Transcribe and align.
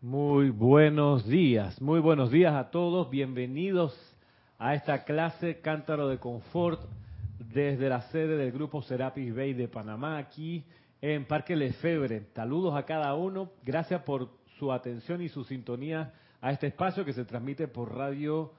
Muy 0.00 0.50
buenos 0.50 1.26
días, 1.26 1.82
muy 1.82 1.98
buenos 1.98 2.30
días 2.30 2.54
a 2.54 2.70
todos. 2.70 3.10
Bienvenidos 3.10 3.98
a 4.56 4.76
esta 4.76 5.02
clase 5.02 5.58
Cántaro 5.60 6.06
de 6.06 6.18
Confort 6.18 6.82
desde 7.52 7.88
la 7.88 8.02
sede 8.02 8.36
del 8.36 8.52
grupo 8.52 8.80
Serapis 8.80 9.34
Bay 9.34 9.54
de 9.54 9.66
Panamá, 9.66 10.18
aquí 10.18 10.64
en 11.00 11.24
Parque 11.24 11.56
Lefebre. 11.56 12.26
Saludos 12.32 12.76
a 12.76 12.84
cada 12.84 13.12
uno. 13.16 13.50
Gracias 13.64 14.00
por 14.02 14.28
su 14.60 14.70
atención 14.70 15.20
y 15.20 15.28
su 15.28 15.42
sintonía 15.42 16.12
a 16.40 16.52
este 16.52 16.68
espacio 16.68 17.04
que 17.04 17.12
se 17.12 17.24
transmite 17.24 17.66
por 17.66 17.92
radio, 17.92 18.52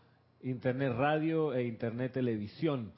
internet 0.43 0.91
radio 0.97 1.53
e 1.53 1.63
internet 1.63 2.11
televisión. 2.11 2.91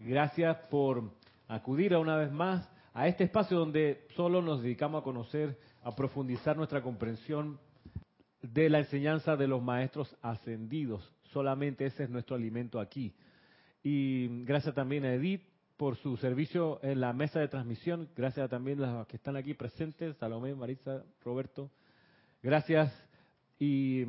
Gracias 0.00 0.56
por 0.70 1.12
acudir 1.46 1.94
a 1.94 2.00
una 2.00 2.16
vez 2.16 2.32
más 2.32 2.68
a 2.94 3.06
este 3.06 3.22
espacio 3.22 3.56
donde 3.56 4.08
solo 4.16 4.42
nos 4.42 4.60
dedicamos 4.60 5.02
a 5.02 5.04
conocer, 5.04 5.56
a 5.84 5.94
profundizar 5.94 6.56
nuestra 6.56 6.82
comprensión 6.82 7.60
de 8.52 8.70
la 8.70 8.78
enseñanza 8.78 9.36
de 9.36 9.46
los 9.46 9.62
maestros 9.62 10.16
ascendidos. 10.22 11.12
Solamente 11.32 11.86
ese 11.86 12.04
es 12.04 12.10
nuestro 12.10 12.36
alimento 12.36 12.80
aquí. 12.80 13.14
Y 13.82 14.44
gracias 14.44 14.74
también 14.74 15.04
a 15.04 15.14
Edith 15.14 15.42
por 15.76 15.96
su 15.96 16.16
servicio 16.16 16.80
en 16.82 17.00
la 17.00 17.12
mesa 17.12 17.40
de 17.40 17.48
transmisión. 17.48 18.08
Gracias 18.16 18.48
también 18.48 18.82
a 18.82 18.92
los 18.92 19.06
que 19.06 19.16
están 19.16 19.36
aquí 19.36 19.54
presentes, 19.54 20.16
Salomé, 20.16 20.54
Marisa, 20.54 21.04
Roberto. 21.24 21.70
Gracias. 22.42 22.92
Y 23.58 24.04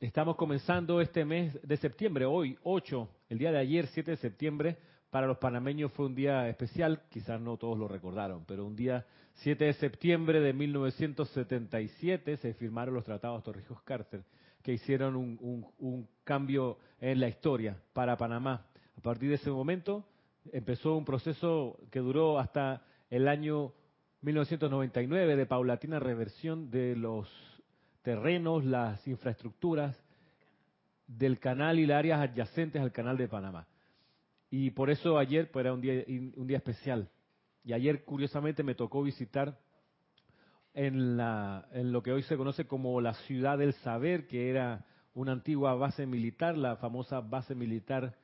estamos 0.00 0.36
comenzando 0.36 1.00
este 1.00 1.24
mes 1.24 1.58
de 1.62 1.76
septiembre, 1.76 2.24
hoy 2.24 2.58
8, 2.62 3.08
el 3.30 3.38
día 3.38 3.52
de 3.52 3.58
ayer, 3.58 3.86
7 3.88 4.12
de 4.12 4.16
septiembre. 4.16 4.76
Para 5.10 5.26
los 5.26 5.38
panameños 5.38 5.92
fue 5.92 6.06
un 6.06 6.14
día 6.14 6.48
especial, 6.48 7.02
quizás 7.10 7.40
no 7.40 7.56
todos 7.56 7.78
lo 7.78 7.86
recordaron, 7.86 8.44
pero 8.46 8.64
un 8.64 8.74
día 8.74 9.04
7 9.34 9.64
de 9.64 9.72
septiembre 9.74 10.40
de 10.40 10.52
1977 10.52 12.36
se 12.36 12.54
firmaron 12.54 12.94
los 12.94 13.04
tratados 13.04 13.42
Torrijos-Carter, 13.42 14.24
que 14.62 14.72
hicieron 14.72 15.16
un, 15.16 15.66
un 15.78 16.08
cambio 16.24 16.78
en 17.00 17.20
la 17.20 17.28
historia 17.28 17.76
para 17.92 18.16
Panamá. 18.16 18.66
A 18.96 19.00
partir 19.00 19.28
de 19.28 19.36
ese 19.36 19.50
momento 19.50 20.04
empezó 20.52 20.96
un 20.96 21.04
proceso 21.04 21.78
que 21.90 22.00
duró 22.00 22.38
hasta 22.38 22.84
el 23.10 23.28
año 23.28 23.72
1999 24.22 25.36
de 25.36 25.46
paulatina 25.46 25.98
reversión 25.98 26.70
de 26.70 26.94
los 26.96 27.28
terrenos, 28.02 28.64
las 28.64 29.06
infraestructuras 29.06 30.00
del 31.06 31.38
canal 31.38 31.78
y 31.78 31.86
las 31.86 31.98
áreas 31.98 32.20
adyacentes 32.20 32.80
al 32.80 32.92
canal 32.92 33.16
de 33.16 33.28
Panamá. 33.28 33.66
Y 34.50 34.70
por 34.70 34.90
eso 34.90 35.18
ayer 35.18 35.50
pues, 35.50 35.64
era 35.64 35.74
un 35.74 35.80
día, 35.80 36.04
un 36.36 36.46
día 36.46 36.58
especial. 36.58 37.08
Y 37.64 37.72
ayer, 37.72 38.04
curiosamente, 38.04 38.62
me 38.62 38.74
tocó 38.74 39.02
visitar 39.02 39.58
en, 40.74 41.16
la, 41.16 41.68
en 41.72 41.92
lo 41.92 42.02
que 42.02 42.12
hoy 42.12 42.22
se 42.22 42.36
conoce 42.36 42.66
como 42.66 43.00
la 43.00 43.14
ciudad 43.14 43.58
del 43.58 43.74
saber, 43.74 44.26
que 44.26 44.50
era 44.50 44.84
una 45.14 45.32
antigua 45.32 45.74
base 45.74 46.06
militar, 46.06 46.56
la 46.56 46.76
famosa 46.76 47.20
base 47.20 47.54
militar 47.54 48.16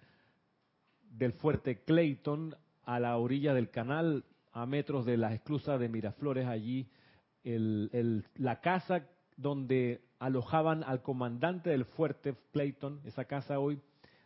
del 1.10 1.32
fuerte 1.32 1.82
Clayton, 1.84 2.56
a 2.84 2.98
la 2.98 3.16
orilla 3.18 3.52
del 3.52 3.70
canal, 3.70 4.24
a 4.52 4.64
metros 4.64 5.04
de 5.04 5.18
las 5.18 5.32
esclusas 5.34 5.78
de 5.78 5.88
Miraflores, 5.88 6.46
allí 6.46 6.88
el, 7.44 7.90
el, 7.92 8.24
la 8.36 8.60
casa 8.60 9.06
donde 9.36 10.00
alojaban 10.18 10.82
al 10.82 11.02
comandante 11.02 11.70
del 11.70 11.84
fuerte 11.84 12.34
Clayton, 12.52 13.00
esa 13.04 13.26
casa 13.26 13.58
hoy 13.58 13.80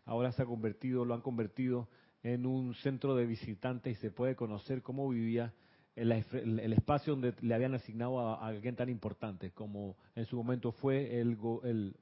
ahora 0.04 0.32
se 0.32 0.42
ha 0.42 0.46
convertido, 0.46 1.04
lo 1.04 1.14
han 1.14 1.20
convertido 1.20 1.88
en 2.22 2.46
un 2.46 2.74
centro 2.74 3.14
de 3.14 3.26
visitantes 3.26 3.98
y 3.98 4.00
se 4.00 4.10
puede 4.10 4.36
conocer 4.36 4.82
cómo 4.82 5.08
vivía 5.08 5.52
el, 5.96 6.12
el, 6.12 6.72
espacio 6.72 7.14
donde 7.14 7.34
le 7.40 7.54
habían 7.54 7.74
asignado 7.74 8.20
a, 8.20 8.46
alguien 8.46 8.76
tan 8.76 8.88
importante 8.88 9.50
como 9.50 9.96
en 10.14 10.24
su 10.24 10.36
momento 10.36 10.72
fue 10.72 11.20
el, 11.20 11.36
el, 11.64 11.96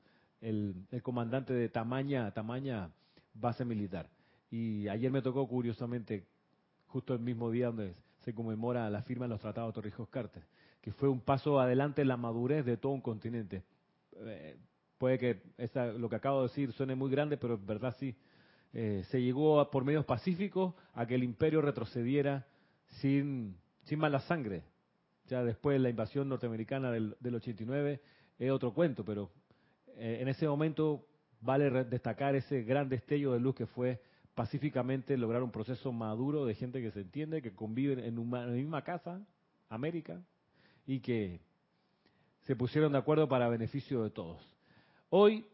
el, 0.91 1.03
comandante 1.03 1.53
de 1.53 1.69
tamaña, 1.69 2.31
tamaña 2.33 2.91
base 3.35 3.65
militar. 3.65 4.09
Y 4.51 4.89
ayer 4.89 5.11
me 5.11 5.23
tocó 5.23 5.47
curiosamente, 5.49 6.27
justo 6.87 7.15
el 7.15 7.21
mismo 7.21 7.51
día 7.51 7.67
donde 7.67 7.95
se 8.21 8.35
conmemora 8.35 8.91
la 8.91 9.03
firma 9.03 9.25
de 9.25 9.31
los 9.31 9.41
tratados 9.41 9.75
Torrijos-Carter, 9.75 10.43
que 10.81 10.93
fue 10.93 11.09
un 11.09 11.21
paso 11.21 11.59
adelante 11.59 12.03
en 12.03 12.09
la 12.09 12.17
madurez 12.17 12.65
de 12.65 12.77
todo 12.77 12.93
un 12.93 13.01
continente. 13.01 13.65
Eh, 14.17 14.57
puede 14.99 15.19
que 15.19 15.43
esa, 15.57 15.87
lo 15.87 16.09
que 16.09 16.17
acabo 16.17 16.43
de 16.43 16.49
decir 16.49 16.73
suene 16.73 16.95
muy 16.95 17.11
grande, 17.11 17.37
pero 17.37 17.55
en 17.55 17.67
verdad 17.67 17.97
sí 17.99 18.15
eh, 18.73 19.03
se 19.11 19.21
llegó 19.21 19.69
por 19.71 19.85
medios 19.85 20.05
pacíficos 20.05 20.75
a 20.95 21.07
que 21.07 21.15
el 21.15 21.25
imperio 21.25 21.61
retrocediera 21.61 22.47
sin, 23.01 23.57
sin 23.85 23.99
mala 23.99 24.21
sangre. 24.21 24.65
Ya 25.27 25.45
después 25.45 25.75
de 25.75 25.81
la 25.81 25.91
invasión 25.91 26.29
norteamericana 26.29 26.91
del, 26.91 27.17
del 27.21 27.35
89 27.37 28.01
es 28.39 28.51
otro 28.51 28.73
cuento, 28.73 29.05
pero 29.05 29.31
eh, 29.97 30.19
en 30.21 30.29
ese 30.29 30.47
momento 30.47 31.07
vale 31.41 31.85
destacar 31.85 32.35
ese 32.35 32.63
gran 32.63 32.89
destello 32.89 33.33
de 33.33 33.41
luz 33.41 33.55
que 33.55 33.67
fue 33.67 34.01
pacíficamente 34.35 35.17
lograr 35.17 35.43
un 35.43 35.51
proceso 35.51 35.93
maduro 35.93 36.47
de 36.47 36.55
gente 36.55 36.81
que 36.81 36.91
se 36.91 37.01
entiende, 37.01 37.43
que 37.43 37.55
convive 37.55 38.07
en, 38.07 38.19
una, 38.19 38.43
en 38.43 38.51
la 38.51 38.55
misma 38.55 38.83
casa, 38.83 39.21
América, 39.69 40.23
y 40.87 41.01
que 41.01 41.41
se 42.43 42.57
pusieron 42.57 42.93
de 42.93 42.99
acuerdo 42.99 43.29
para 43.29 43.49
beneficio 43.49 44.03
de 44.03 44.11
todos. 44.11 44.41
Hoy 45.11 45.47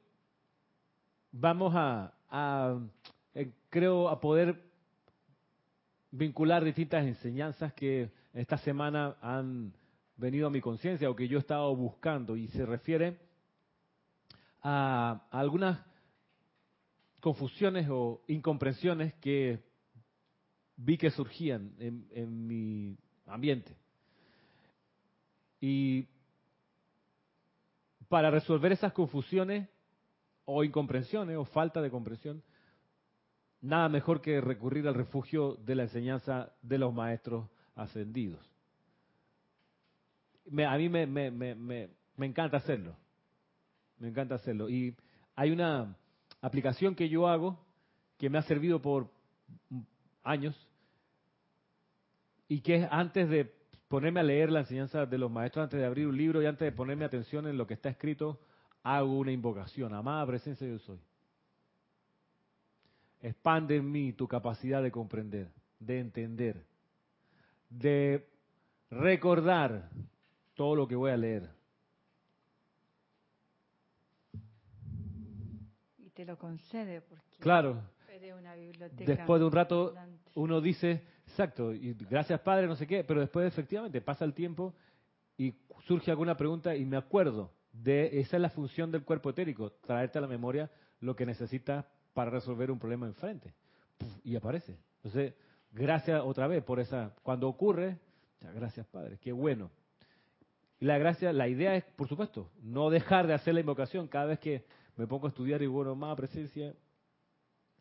vamos 1.32 1.72
a, 1.74 2.15
a 2.30 2.78
eh, 3.34 3.52
creo, 3.68 4.08
a 4.08 4.18
poder 4.18 4.62
vincular 6.10 6.64
distintas 6.64 7.04
enseñanzas 7.04 7.74
que 7.74 8.10
esta 8.32 8.56
semana 8.56 9.16
han 9.20 9.74
venido 10.16 10.46
a 10.46 10.50
mi 10.50 10.62
conciencia 10.62 11.10
o 11.10 11.14
que 11.14 11.28
yo 11.28 11.36
he 11.36 11.40
estado 11.40 11.76
buscando 11.76 12.34
y 12.34 12.48
se 12.48 12.64
refiere 12.64 13.18
a, 14.62 15.26
algunas 15.30 15.78
confusiones 17.20 17.86
o 17.90 18.22
incomprensiones 18.28 19.12
que 19.14 19.62
vi 20.76 20.96
que 20.96 21.10
surgían 21.10 21.74
en 21.78 22.46
mi 22.46 22.96
ambiente. 23.26 23.76
Y 25.60 26.06
para 28.08 28.30
resolver 28.30 28.72
esas 28.72 28.94
confusiones 28.94 29.68
o 30.46 30.64
incomprensiones 30.64 31.36
o 31.36 31.44
falta 31.44 31.82
de 31.82 31.90
comprensión, 31.90 32.42
nada 33.60 33.88
mejor 33.88 34.22
que 34.22 34.40
recurrir 34.40 34.86
al 34.88 34.94
refugio 34.94 35.56
de 35.56 35.74
la 35.74 35.82
enseñanza 35.82 36.52
de 36.62 36.78
los 36.78 36.94
maestros 36.94 37.48
ascendidos. 37.74 38.40
Me, 40.46 40.64
a 40.64 40.76
mí 40.76 40.88
me, 40.88 41.06
me, 41.06 41.30
me, 41.30 41.90
encanta 42.18 42.58
hacerlo, 42.58 42.96
me 43.98 44.08
encanta 44.08 44.36
hacerlo. 44.36 44.68
Y 44.70 44.96
hay 45.34 45.50
una 45.50 45.96
aplicación 46.40 46.94
que 46.94 47.08
yo 47.08 47.26
hago 47.26 47.58
que 48.16 48.30
me 48.30 48.38
ha 48.38 48.42
servido 48.42 48.80
por 48.80 49.10
años 50.22 50.56
y 52.48 52.60
que 52.60 52.76
es 52.76 52.88
antes 52.90 53.28
de 53.28 53.52
ponerme 53.88 54.20
a 54.20 54.22
leer 54.22 54.50
la 54.50 54.60
enseñanza 54.60 55.06
de 55.06 55.18
los 55.18 55.30
maestros, 55.30 55.64
antes 55.64 55.80
de 55.80 55.86
abrir 55.86 56.06
un 56.06 56.16
libro 56.16 56.40
y 56.40 56.46
antes 56.46 56.64
de 56.64 56.72
ponerme 56.72 57.04
atención 57.04 57.48
en 57.48 57.58
lo 57.58 57.66
que 57.66 57.74
está 57.74 57.88
escrito, 57.88 58.40
hago 58.86 59.18
una 59.18 59.32
invocación. 59.32 59.92
Amada 59.94 60.24
presencia 60.26 60.66
yo 60.66 60.78
soy. 60.78 61.00
Expande 63.20 63.76
en 63.76 63.90
mí 63.90 64.12
tu 64.12 64.28
capacidad 64.28 64.80
de 64.80 64.92
comprender, 64.92 65.50
de 65.80 65.98
entender, 65.98 66.64
de 67.68 68.28
recordar 68.88 69.90
todo 70.54 70.76
lo 70.76 70.86
que 70.86 70.94
voy 70.94 71.10
a 71.10 71.16
leer. 71.16 71.50
Y 75.98 76.10
te 76.10 76.24
lo 76.24 76.38
concede 76.38 77.00
porque 77.00 77.38
claro. 77.40 77.82
después 78.92 79.40
de 79.40 79.46
un 79.46 79.52
rato 79.52 79.94
uno 80.34 80.60
dice, 80.60 81.02
exacto, 81.26 81.74
y 81.74 81.94
gracias 81.94 82.38
Padre, 82.38 82.68
no 82.68 82.76
sé 82.76 82.86
qué, 82.86 83.02
pero 83.02 83.18
después 83.18 83.48
efectivamente 83.48 84.00
pasa 84.00 84.24
el 84.24 84.32
tiempo 84.32 84.76
y 85.36 85.56
surge 85.86 86.12
alguna 86.12 86.36
pregunta 86.36 86.76
y 86.76 86.84
me 86.84 86.96
acuerdo 86.96 87.55
de 87.82 88.20
esa 88.20 88.36
es 88.36 88.42
la 88.42 88.50
función 88.50 88.90
del 88.90 89.04
cuerpo 89.04 89.30
etérico, 89.30 89.72
traerte 89.72 90.18
a 90.18 90.20
la 90.20 90.26
memoria 90.26 90.70
lo 91.00 91.14
que 91.14 91.26
necesitas 91.26 91.84
para 92.14 92.30
resolver 92.30 92.70
un 92.70 92.78
problema 92.78 93.06
enfrente. 93.06 93.52
Y 94.24 94.36
aparece. 94.36 94.78
Entonces, 94.96 95.34
gracias 95.72 96.22
otra 96.24 96.46
vez 96.46 96.62
por 96.64 96.80
esa. 96.80 97.14
Cuando 97.22 97.48
ocurre, 97.48 97.98
gracias 98.54 98.86
Padre, 98.86 99.18
qué 99.20 99.32
bueno. 99.32 99.70
La 100.78 100.98
gracia, 100.98 101.32
la 101.32 101.48
idea 101.48 101.74
es, 101.74 101.84
por 101.84 102.06
supuesto, 102.06 102.50
no 102.62 102.90
dejar 102.90 103.26
de 103.26 103.34
hacer 103.34 103.54
la 103.54 103.60
invocación 103.60 104.08
cada 104.08 104.26
vez 104.26 104.38
que 104.38 104.64
me 104.96 105.06
pongo 105.06 105.26
a 105.26 105.30
estudiar 105.30 105.62
y 105.62 105.66
bueno, 105.66 105.94
más 105.94 106.14
presencia, 106.16 106.74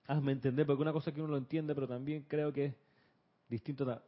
hazme 0.07 0.31
entender, 0.31 0.65
porque 0.65 0.81
una 0.81 0.93
cosa 0.93 1.13
que 1.13 1.21
uno 1.21 1.31
lo 1.31 1.37
entiende, 1.37 1.75
pero 1.75 1.87
también 1.87 2.25
creo 2.27 2.53
que 2.53 2.65
es 2.65 2.75
distinto, 3.49 4.01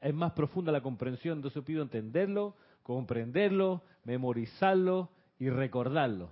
es 0.00 0.14
más 0.14 0.32
profunda 0.32 0.72
la 0.72 0.80
comprensión, 0.80 1.38
entonces 1.38 1.62
pido 1.62 1.82
entenderlo, 1.82 2.56
comprenderlo, 2.82 3.82
memorizarlo 4.04 5.10
y 5.42 5.50
recordarlo. 5.50 6.30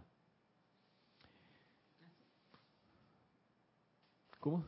¿Cómo? 4.38 4.64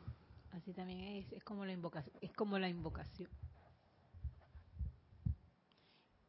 Así 0.51 0.73
también 0.73 0.99
es, 0.99 1.33
es 1.33 1.45
como 1.45 1.65
la 1.65 1.73
invocación. 1.73 2.17
Es 2.21 2.33
como 2.33 2.59
la 2.59 2.69
invocación. 2.69 3.31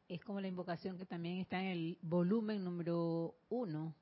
es 0.07 0.24
como 0.24 0.39
la 0.39 0.48
invocación 0.48 0.95
que 0.95 1.07
también 1.07 1.39
está 1.39 1.60
en 1.60 1.69
el 1.69 1.98
volumen 2.04 2.63
número 2.63 3.33
uno 3.50 3.95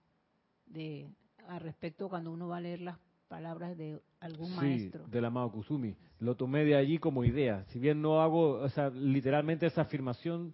de 0.65 1.09
al 1.47 1.61
respecto 1.61 2.09
cuando 2.09 2.33
uno 2.33 2.49
va 2.49 2.57
a 2.57 2.61
leer 2.61 2.81
las 2.81 2.97
palabras 3.29 3.77
de 3.77 4.01
algún 4.19 4.49
sí, 4.49 4.55
maestro. 4.57 5.07
del 5.07 5.23
amado 5.23 5.53
Kusumi. 5.53 5.95
Lo 6.19 6.35
tomé 6.35 6.65
de 6.65 6.75
allí 6.75 6.97
como 6.97 7.23
idea. 7.23 7.63
Si 7.69 7.79
bien 7.79 8.01
no 8.01 8.21
hago, 8.21 8.59
o 8.59 8.67
sea, 8.67 8.89
literalmente 8.89 9.67
esa 9.67 9.83
afirmación 9.83 10.53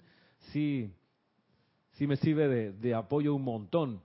sí, 0.51 0.94
sí 1.98 2.08
me 2.08 2.16
sirve 2.16 2.48
de, 2.48 2.72
de 2.74 2.94
apoyo 2.94 3.36
un 3.36 3.44
montón. 3.44 4.02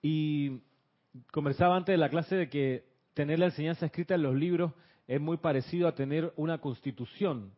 Y 0.00 0.60
conversaba 1.30 1.76
antes 1.76 1.92
de 1.94 1.98
la 1.98 2.10
clase 2.10 2.36
de 2.36 2.48
que 2.48 2.84
tener 3.14 3.38
la 3.38 3.46
enseñanza 3.46 3.86
escrita 3.86 4.14
en 4.14 4.22
los 4.22 4.34
libros 4.34 4.72
es 5.06 5.20
muy 5.20 5.38
parecido 5.38 5.88
a 5.88 5.94
tener 5.94 6.32
una 6.36 6.58
constitución 6.58 7.52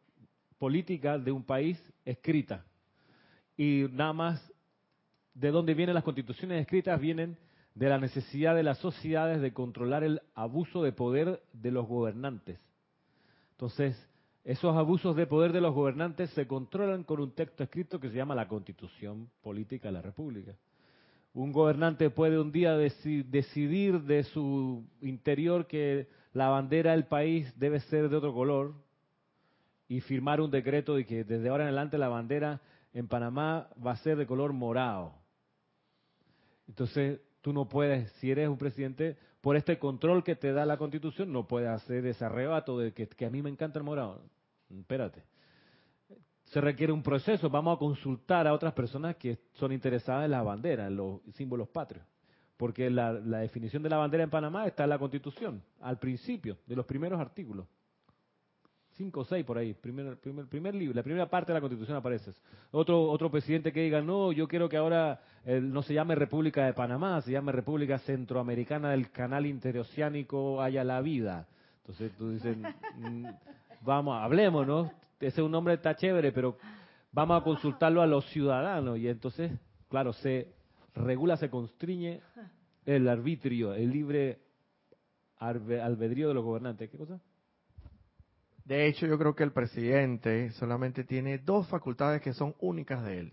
política 0.58 1.18
de 1.18 1.32
un 1.32 1.44
país 1.44 1.80
escrita. 2.04 2.64
Y 3.56 3.86
nada 3.92 4.12
más 4.12 4.52
de 5.34 5.50
dónde 5.50 5.74
vienen 5.74 5.94
las 5.94 6.04
constituciones 6.04 6.60
escritas 6.60 7.00
vienen 7.00 7.36
de 7.74 7.88
la 7.88 7.98
necesidad 7.98 8.54
de 8.54 8.62
las 8.62 8.78
sociedades 8.78 9.40
de 9.40 9.52
controlar 9.52 10.04
el 10.04 10.22
abuso 10.34 10.82
de 10.82 10.92
poder 10.92 11.42
de 11.52 11.70
los 11.72 11.86
gobernantes. 11.86 12.58
Entonces, 13.52 13.96
esos 14.44 14.76
abusos 14.76 15.16
de 15.16 15.26
poder 15.26 15.52
de 15.52 15.62
los 15.62 15.74
gobernantes 15.74 16.28
se 16.30 16.46
controlan 16.46 17.02
con 17.02 17.18
un 17.18 17.32
texto 17.32 17.64
escrito 17.64 17.98
que 17.98 18.10
se 18.10 18.16
llama 18.16 18.34
la 18.34 18.46
Constitución 18.46 19.30
Política 19.42 19.88
de 19.88 19.92
la 19.92 20.02
República. 20.02 20.54
Un 21.32 21.50
gobernante 21.50 22.10
puede 22.10 22.38
un 22.38 22.52
día 22.52 22.76
deci 22.76 23.22
decidir 23.22 24.02
de 24.02 24.22
su 24.24 24.84
interior 25.00 25.66
que 25.66 26.08
la 26.34 26.48
bandera 26.48 26.92
del 26.92 27.06
país 27.06 27.52
debe 27.58 27.80
ser 27.80 28.10
de 28.10 28.16
otro 28.16 28.34
color 28.34 28.74
y 29.88 30.00
firmar 30.00 30.40
un 30.42 30.50
decreto 30.50 30.94
de 30.94 31.06
que 31.06 31.24
desde 31.24 31.48
ahora 31.48 31.64
en 31.64 31.68
adelante 31.68 31.96
la 31.96 32.08
bandera 32.08 32.60
en 32.92 33.08
Panamá 33.08 33.68
va 33.84 33.92
a 33.92 33.96
ser 33.96 34.16
de 34.18 34.26
color 34.26 34.52
morado. 34.52 35.14
Entonces, 36.68 37.20
tú 37.40 37.52
no 37.52 37.68
puedes, 37.68 38.12
si 38.12 38.30
eres 38.30 38.48
un 38.48 38.58
presidente, 38.58 39.16
por 39.40 39.56
este 39.56 39.78
control 39.78 40.22
que 40.22 40.36
te 40.36 40.52
da 40.52 40.64
la 40.64 40.76
Constitución, 40.76 41.32
no 41.32 41.46
puedes 41.48 41.68
hacer 41.68 42.06
ese 42.06 42.24
arrebato 42.24 42.78
de 42.78 42.92
que, 42.92 43.08
que 43.08 43.26
a 43.26 43.30
mí 43.30 43.42
me 43.42 43.50
encanta 43.50 43.78
el 43.78 43.84
morado. 43.84 44.22
Espérate. 44.80 45.22
Se 46.44 46.60
requiere 46.60 46.92
un 46.92 47.02
proceso. 47.02 47.48
Vamos 47.50 47.76
a 47.76 47.78
consultar 47.78 48.46
a 48.46 48.52
otras 48.52 48.72
personas 48.74 49.16
que 49.16 49.38
son 49.54 49.72
interesadas 49.72 50.24
en 50.24 50.30
la 50.30 50.42
bandera, 50.42 50.86
en 50.86 50.96
los 50.96 51.20
símbolos 51.34 51.68
patrios. 51.68 52.04
Porque 52.56 52.88
la, 52.90 53.12
la 53.12 53.38
definición 53.38 53.82
de 53.82 53.88
la 53.88 53.96
bandera 53.96 54.24
en 54.24 54.30
Panamá 54.30 54.66
está 54.66 54.84
en 54.84 54.90
la 54.90 54.98
Constitución, 54.98 55.62
al 55.80 55.98
principio, 55.98 56.58
de 56.66 56.76
los 56.76 56.86
primeros 56.86 57.20
artículos 57.20 57.66
cinco 58.96 59.20
o 59.20 59.24
seis 59.24 59.44
por 59.44 59.58
ahí, 59.58 59.74
primer, 59.74 60.16
primer, 60.18 60.46
primer 60.46 60.74
libro, 60.74 60.94
la 60.94 61.02
primera 61.02 61.28
parte 61.28 61.52
de 61.52 61.54
la 61.54 61.60
Constitución 61.60 61.96
aparece. 61.96 62.32
Otro, 62.70 63.10
otro 63.10 63.30
presidente 63.30 63.72
que 63.72 63.80
diga, 63.80 64.00
no, 64.00 64.32
yo 64.32 64.48
quiero 64.48 64.68
que 64.68 64.76
ahora 64.76 65.20
no 65.44 65.82
se 65.82 65.94
llame 65.94 66.14
República 66.14 66.64
de 66.64 66.72
Panamá, 66.72 67.20
se 67.22 67.32
llame 67.32 67.52
República 67.52 67.98
Centroamericana 67.98 68.90
del 68.90 69.10
Canal 69.10 69.46
Interoceánico 69.46 70.62
Haya 70.62 70.84
la 70.84 71.00
Vida. 71.00 71.46
Entonces 71.78 72.12
tú 72.16 72.30
dices, 72.30 72.56
mm, 72.96 73.26
vamos, 73.84 74.20
hablemos, 74.20 74.66
¿no? 74.66 74.90
Ese 75.20 75.40
es 75.40 75.44
un 75.44 75.50
nombre 75.50 75.74
está 75.74 75.94
chévere, 75.94 76.32
pero 76.32 76.56
vamos 77.12 77.40
a 77.40 77.44
consultarlo 77.44 78.02
a 78.02 78.06
los 78.06 78.24
ciudadanos. 78.30 78.98
Y 78.98 79.08
entonces, 79.08 79.52
claro, 79.88 80.12
se 80.12 80.54
regula, 80.94 81.36
se 81.36 81.50
constriñe 81.50 82.20
el 82.84 83.08
arbitrio, 83.08 83.74
el 83.74 83.90
libre 83.90 84.40
albedrío 85.38 86.28
de 86.28 86.34
los 86.34 86.44
gobernantes. 86.44 86.90
¿Qué 86.90 86.98
cosa? 86.98 87.20
De 88.64 88.86
hecho, 88.86 89.06
yo 89.06 89.18
creo 89.18 89.34
que 89.34 89.44
el 89.44 89.52
presidente 89.52 90.50
solamente 90.52 91.04
tiene 91.04 91.38
dos 91.38 91.68
facultades 91.68 92.22
que 92.22 92.32
son 92.32 92.54
únicas 92.60 93.04
de 93.04 93.20
él, 93.20 93.32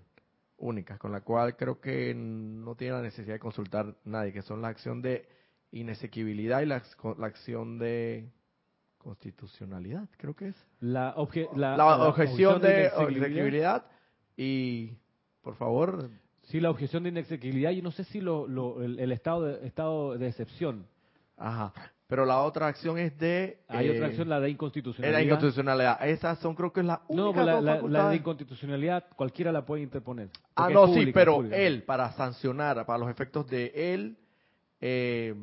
únicas, 0.57 1.00
con 1.00 1.13
la 1.13 1.21
cual 1.21 1.56
creo 1.56 1.80
que 1.80 2.13
no 2.13 2.75
tiene 2.75 2.95
la 2.95 3.01
necesidad 3.01 3.36
de 3.36 3.39
consultar 3.39 3.95
nadie, 4.03 4.33
que 4.33 4.42
son 4.42 4.62
la 4.62 4.68
acción 4.68 5.01
de 5.01 5.25
inesequibilidad 5.71 6.62
y 6.62 6.65
la, 6.65 6.83
la 7.18 7.27
acción 7.27 7.80
de 7.80 8.30
constitucionalidad, 9.01 10.07
creo 10.18 10.36
que 10.36 10.50
es. 10.50 10.68
La, 10.80 11.15
la, 11.56 11.77
la, 11.77 12.07
objeción, 12.07 12.62
de, 12.62 12.92
inesequibilidad 13.09 13.86
y, 14.38 14.94
por 15.42 15.56
favor. 15.56 16.09
Sí, 16.44 16.59
la 16.59 16.69
objeción 16.69 17.03
de 17.03 17.09
inexequibilidad, 17.09 17.71
yo 17.71 17.81
no 17.81 17.92
sé 17.92 18.03
si 18.06 18.21
lo, 18.21 18.48
lo 18.48 18.83
el, 18.83 19.00
el, 19.00 19.12
estado 19.12 19.44
de, 19.44 19.68
estado 19.68 20.18
de 20.18 20.27
excepción. 20.27 20.86
Ajá. 21.38 21.74
Pero 22.07 22.25
la 22.25 22.42
otra 22.42 22.68
acción 22.68 22.98
es 22.98 23.18
de... 23.18 23.62
Hay 23.69 23.89
otra 23.89 24.07
acción, 24.07 24.27
la 24.27 24.42
de 24.42 24.50
inconstitucionalidad. 24.50 25.18
La 25.18 25.24
inconstitucionalidad. 25.24 26.09
Esas 26.09 26.39
son 26.39 26.56
creo 26.56 26.74
que 26.74 26.81
es 26.81 26.86
la 26.86 27.01
única 27.07 27.39
No, 27.39 27.45
la, 27.45 27.62
la, 27.62 27.81
la, 27.81 28.09
de 28.09 28.18
inconstitucionalidad 28.18 29.06
cualquiera 29.15 29.51
la 29.53 29.65
puede 29.65 29.81
interponer. 29.81 30.30
Ah, 30.56 30.69
no, 30.69 30.94
sí, 30.94 31.12
pero 31.13 31.42
él, 31.45 31.83
para 31.83 32.12
sancionar, 32.12 32.86
para 32.86 33.00
los 33.00 33.09
efectos 33.09 33.48
de 33.48 33.71
él, 33.74 34.18
eh, 34.81 35.33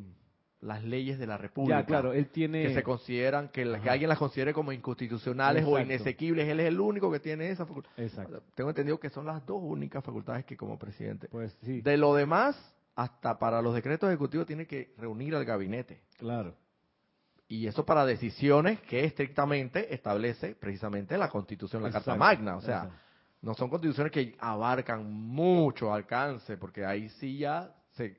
las 0.61 0.83
leyes 0.83 1.17
de 1.19 1.27
la 1.27 1.37
República. 1.37 1.79
Ya, 1.79 1.85
claro, 1.85 2.13
él 2.13 2.27
tiene... 2.29 2.63
Que 2.63 2.73
se 2.73 2.83
consideran, 2.83 3.49
que, 3.49 3.63
que 3.81 3.89
alguien 3.89 4.09
las 4.09 4.17
considere 4.17 4.53
como 4.53 4.71
inconstitucionales 4.71 5.63
Exacto. 5.63 5.75
o 5.75 5.79
inesequibles. 5.79 6.47
Él 6.47 6.59
es 6.59 6.67
el 6.67 6.79
único 6.79 7.11
que 7.11 7.19
tiene 7.19 7.49
esa 7.49 7.65
facultad. 7.65 7.91
Exacto. 7.97 8.43
Tengo 8.55 8.69
entendido 8.69 8.99
que 8.99 9.09
son 9.09 9.25
las 9.25 9.45
dos 9.45 9.59
únicas 9.61 10.03
facultades 10.03 10.45
que 10.45 10.57
como 10.57 10.77
presidente. 10.77 11.27
Pues 11.29 11.55
sí. 11.63 11.81
De 11.81 11.97
lo 11.97 12.13
demás 12.13 12.57
hasta 12.95 13.39
para 13.39 13.61
los 13.61 13.73
decretos 13.73 14.09
ejecutivos 14.09 14.45
tiene 14.45 14.65
que 14.67 14.93
reunir 14.97 15.33
al 15.33 15.45
gabinete. 15.45 16.01
Claro. 16.17 16.53
Y 17.47 17.65
eso 17.65 17.85
para 17.85 18.05
decisiones 18.05 18.81
que 18.81 19.05
estrictamente 19.05 19.93
establece 19.93 20.55
precisamente 20.55 21.17
la 21.17 21.29
Constitución, 21.29 21.81
la 21.81 21.87
exacto, 21.87 22.11
Carta 22.11 22.19
Magna. 22.19 22.57
O 22.57 22.61
sea, 22.61 22.83
exacto. 22.83 22.97
no 23.41 23.53
son 23.53 23.69
constituciones 23.69 24.11
que 24.11 24.35
abarcan 24.39 25.11
mucho 25.11 25.93
alcance, 25.93 26.57
porque 26.57 26.85
ahí 26.85 27.09
sí 27.09 27.37
ya 27.37 27.73
se 27.91 28.17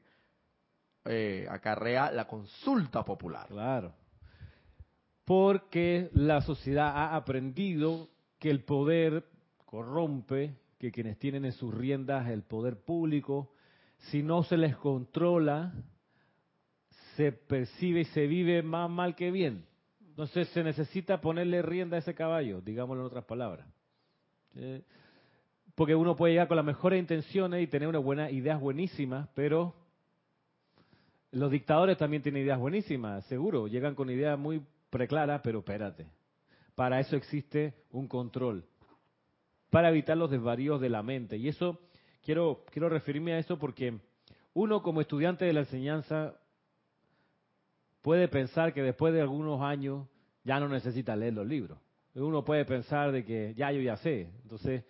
eh, 1.04 1.46
acarrea 1.50 2.10
la 2.10 2.26
consulta 2.26 3.04
popular. 3.04 3.46
Claro. 3.48 3.94
Porque 5.24 6.10
la 6.12 6.40
sociedad 6.42 6.88
ha 6.88 7.16
aprendido 7.16 8.08
que 8.38 8.50
el 8.50 8.64
poder 8.64 9.24
corrompe, 9.64 10.56
que 10.78 10.90
quienes 10.90 11.18
tienen 11.18 11.44
en 11.44 11.52
sus 11.52 11.72
riendas 11.72 12.28
el 12.28 12.42
poder 12.42 12.84
público, 12.84 13.52
si 14.10 14.22
no 14.22 14.42
se 14.42 14.56
les 14.56 14.76
controla, 14.76 15.72
se 17.16 17.32
percibe 17.32 18.00
y 18.00 18.04
se 18.06 18.26
vive 18.26 18.62
más 18.62 18.90
mal 18.90 19.14
que 19.14 19.30
bien. 19.30 19.66
Entonces 20.00 20.48
se 20.48 20.64
necesita 20.64 21.20
ponerle 21.20 21.62
rienda 21.62 21.96
a 21.96 22.00
ese 22.00 22.14
caballo, 22.14 22.60
digámoslo 22.60 23.02
en 23.02 23.06
otras 23.06 23.24
palabras. 23.24 23.66
Porque 25.74 25.94
uno 25.94 26.16
puede 26.16 26.32
llegar 26.32 26.48
con 26.48 26.56
las 26.56 26.66
mejores 26.66 26.98
intenciones 26.98 27.62
y 27.62 27.66
tener 27.66 27.88
unas 27.88 28.02
buenas 28.02 28.32
ideas 28.32 28.60
buenísimas, 28.60 29.28
pero 29.34 29.74
los 31.32 31.50
dictadores 31.50 31.96
también 31.96 32.22
tienen 32.22 32.42
ideas 32.42 32.58
buenísimas, 32.58 33.24
seguro. 33.26 33.68
Llegan 33.68 33.94
con 33.94 34.10
ideas 34.10 34.38
muy 34.38 34.62
preclaras, 34.90 35.40
pero 35.42 35.60
espérate. 35.60 36.06
Para 36.74 37.00
eso 37.00 37.16
existe 37.16 37.74
un 37.92 38.08
control. 38.08 38.64
Para 39.70 39.90
evitar 39.90 40.16
los 40.16 40.30
desvaríos 40.30 40.80
de 40.80 40.88
la 40.88 41.02
mente. 41.02 41.36
Y 41.36 41.48
eso 41.48 41.80
quiero, 42.22 42.64
quiero 42.70 42.88
referirme 42.88 43.34
a 43.34 43.38
eso 43.38 43.58
porque 43.58 44.00
uno 44.54 44.82
como 44.82 45.00
estudiante 45.00 45.44
de 45.44 45.52
la 45.52 45.60
enseñanza 45.60 46.34
puede 48.02 48.28
pensar 48.28 48.72
que 48.72 48.82
después 48.82 49.14
de 49.14 49.20
algunos 49.20 49.62
años 49.62 50.08
ya 50.42 50.58
no 50.58 50.68
necesita 50.68 51.14
leer 51.14 51.34
los 51.34 51.46
libros. 51.46 51.78
Uno 52.14 52.44
puede 52.44 52.64
pensar 52.64 53.12
de 53.12 53.24
que 53.24 53.54
ya 53.54 53.70
yo 53.70 53.80
ya 53.80 53.96
sé. 53.96 54.30
Entonces, 54.42 54.84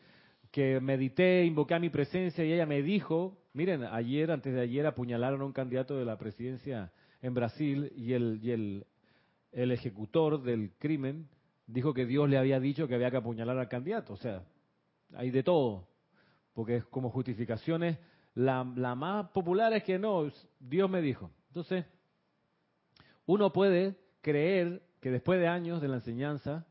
que 0.51 0.81
medité, 0.81 1.45
invoqué 1.45 1.75
a 1.75 1.79
mi 1.79 1.91
presencia 1.91 2.45
y 2.45 2.53
ella 2.53 2.67
me 2.67 2.83
dijo, 2.83 3.37
miren, 3.53 3.85
ayer, 3.85 4.31
antes 4.31 4.53
de 4.55 4.61
ayer, 4.61 4.87
apuñalaron 4.87 5.41
a 5.43 5.45
un 5.45 5.53
candidato 5.53 5.97
de 5.97 6.05
la 6.05 6.19
presidencia 6.19 6.93
en 7.23 7.35
Brasil 7.35 7.93
y 7.97 8.13
el, 8.13 8.41
y 8.43 8.51
el, 8.51 8.87
el 9.53 9.73
ejecutor 9.73 10.43
del 10.43 10.73
crimen 10.79 11.29
dijo 11.67 11.95
que 11.95 12.07
Dios 12.07 12.29
le 12.29 12.39
había 12.39 12.61
dicho 12.61 12.89
que 12.89 12.95
había 12.95 13.11
que 13.11 13.19
apuñalar 13.19 13.59
al 13.59 13.69
candidato. 13.69 14.15
O 14.15 14.17
sea, 14.17 14.43
hay 15.15 15.31
de 15.31 15.43
todo 15.43 15.91
porque 16.55 16.83
como 16.91 17.11
justificaciones, 17.11 17.99
la, 18.35 18.71
la, 18.77 18.95
más 18.95 19.31
popular 19.31 19.73
es 19.73 19.83
que 19.85 19.99
no, 19.99 20.31
Dios 20.59 20.91
me 20.91 21.01
dijo. 21.01 21.31
Entonces, 21.49 21.85
uno 23.27 23.53
puede 23.53 23.97
creer 24.21 24.83
que 25.01 25.11
después 25.11 25.41
de 25.41 25.49
años 25.49 25.81
de 25.81 25.89
la 25.89 25.97
enseñanza, 25.97 26.67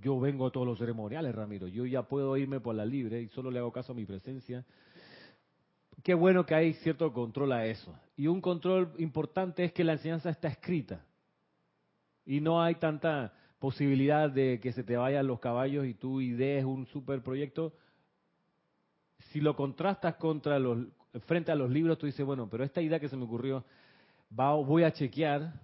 yo 0.00 0.18
vengo 0.18 0.46
a 0.46 0.50
todos 0.50 0.66
los 0.66 0.78
ceremoniales, 0.78 1.34
Ramiro, 1.34 1.68
yo 1.68 1.86
ya 1.86 2.02
puedo 2.02 2.36
irme 2.36 2.60
por 2.60 2.74
la 2.74 2.84
libre 2.84 3.22
y 3.22 3.28
solo 3.28 3.50
le 3.50 3.58
hago 3.58 3.72
caso 3.72 3.92
a 3.92 3.94
mi 3.94 4.04
presencia. 4.04 4.64
Qué 6.06 6.14
bueno 6.14 6.46
que 6.46 6.54
hay 6.54 6.74
cierto 6.74 7.12
control 7.12 7.50
a 7.50 7.66
eso. 7.66 7.92
Y 8.16 8.28
un 8.28 8.40
control 8.40 8.92
importante 8.98 9.64
es 9.64 9.72
que 9.72 9.82
la 9.82 9.94
enseñanza 9.94 10.30
está 10.30 10.46
escrita. 10.46 11.04
Y 12.24 12.40
no 12.40 12.62
hay 12.62 12.76
tanta 12.76 13.32
posibilidad 13.58 14.30
de 14.30 14.60
que 14.62 14.70
se 14.70 14.84
te 14.84 14.96
vayan 14.96 15.26
los 15.26 15.40
caballos 15.40 15.84
y 15.84 15.94
tú 15.94 16.20
idees 16.20 16.64
un 16.64 16.86
super 16.86 17.24
proyecto 17.24 17.72
si 19.32 19.40
lo 19.40 19.56
contrastas 19.56 20.14
contra 20.14 20.60
los, 20.60 20.86
frente 21.26 21.50
a 21.50 21.56
los 21.56 21.72
libros, 21.72 21.98
tú 21.98 22.06
dices, 22.06 22.24
bueno, 22.24 22.48
pero 22.48 22.62
esta 22.62 22.80
idea 22.80 23.00
que 23.00 23.08
se 23.08 23.16
me 23.16 23.24
ocurrió, 23.24 23.64
va, 24.30 24.54
voy 24.54 24.84
a 24.84 24.92
chequear 24.92 25.54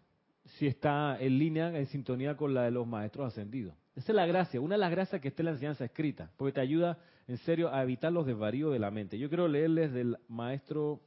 si 0.58 0.66
está 0.66 1.18
en 1.20 1.38
línea, 1.38 1.68
en 1.78 1.86
sintonía 1.86 2.36
con 2.36 2.52
la 2.52 2.64
de 2.64 2.72
los 2.72 2.84
maestros 2.84 3.28
ascendidos. 3.28 3.76
Esa 3.94 4.12
es 4.12 4.16
la 4.16 4.26
gracia, 4.26 4.60
una 4.60 4.76
de 4.76 4.80
las 4.80 4.90
gracias 4.90 5.20
que 5.20 5.28
esté 5.28 5.42
en 5.42 5.46
la 5.46 5.52
enseñanza 5.52 5.84
escrita, 5.84 6.30
porque 6.36 6.52
te 6.52 6.60
ayuda 6.60 6.98
en 7.28 7.36
serio 7.38 7.72
a 7.72 7.82
evitar 7.82 8.12
los 8.12 8.26
desvaríos 8.26 8.72
de 8.72 8.78
la 8.78 8.90
mente. 8.90 9.18
Yo 9.18 9.28
quiero 9.28 9.48
leerles 9.48 9.92
del 9.92 10.16
maestro, 10.28 11.00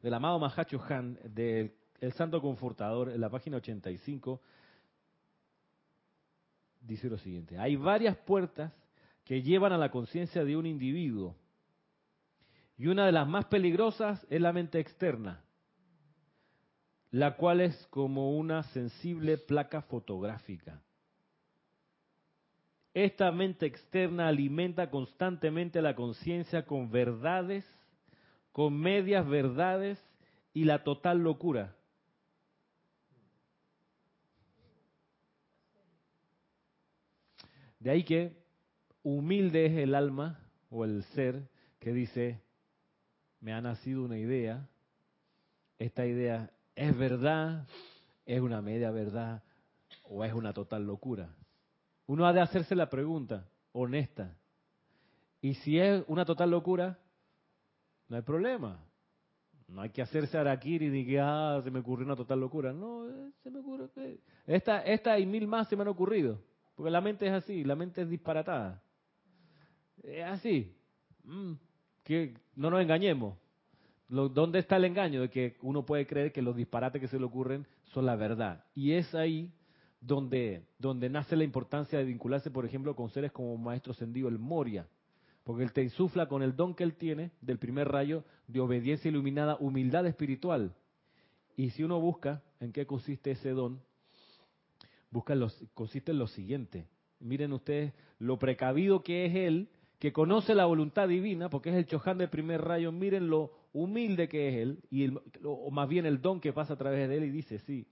del 0.00 0.14
amado 0.14 0.38
Mahacho 0.38 0.80
Han, 0.88 1.18
del 1.24 1.74
el 2.00 2.12
Santo 2.12 2.40
Confortador, 2.40 3.10
en 3.10 3.20
la 3.20 3.30
página 3.30 3.58
85, 3.58 4.40
dice 6.80 7.08
lo 7.08 7.16
siguiente, 7.16 7.58
hay 7.58 7.76
varias 7.76 8.16
puertas 8.16 8.72
que 9.24 9.40
llevan 9.40 9.72
a 9.72 9.78
la 9.78 9.90
conciencia 9.90 10.44
de 10.44 10.56
un 10.56 10.66
individuo, 10.66 11.36
y 12.76 12.88
una 12.88 13.06
de 13.06 13.12
las 13.12 13.28
más 13.28 13.44
peligrosas 13.44 14.26
es 14.30 14.40
la 14.40 14.52
mente 14.52 14.80
externa, 14.80 15.44
la 17.12 17.36
cual 17.36 17.60
es 17.60 17.86
como 17.90 18.36
una 18.36 18.64
sensible 18.64 19.38
placa 19.38 19.82
fotográfica. 19.82 20.82
Esta 22.94 23.32
mente 23.32 23.64
externa 23.64 24.28
alimenta 24.28 24.90
constantemente 24.90 25.80
la 25.80 25.94
conciencia 25.94 26.66
con 26.66 26.90
verdades, 26.90 27.64
con 28.52 28.78
medias 28.78 29.26
verdades 29.26 29.98
y 30.52 30.64
la 30.64 30.84
total 30.84 31.18
locura. 31.18 31.74
De 37.78 37.90
ahí 37.90 38.04
que 38.04 38.36
humilde 39.02 39.66
es 39.66 39.72
el 39.78 39.94
alma 39.94 40.38
o 40.70 40.84
el 40.84 41.02
ser 41.14 41.48
que 41.80 41.92
dice, 41.92 42.40
me 43.40 43.52
ha 43.52 43.60
nacido 43.60 44.04
una 44.04 44.18
idea, 44.18 44.68
esta 45.78 46.06
idea 46.06 46.50
es 46.76 46.96
verdad, 46.96 47.66
es 48.24 48.40
una 48.40 48.62
media 48.62 48.90
verdad 48.90 49.42
o 50.04 50.24
es 50.24 50.32
una 50.32 50.52
total 50.52 50.86
locura. 50.86 51.34
Uno 52.06 52.26
ha 52.26 52.32
de 52.32 52.40
hacerse 52.40 52.74
la 52.74 52.90
pregunta 52.90 53.48
honesta. 53.72 54.36
Y 55.40 55.54
si 55.54 55.78
es 55.78 56.04
una 56.06 56.24
total 56.24 56.50
locura, 56.50 56.98
no 58.08 58.16
hay 58.16 58.22
problema. 58.22 58.84
No 59.68 59.80
hay 59.80 59.90
que 59.90 60.02
hacerse 60.02 60.36
araquiri 60.36 60.90
ni 60.90 61.06
que, 61.06 61.18
ah, 61.18 61.60
se 61.64 61.70
me 61.70 61.80
ocurrió 61.80 62.06
una 62.06 62.16
total 62.16 62.40
locura. 62.40 62.72
No, 62.72 63.08
eh, 63.08 63.30
se 63.42 63.50
me 63.50 63.60
ocurre 63.60 63.88
que... 63.94 64.20
Esta, 64.46 64.80
esta 64.82 65.18
y 65.18 65.26
mil 65.26 65.46
más 65.46 65.68
se 65.68 65.76
me 65.76 65.82
han 65.82 65.88
ocurrido. 65.88 66.38
Porque 66.74 66.90
la 66.90 67.00
mente 67.00 67.26
es 67.26 67.32
así, 67.32 67.64
la 67.64 67.74
mente 67.74 68.02
es 68.02 68.08
disparatada. 68.08 68.82
Es 70.02 70.24
así. 70.24 70.76
Mm, 71.24 71.52
que 72.02 72.34
no 72.54 72.70
nos 72.70 72.82
engañemos. 72.82 73.38
¿Dónde 74.08 74.58
está 74.58 74.76
el 74.76 74.84
engaño? 74.84 75.22
De 75.22 75.30
que 75.30 75.56
uno 75.62 75.86
puede 75.86 76.06
creer 76.06 76.32
que 76.32 76.42
los 76.42 76.54
disparates 76.54 77.00
que 77.00 77.08
se 77.08 77.18
le 77.18 77.24
ocurren 77.24 77.66
son 77.94 78.04
la 78.04 78.14
verdad. 78.14 78.64
Y 78.74 78.92
es 78.92 79.14
ahí 79.14 79.50
donde, 80.02 80.64
donde 80.78 81.08
nace 81.08 81.36
la 81.36 81.44
importancia 81.44 81.98
de 81.98 82.04
vincularse, 82.04 82.50
por 82.50 82.66
ejemplo, 82.66 82.94
con 82.96 83.08
seres 83.10 83.30
como 83.30 83.56
Maestro 83.56 83.94
Sendido, 83.94 84.28
el 84.28 84.38
Moria. 84.38 84.86
Porque 85.44 85.62
él 85.62 85.72
te 85.72 85.82
insufla 85.82 86.26
con 86.26 86.42
el 86.42 86.56
don 86.56 86.74
que 86.74 86.84
él 86.84 86.94
tiene 86.94 87.30
del 87.40 87.58
primer 87.58 87.88
rayo 87.88 88.24
de 88.48 88.60
obediencia 88.60 89.08
iluminada, 89.08 89.56
humildad 89.60 90.06
espiritual. 90.06 90.74
Y 91.56 91.70
si 91.70 91.84
uno 91.84 92.00
busca 92.00 92.42
en 92.60 92.72
qué 92.72 92.84
consiste 92.84 93.30
ese 93.30 93.50
don, 93.50 93.80
busca 95.10 95.34
los, 95.34 95.64
consiste 95.74 96.10
en 96.10 96.18
lo 96.18 96.26
siguiente. 96.26 96.86
Miren 97.20 97.52
ustedes 97.52 97.92
lo 98.18 98.38
precavido 98.38 99.02
que 99.02 99.26
es 99.26 99.34
él, 99.34 99.68
que 100.00 100.12
conoce 100.12 100.54
la 100.56 100.66
voluntad 100.66 101.06
divina, 101.06 101.48
porque 101.48 101.70
es 101.70 101.76
el 101.76 101.86
choján 101.86 102.18
del 102.18 102.28
primer 102.28 102.60
rayo. 102.60 102.90
Miren 102.90 103.28
lo 103.28 103.52
humilde 103.72 104.28
que 104.28 104.48
es 104.48 104.54
él, 104.56 104.78
y 104.90 105.08
o 105.44 105.70
más 105.70 105.88
bien 105.88 106.06
el 106.06 106.20
don 106.20 106.40
que 106.40 106.52
pasa 106.52 106.74
a 106.74 106.78
través 106.78 107.08
de 107.08 107.16
él, 107.16 107.24
y 107.24 107.30
dice, 107.30 107.60
sí, 107.60 107.86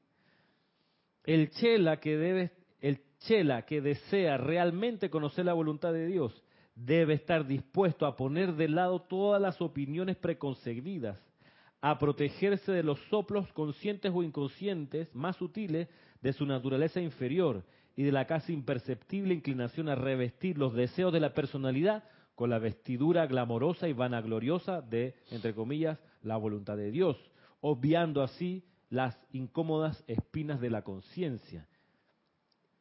el 1.25 1.51
chela 1.51 1.99
que 1.99 2.17
debe, 2.17 2.53
el 2.81 3.01
chela 3.19 3.63
que 3.63 3.81
desea 3.81 4.37
realmente 4.37 5.11
conocer 5.11 5.45
la 5.45 5.53
voluntad 5.53 5.93
de 5.93 6.07
Dios, 6.07 6.43
debe 6.75 7.15
estar 7.15 7.47
dispuesto 7.47 8.07
a 8.07 8.17
poner 8.17 8.55
de 8.55 8.69
lado 8.69 9.03
todas 9.03 9.41
las 9.41 9.61
opiniones 9.61 10.17
preconcebidas, 10.17 11.19
a 11.83 11.99
protegerse 11.99 12.73
de 12.73 12.83
los 12.83 12.99
soplos 13.11 13.53
conscientes 13.53 14.13
o 14.15 14.23
inconscientes 14.23 15.15
más 15.15 15.37
sutiles 15.37 15.89
de 16.21 16.33
su 16.33 16.47
naturaleza 16.47 17.01
inferior 17.01 17.65
y 17.97 18.03
de 18.03 18.13
la 18.13 18.27
casi 18.27 18.53
imperceptible 18.53 19.35
inclinación 19.35 19.89
a 19.89 19.95
revestir 19.95 20.59
los 20.59 20.75
deseos 20.75 21.13
de 21.13 21.21
la 21.21 21.35
personalidad 21.35 22.05
con 22.35 22.51
la 22.51 22.59
vestidura 22.59 23.27
glamorosa 23.27 23.89
y 23.89 23.93
vanagloriosa 23.93 24.81
de, 24.81 25.15
entre 25.31 25.55
comillas, 25.55 25.99
la 26.23 26.37
voluntad 26.37 26.77
de 26.77 26.91
Dios, 26.91 27.17
obviando 27.61 28.23
así 28.23 28.65
las 28.91 29.17
incómodas 29.33 30.05
espinas 30.07 30.61
de 30.61 30.69
la 30.69 30.83
conciencia. 30.83 31.67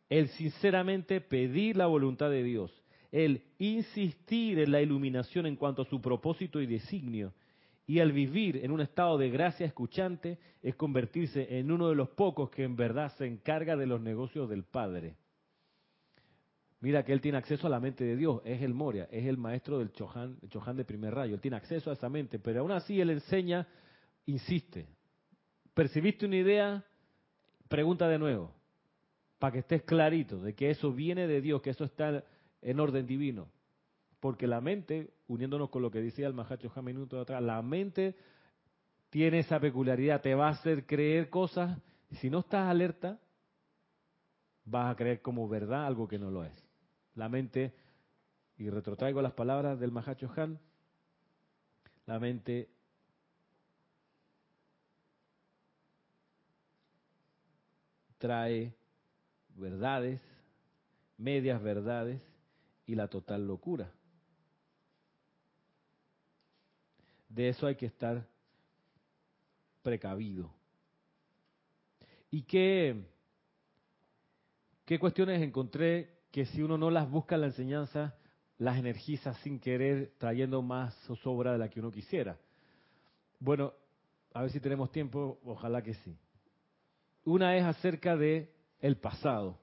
El 0.10 0.28
sinceramente 0.30 1.22
pedir 1.22 1.78
la 1.78 1.86
voluntad 1.86 2.32
de 2.32 2.44
Dios, 2.44 2.72
el 3.12 3.44
insistir 3.60 4.60
en 4.60 4.72
la 4.72 4.82
iluminación 4.82 5.46
en 5.46 5.56
cuanto 5.56 5.84
a 5.84 5.86
su 5.86 6.01
propósito 6.01 6.62
y 6.62 6.66
designio, 6.66 7.34
y 7.86 8.00
el 8.00 8.12
vivir 8.12 8.58
en 8.58 8.72
un 8.72 8.82
estado 8.82 9.18
de 9.18 9.30
gracia 9.30 9.66
escuchante 9.66 10.38
es 10.62 10.75
convertirse 10.75 11.58
en 11.58 11.72
uno 11.72 11.89
de 11.89 11.96
los 11.96 12.10
pocos 12.10 12.50
que 12.50 12.63
en 12.63 12.75
verdad 12.75 13.12
se 13.18 13.25
encarga 13.25 13.75
de 13.75 13.88
los 13.88 14.01
negocios 14.01 14.50
del 14.50 14.63
Padre. 14.63 15.16
Mira 16.82 17.04
que 17.04 17.13
él 17.13 17.22
tiene 17.22 17.39
acceso 17.39 17.68
a 17.68 17.70
la 17.70 17.80
mente 17.80 18.04
de 18.04 18.16
Dios, 18.16 18.42
es 18.46 18.62
el 18.62 18.74
Moria, 18.74 19.08
es 19.12 19.25
el 19.25 19.38
maestro 19.38 19.80
del 19.80 19.92
Chohan, 19.92 20.38
el 20.42 20.50
Chohan 20.50 20.78
de 20.78 20.86
primer 20.86 21.13
rayo, 21.13 21.34
él 21.34 21.42
tiene 21.42 21.58
acceso 21.58 21.89
a 21.89 21.94
esa 21.94 22.10
mente, 22.10 22.39
pero 22.39 22.62
aún 22.62 22.72
así 22.72 23.01
él 23.01 23.10
enseña, 23.10 23.68
insiste. 24.25 24.88
¿Percibiste 25.73 26.25
una 26.25 26.38
idea? 26.38 26.83
Pregunta 27.67 28.07
de 28.07 28.17
nuevo, 28.17 28.51
para 29.38 29.53
que 29.53 29.59
estés 29.59 29.83
clarito 29.83 30.41
de 30.41 30.55
que 30.55 30.69
eso 30.71 30.91
viene 30.91 31.27
de 31.27 31.41
Dios, 31.41 31.61
que 31.61 31.69
eso 31.69 31.83
está 31.83 32.23
en 32.61 32.79
orden 32.79 33.05
divino. 33.05 33.47
Porque 34.19 34.47
la 34.47 34.59
mente, 34.59 35.11
uniéndonos 35.27 35.69
con 35.69 35.81
lo 35.81 35.91
que 35.91 36.01
decía 36.01 36.27
el 36.27 36.33
Mahacho 36.33 36.71
un 36.75 36.85
minuto 36.85 37.19
atrás, 37.19 37.41
la 37.41 37.61
mente 37.61 38.15
tiene 39.09 39.39
esa 39.39 39.59
peculiaridad, 39.59 40.21
te 40.21 40.35
va 40.35 40.47
a 40.47 40.51
hacer 40.51 40.85
creer 40.85 41.29
cosas, 41.29 41.77
si 42.19 42.29
no 42.29 42.39
estás 42.39 42.67
alerta, 42.67 43.19
vas 44.65 44.91
a 44.91 44.95
creer 44.95 45.21
como 45.21 45.47
verdad 45.47 45.85
algo 45.85 46.07
que 46.07 46.19
no 46.19 46.29
lo 46.31 46.43
es. 46.43 46.63
La 47.15 47.29
mente, 47.29 47.73
y 48.57 48.69
retrotraigo 48.69 49.21
las 49.21 49.33
palabras 49.33 49.79
del 49.79 49.91
Mahacho 49.91 50.31
Han, 50.35 50.59
la 52.05 52.19
mente 52.19 52.69
trae 58.19 58.75
verdades, 59.55 60.21
medias 61.17 61.61
verdades 61.61 62.21
y 62.85 62.95
la 62.95 63.07
total 63.07 63.47
locura. 63.47 63.91
De 67.29 67.49
eso 67.49 67.65
hay 67.65 67.75
que 67.75 67.88
estar 67.88 68.25
precavido. 69.81 70.51
¿Y 72.31 72.43
qué, 72.43 73.03
qué 74.85 74.99
cuestiones 74.99 75.41
encontré 75.41 76.19
que 76.31 76.45
si 76.45 76.61
uno 76.61 76.77
no 76.77 76.91
las 76.91 77.09
busca 77.09 77.35
en 77.35 77.41
la 77.41 77.47
enseñanza, 77.47 78.15
las 78.57 78.77
energiza 78.77 79.33
sin 79.35 79.59
querer, 79.59 80.13
trayendo 80.17 80.61
más 80.61 80.93
sobra 81.23 81.53
de 81.53 81.57
la 81.57 81.69
que 81.69 81.79
uno 81.79 81.91
quisiera? 81.91 82.38
Bueno, 83.39 83.73
a 84.33 84.41
ver 84.41 84.51
si 84.51 84.59
tenemos 84.59 84.91
tiempo, 84.91 85.39
ojalá 85.43 85.81
que 85.81 85.93
sí. 85.93 86.17
Una 87.29 87.55
es 87.55 87.63
acerca 87.63 88.17
de 88.17 88.51
el 88.81 88.98
pasado. 88.98 89.59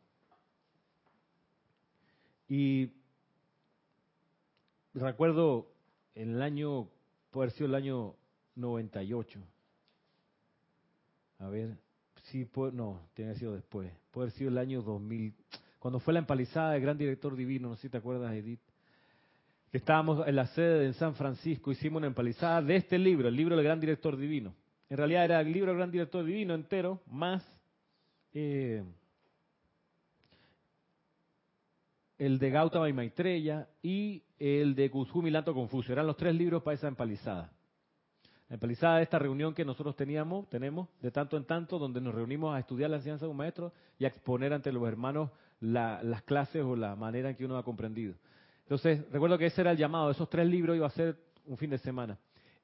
Y 2.49 2.93
recuerdo 4.95 5.67
en 6.15 6.37
el 6.37 6.43
año 6.43 6.89
puede 7.33 7.47
haber 7.47 7.57
sido 7.57 7.67
el 7.67 7.75
año 7.75 8.15
98. 8.55 9.41
A 11.41 11.49
ver, 11.49 11.77
sí, 12.31 12.49
no, 12.73 13.01
tiene 13.15 13.35
sido 13.35 13.55
después. 13.55 13.93
Puede 14.13 14.27
haber 14.27 14.39
sido 14.39 14.51
el 14.51 14.59
año 14.59 14.83
2000, 14.83 15.35
cuando 15.81 15.99
fue 15.99 16.15
la 16.15 16.21
empalizada 16.21 16.71
del 16.71 16.83
gran 16.83 16.97
director 16.97 17.35
divino, 17.35 17.71
no 17.71 17.75
sé 17.75 17.83
si 17.83 17.89
te 17.89 17.99
acuerdas, 17.99 18.33
Edith. 18.33 18.61
Que 19.73 19.79
estábamos 19.79 20.25
en 20.25 20.37
la 20.37 20.47
sede 20.47 20.87
de 20.87 20.93
San 20.95 21.17
Francisco, 21.17 21.73
hicimos 21.73 21.99
una 21.99 22.07
empalizada 22.07 22.63
de 22.63 22.77
este 22.77 22.97
libro, 22.97 23.27
el 23.27 23.35
libro 23.35 23.57
del 23.57 23.65
gran 23.65 23.81
director 23.81 24.17
divino. 24.17 24.55
En 24.89 24.99
realidad 24.99 25.25
era 25.25 25.41
el 25.41 25.53
libro 25.53 25.73
del 25.73 25.79
gran 25.79 25.91
director 25.91 26.25
divino 26.25 26.55
entero, 26.55 27.03
más 27.07 27.56
eh, 28.39 28.85
el 32.19 32.39
de 32.39 32.51
Gautama 32.51 32.87
y 32.87 32.93
Maitreya 32.93 33.67
y 33.83 34.23
el 34.39 34.75
de 34.75 34.91
Kuzumi 34.91 35.31
Lanto 35.31 35.55
Confucio. 35.55 35.95
Eran 35.95 36.07
los 36.07 36.19
tres 36.19 36.35
libros 36.35 36.63
para 36.63 36.75
esa 36.75 36.87
empalizada. 36.87 37.51
La 38.51 38.55
empalizada 38.55 38.99
de 38.99 39.05
esta 39.05 39.19
reunión 39.19 39.55
que 39.55 39.65
nosotros 39.65 39.97
teníamos, 39.97 40.51
tenemos 40.51 40.89
de 41.01 41.11
tanto 41.11 41.39
en 41.39 41.45
tanto, 41.45 41.79
donde 41.79 41.99
nos 41.99 42.15
reunimos 42.15 42.55
a 42.55 42.59
estudiar 42.59 42.91
la 42.91 42.97
enseñanza 42.97 43.25
de 43.25 43.31
un 43.31 43.39
maestro 43.39 43.73
y 43.99 44.05
a 44.05 44.09
exponer 44.09 44.53
ante 44.53 44.71
los 44.71 44.87
hermanos 44.87 45.31
las 45.61 46.23
clases 46.23 46.63
o 46.63 46.77
la 46.77 46.95
manera 46.95 47.31
en 47.31 47.37
que 47.37 47.45
uno 47.47 47.57
ha 47.57 47.65
comprendido. 47.65 48.15
Entonces, 48.65 49.11
recuerdo 49.11 49.39
que 49.39 49.47
ese 49.47 49.63
era 49.63 49.71
el 49.71 49.79
llamado, 49.79 50.11
esos 50.11 50.29
tres 50.29 50.47
libros 50.47 50.77
iba 50.77 50.87
a 50.87 50.91
ser 50.91 51.17
un 51.47 51.57
fin 51.57 51.71
de 51.71 51.79
semana. 51.79 52.19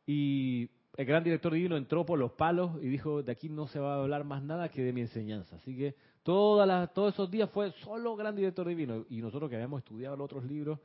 Y 0.06 0.68
el 0.96 1.06
gran 1.06 1.24
director 1.24 1.52
divino 1.52 1.76
entró 1.76 2.04
por 2.04 2.18
los 2.18 2.32
palos 2.32 2.72
y 2.82 2.88
dijo, 2.88 3.22
de 3.22 3.32
aquí 3.32 3.48
no 3.48 3.66
se 3.66 3.78
va 3.78 3.94
a 3.94 4.02
hablar 4.02 4.24
más 4.24 4.42
nada 4.42 4.68
que 4.68 4.82
de 4.82 4.92
mi 4.92 5.00
enseñanza. 5.00 5.56
Así 5.56 5.76
que 5.76 5.94
todas 6.22 6.68
las, 6.68 6.92
todos 6.92 7.14
esos 7.14 7.30
días 7.30 7.48
fue 7.50 7.72
solo 7.82 8.14
gran 8.14 8.36
director 8.36 8.66
divino. 8.68 9.06
Y 9.08 9.22
nosotros 9.22 9.48
que 9.48 9.56
habíamos 9.56 9.78
estudiado 9.78 10.16
los 10.16 10.26
otros 10.26 10.44
libros, 10.44 10.78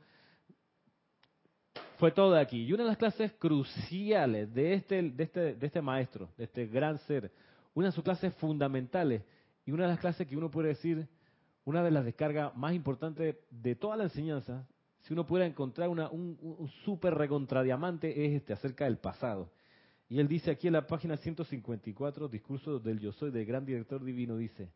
fue 1.98 2.10
todo 2.10 2.32
de 2.32 2.40
aquí. 2.40 2.64
Y 2.64 2.72
una 2.72 2.84
de 2.84 2.90
las 2.90 2.96
clases 2.96 3.32
cruciales 3.32 4.52
de 4.54 4.74
este, 4.74 5.02
de 5.02 5.24
este, 5.24 5.54
de 5.54 5.66
este 5.66 5.82
maestro, 5.82 6.30
de 6.38 6.44
este 6.44 6.66
gran 6.66 6.98
ser, 7.00 7.30
una 7.74 7.88
de 7.88 7.92
sus 7.92 8.04
clases 8.04 8.32
fundamentales 8.36 9.22
y 9.66 9.72
una 9.72 9.84
de 9.84 9.90
las 9.90 10.00
clases 10.00 10.26
que 10.26 10.36
uno 10.36 10.50
puede 10.50 10.68
decir, 10.68 11.06
una 11.64 11.82
de 11.82 11.90
las 11.90 12.04
descargas 12.04 12.56
más 12.56 12.72
importantes 12.72 13.36
de 13.50 13.74
toda 13.74 13.96
la 13.96 14.04
enseñanza, 14.04 14.66
si 15.00 15.12
uno 15.12 15.26
pudiera 15.26 15.46
encontrar 15.46 15.90
una, 15.90 16.08
un, 16.08 16.38
un 16.40 16.68
súper 16.84 17.14
recontradiamante, 17.14 18.26
es 18.26 18.32
este, 18.32 18.54
acerca 18.54 18.86
del 18.86 18.96
pasado. 18.96 19.50
Y 20.08 20.20
él 20.20 20.28
dice 20.28 20.50
aquí 20.50 20.66
en 20.68 20.72
la 20.72 20.86
página 20.86 21.16
154, 21.16 22.28
discurso 22.28 22.78
del 22.78 22.98
yo 22.98 23.12
soy 23.12 23.30
del 23.30 23.44
gran 23.44 23.66
director 23.66 24.02
divino, 24.02 24.36
dice, 24.36 24.70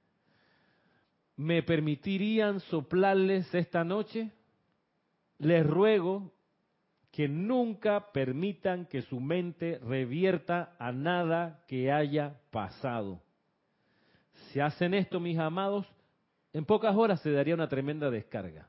¿me 1.36 1.62
permitirían 1.62 2.60
soplarles 2.60 3.52
esta 3.54 3.82
noche? 3.82 4.30
Les 5.38 5.66
ruego 5.66 6.32
que 7.10 7.28
nunca 7.28 8.12
permitan 8.12 8.86
que 8.86 9.02
su 9.02 9.20
mente 9.20 9.78
revierta 9.78 10.74
a 10.78 10.92
nada 10.92 11.64
que 11.66 11.90
haya 11.90 12.40
pasado. 12.50 13.22
Si 14.50 14.60
hacen 14.60 14.94
esto, 14.94 15.18
mis 15.18 15.38
amados, 15.38 15.86
en 16.52 16.64
pocas 16.64 16.94
horas 16.94 17.20
se 17.20 17.32
daría 17.32 17.54
una 17.54 17.68
tremenda 17.68 18.10
descarga. 18.10 18.68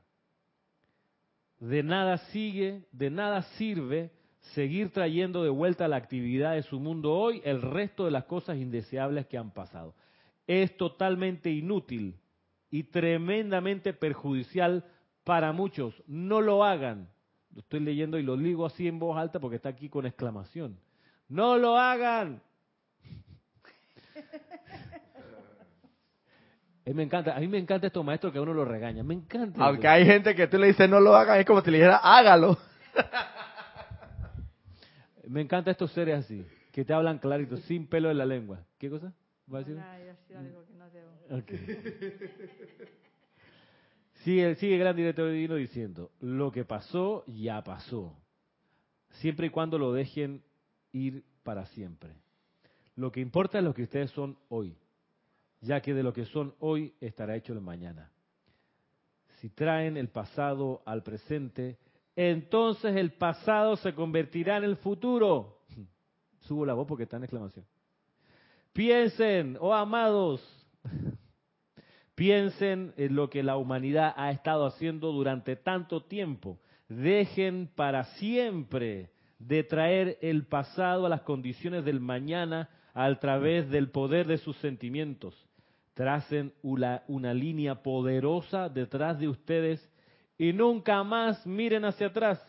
De 1.58 1.82
nada 1.82 2.18
sigue, 2.32 2.86
de 2.92 3.10
nada 3.10 3.42
sirve 3.56 4.10
seguir 4.52 4.92
trayendo 4.92 5.42
de 5.42 5.50
vuelta 5.50 5.86
a 5.86 5.88
la 5.88 5.96
actividad 5.96 6.54
de 6.54 6.62
su 6.62 6.78
mundo 6.78 7.12
hoy 7.12 7.40
el 7.44 7.62
resto 7.62 8.04
de 8.04 8.10
las 8.10 8.24
cosas 8.24 8.56
indeseables 8.56 9.26
que 9.26 9.38
han 9.38 9.50
pasado. 9.50 9.94
Es 10.46 10.76
totalmente 10.76 11.50
inútil 11.50 12.16
y 12.70 12.84
tremendamente 12.84 13.92
perjudicial 13.92 14.84
para 15.24 15.52
muchos. 15.52 15.94
No 16.06 16.40
lo 16.40 16.64
hagan. 16.64 17.08
Lo 17.54 17.60
estoy 17.60 17.80
leyendo 17.80 18.18
y 18.18 18.22
lo 18.22 18.36
digo 18.36 18.66
así 18.66 18.86
en 18.86 18.98
voz 18.98 19.16
alta 19.16 19.40
porque 19.40 19.56
está 19.56 19.70
aquí 19.70 19.88
con 19.88 20.06
exclamación. 20.06 20.78
No 21.28 21.56
lo 21.56 21.78
hagan. 21.78 22.42
A 26.86 26.90
mí 26.90 26.94
me 26.94 27.04
encanta, 27.04 27.34
a 27.34 27.40
mí 27.40 27.48
me 27.48 27.56
encanta 27.56 27.86
estos 27.86 28.04
maestros 28.04 28.30
que 28.30 28.38
a 28.38 28.42
uno 28.42 28.52
lo 28.52 28.66
regaña, 28.66 29.02
me 29.02 29.14
encanta. 29.14 29.64
Aunque 29.64 29.88
hay 29.88 30.04
gente 30.04 30.34
que 30.34 30.46
tú 30.46 30.58
le 30.58 30.66
dices 30.66 30.90
no 30.90 31.00
lo 31.00 31.16
hagas, 31.16 31.38
es 31.38 31.46
como 31.46 31.62
si 31.62 31.70
le 31.70 31.78
dijera 31.78 31.96
hágalo. 31.96 32.58
Me 35.28 35.40
encanta 35.40 35.70
estos 35.70 35.92
seres 35.92 36.24
así, 36.24 36.44
que 36.72 36.84
te 36.84 36.92
hablan 36.92 37.18
clarito, 37.18 37.56
sin 37.58 37.86
pelo 37.86 38.10
en 38.10 38.18
la 38.18 38.26
lengua. 38.26 38.64
¿Qué 38.78 38.90
cosa? 38.90 39.12
¿Va 39.52 39.58
a 39.58 39.62
decir? 39.62 39.76
Sigue, 44.24 44.54
sigue 44.54 44.74
el 44.74 44.80
gran 44.80 44.96
director 44.96 45.30
divino 45.30 45.54
diciendo, 45.56 46.10
lo 46.20 46.50
que 46.50 46.64
pasó 46.64 47.24
ya 47.26 47.62
pasó, 47.62 48.16
siempre 49.20 49.48
y 49.48 49.50
cuando 49.50 49.78
lo 49.78 49.92
dejen 49.92 50.42
ir 50.92 51.24
para 51.42 51.66
siempre. 51.66 52.14
Lo 52.96 53.12
que 53.12 53.20
importa 53.20 53.58
es 53.58 53.64
lo 53.64 53.74
que 53.74 53.82
ustedes 53.82 54.10
son 54.12 54.38
hoy, 54.48 54.76
ya 55.60 55.82
que 55.82 55.92
de 55.92 56.02
lo 56.02 56.12
que 56.12 56.24
son 56.26 56.54
hoy 56.58 56.94
estará 57.00 57.36
hecho 57.36 57.52
el 57.52 57.60
mañana. 57.60 58.10
Si 59.40 59.50
traen 59.50 59.98
el 59.98 60.08
pasado 60.08 60.82
al 60.86 61.02
presente, 61.02 61.76
entonces 62.16 62.96
el 62.96 63.12
pasado 63.12 63.76
se 63.76 63.94
convertirá 63.94 64.56
en 64.56 64.64
el 64.64 64.76
futuro. 64.76 65.58
Subo 66.40 66.64
la 66.66 66.74
voz 66.74 66.86
porque 66.86 67.04
está 67.04 67.16
en 67.16 67.24
exclamación. 67.24 67.66
Piensen, 68.72 69.56
oh 69.60 69.72
amados, 69.72 70.42
Piensen 72.14 72.94
en 72.96 73.16
lo 73.16 73.28
que 73.28 73.42
la 73.42 73.56
humanidad 73.56 74.14
ha 74.16 74.30
estado 74.30 74.66
haciendo 74.66 75.10
durante 75.10 75.56
tanto 75.56 76.04
tiempo. 76.04 76.60
Dejen 76.88 77.68
para 77.74 78.04
siempre 78.16 79.10
de 79.38 79.64
traer 79.64 80.18
el 80.20 80.46
pasado 80.46 81.06
a 81.06 81.08
las 81.08 81.22
condiciones 81.22 81.84
del 81.84 82.00
mañana 82.00 82.70
a 82.92 83.12
través 83.18 83.68
del 83.68 83.90
poder 83.90 84.28
de 84.28 84.38
sus 84.38 84.56
sentimientos. 84.58 85.34
Tracen 85.94 86.52
una, 86.62 87.02
una 87.08 87.34
línea 87.34 87.82
poderosa 87.82 88.68
detrás 88.68 89.18
de 89.18 89.28
ustedes 89.28 89.90
y 90.38 90.52
nunca 90.52 91.02
más 91.04 91.46
miren 91.46 91.84
hacia 91.84 92.08
atrás. 92.08 92.40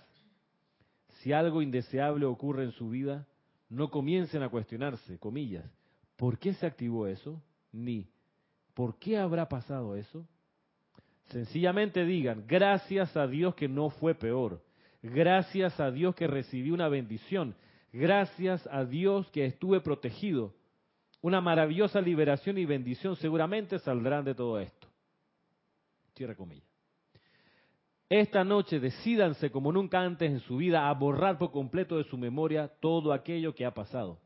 Si 1.22 1.32
algo 1.34 1.62
indeseable 1.62 2.26
ocurre 2.26 2.64
en 2.64 2.72
su 2.72 2.90
vida, 2.90 3.28
no 3.70 3.90
comiencen 3.90 4.44
a 4.44 4.50
cuestionarse, 4.50 5.18
comillas, 5.18 5.66
¿por 6.16 6.38
qué 6.38 6.54
se 6.54 6.66
activó 6.66 7.08
eso? 7.08 7.42
Ni 7.72 8.08
¿Por 8.76 9.00
qué 9.00 9.18
habrá 9.18 9.48
pasado 9.48 9.96
eso? 9.96 10.28
Sencillamente 11.30 12.06
digan, 12.06 12.44
gracias 12.46 13.16
a 13.18 13.26
Dios 13.26 13.56
que 13.56 13.68
no 13.68 13.90
fue 13.90 14.14
peor, 14.14 14.62
gracias 15.02 15.80
a 15.80 15.90
Dios 15.90 16.14
que 16.14 16.28
recibí 16.28 16.70
una 16.72 16.90
bendición, 16.90 17.56
gracias 17.92 18.68
a 18.68 18.84
Dios 18.84 19.28
que 19.32 19.46
estuve 19.46 19.80
protegido. 19.80 20.54
Una 21.22 21.42
maravillosa 21.42 22.02
liberación 22.02 22.58
y 22.60 22.66
bendición 22.66 23.16
seguramente 23.16 23.80
saldrán 23.80 24.26
de 24.26 24.36
todo 24.36 24.60
esto. 24.60 24.88
Cierra 26.14 26.36
comillas. 26.36 26.75
Esta 28.10 28.44
noche 28.44 28.80
decídanse 28.80 29.50
como 29.50 29.72
nunca 29.72 30.02
antes 30.02 30.30
en 30.30 30.40
su 30.42 30.58
vida 30.58 30.90
a 30.90 30.94
borrar 30.94 31.40
por 31.40 31.52
completo 31.52 31.98
de 31.98 32.04
su 32.04 32.18
memoria 32.18 32.68
todo 32.80 33.14
aquello 33.14 33.56
que 33.56 33.66
ha 33.66 33.74
pasado. 33.74 34.20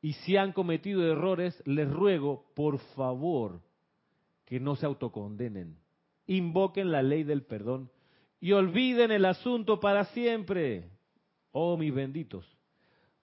Y 0.00 0.12
si 0.12 0.36
han 0.36 0.52
cometido 0.52 1.04
errores, 1.04 1.60
les 1.66 1.90
ruego, 1.90 2.44
por 2.54 2.78
favor, 2.94 3.60
que 4.44 4.60
no 4.60 4.76
se 4.76 4.86
autocondenen. 4.86 5.76
Invoquen 6.26 6.92
la 6.92 7.02
ley 7.02 7.24
del 7.24 7.42
perdón 7.42 7.90
y 8.40 8.52
olviden 8.52 9.10
el 9.10 9.24
asunto 9.24 9.80
para 9.80 10.04
siempre. 10.06 10.88
Oh, 11.50 11.76
mis 11.76 11.92
benditos. 11.92 12.46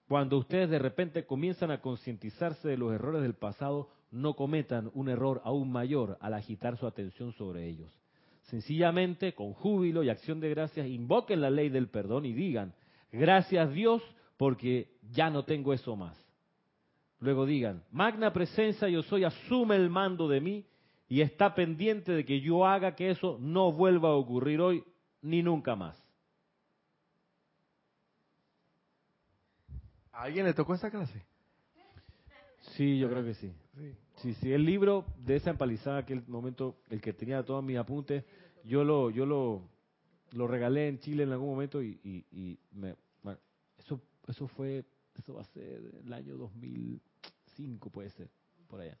Cuando 0.06 0.36
ustedes 0.36 0.68
de 0.68 0.78
repente 0.78 1.24
comienzan 1.24 1.70
a 1.70 1.80
concientizarse 1.80 2.68
de 2.68 2.76
los 2.76 2.92
errores 2.92 3.22
del 3.22 3.34
pasado, 3.34 3.88
no 4.10 4.34
cometan 4.34 4.90
un 4.92 5.08
error 5.08 5.40
aún 5.44 5.72
mayor 5.72 6.18
al 6.20 6.34
agitar 6.34 6.76
su 6.76 6.86
atención 6.86 7.32
sobre 7.32 7.66
ellos. 7.66 8.05
Sencillamente, 8.46 9.34
con 9.34 9.52
júbilo 9.54 10.02
y 10.02 10.08
acción 10.08 10.38
de 10.40 10.50
gracias, 10.50 10.86
invoquen 10.86 11.40
la 11.40 11.50
ley 11.50 11.68
del 11.68 11.88
perdón 11.88 12.26
y 12.26 12.32
digan, 12.32 12.74
gracias 13.10 13.72
Dios 13.72 14.02
porque 14.36 14.96
ya 15.10 15.30
no 15.30 15.44
tengo 15.44 15.72
eso 15.72 15.96
más. 15.96 16.16
Luego 17.18 17.44
digan, 17.44 17.82
magna 17.90 18.32
presencia 18.32 18.88
yo 18.88 19.02
soy, 19.02 19.24
asume 19.24 19.76
el 19.76 19.90
mando 19.90 20.28
de 20.28 20.40
mí 20.40 20.66
y 21.08 21.22
está 21.22 21.54
pendiente 21.54 22.12
de 22.12 22.24
que 22.24 22.40
yo 22.40 22.66
haga 22.66 22.94
que 22.94 23.10
eso 23.10 23.38
no 23.40 23.72
vuelva 23.72 24.10
a 24.10 24.14
ocurrir 24.14 24.60
hoy 24.60 24.84
ni 25.22 25.42
nunca 25.42 25.74
más. 25.74 26.00
¿A 30.12 30.22
alguien 30.22 30.46
le 30.46 30.54
tocó 30.54 30.74
esa 30.74 30.90
clase? 30.90 31.26
Sí, 32.76 32.98
yo 32.98 33.08
creo 33.08 33.24
que 33.24 33.34
sí. 33.34 33.52
Sí, 34.16 34.34
sí, 34.34 34.52
el 34.52 34.64
libro 34.64 35.04
de 35.18 35.36
esa 35.36 35.50
empalizada, 35.50 35.98
aquel 35.98 36.22
momento, 36.26 36.76
el 36.88 37.00
que 37.00 37.12
tenía 37.12 37.42
todos 37.42 37.62
mis 37.62 37.76
apuntes, 37.76 38.24
yo 38.64 38.82
lo, 38.82 39.10
yo 39.10 39.26
lo, 39.26 39.68
lo 40.32 40.46
regalé 40.46 40.88
en 40.88 40.98
Chile 41.00 41.24
en 41.24 41.32
algún 41.32 41.50
momento 41.50 41.82
y, 41.82 42.00
y, 42.02 42.58
me, 42.72 42.96
eso, 43.78 44.00
eso 44.26 44.48
fue 44.48 44.84
eso 45.18 45.34
va 45.34 45.42
a 45.42 45.44
ser 45.44 45.80
el 46.04 46.12
año 46.12 46.36
2005, 46.36 47.90
puede 47.90 48.10
ser, 48.10 48.28
por 48.68 48.80
allá. 48.80 48.98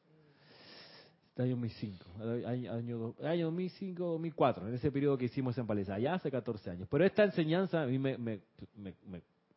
Este 1.28 1.42
año 1.42 1.56
2005, 1.56 2.04
año, 2.46 2.72
año, 2.72 3.14
año 3.22 3.44
2005, 3.46 4.04
2004, 4.04 4.68
en 4.68 4.74
ese 4.74 4.90
periodo 4.90 5.18
que 5.18 5.26
hicimos 5.26 5.58
en 5.58 5.66
Palesa, 5.66 5.98
ya 5.98 6.14
hace 6.14 6.30
14 6.30 6.70
años. 6.70 6.88
Pero 6.90 7.04
esta 7.04 7.24
enseñanza 7.24 7.82
a 7.82 7.86
mí 7.86 7.98
me, 7.98 8.40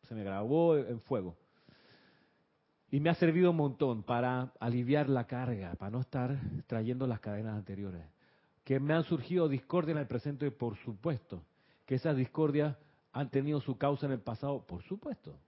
se 0.02 0.14
me 0.14 0.22
grabó 0.22 0.76
en 0.76 1.00
fuego. 1.00 1.36
Y 2.90 3.00
me 3.00 3.10
ha 3.10 3.14
servido 3.14 3.50
un 3.50 3.56
montón 3.56 4.02
para 4.02 4.52
aliviar 4.58 5.08
la 5.08 5.26
carga, 5.26 5.74
para 5.74 5.90
no 5.90 6.00
estar 6.00 6.38
trayendo 6.66 7.06
las 7.06 7.20
cadenas 7.20 7.56
anteriores. 7.56 8.02
Que 8.64 8.80
me 8.80 8.94
han 8.94 9.04
surgido 9.04 9.48
discordias 9.48 9.96
en 9.96 10.02
el 10.02 10.08
presente, 10.08 10.50
por 10.50 10.76
supuesto. 10.78 11.42
Que 11.86 11.94
esas 11.94 12.16
discordias 12.16 12.76
han 13.12 13.30
tenido 13.30 13.60
su 13.60 13.76
causa 13.78 14.06
en 14.06 14.12
el 14.12 14.20
pasado, 14.20 14.66
por 14.66 14.82
supuesto. 14.82 15.38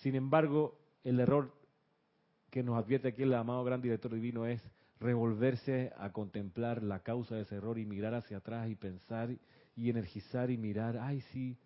Sin 0.00 0.14
embargo, 0.14 0.78
el 1.04 1.20
error 1.20 1.52
que 2.50 2.62
nos 2.62 2.76
advierte 2.76 3.08
aquí 3.08 3.22
el 3.22 3.34
amado 3.34 3.64
gran 3.64 3.80
director 3.80 4.12
divino 4.12 4.46
es 4.46 4.62
revolverse 5.00 5.92
a 5.96 6.12
contemplar 6.12 6.82
la 6.82 7.00
causa 7.00 7.34
de 7.34 7.42
ese 7.42 7.56
error 7.56 7.78
y 7.78 7.86
mirar 7.86 8.14
hacia 8.14 8.38
atrás 8.38 8.68
y 8.68 8.74
pensar 8.74 9.30
y 9.74 9.90
energizar 9.90 10.50
y 10.50 10.58
mirar, 10.58 10.98
ay 10.98 11.20
sí, 11.32 11.56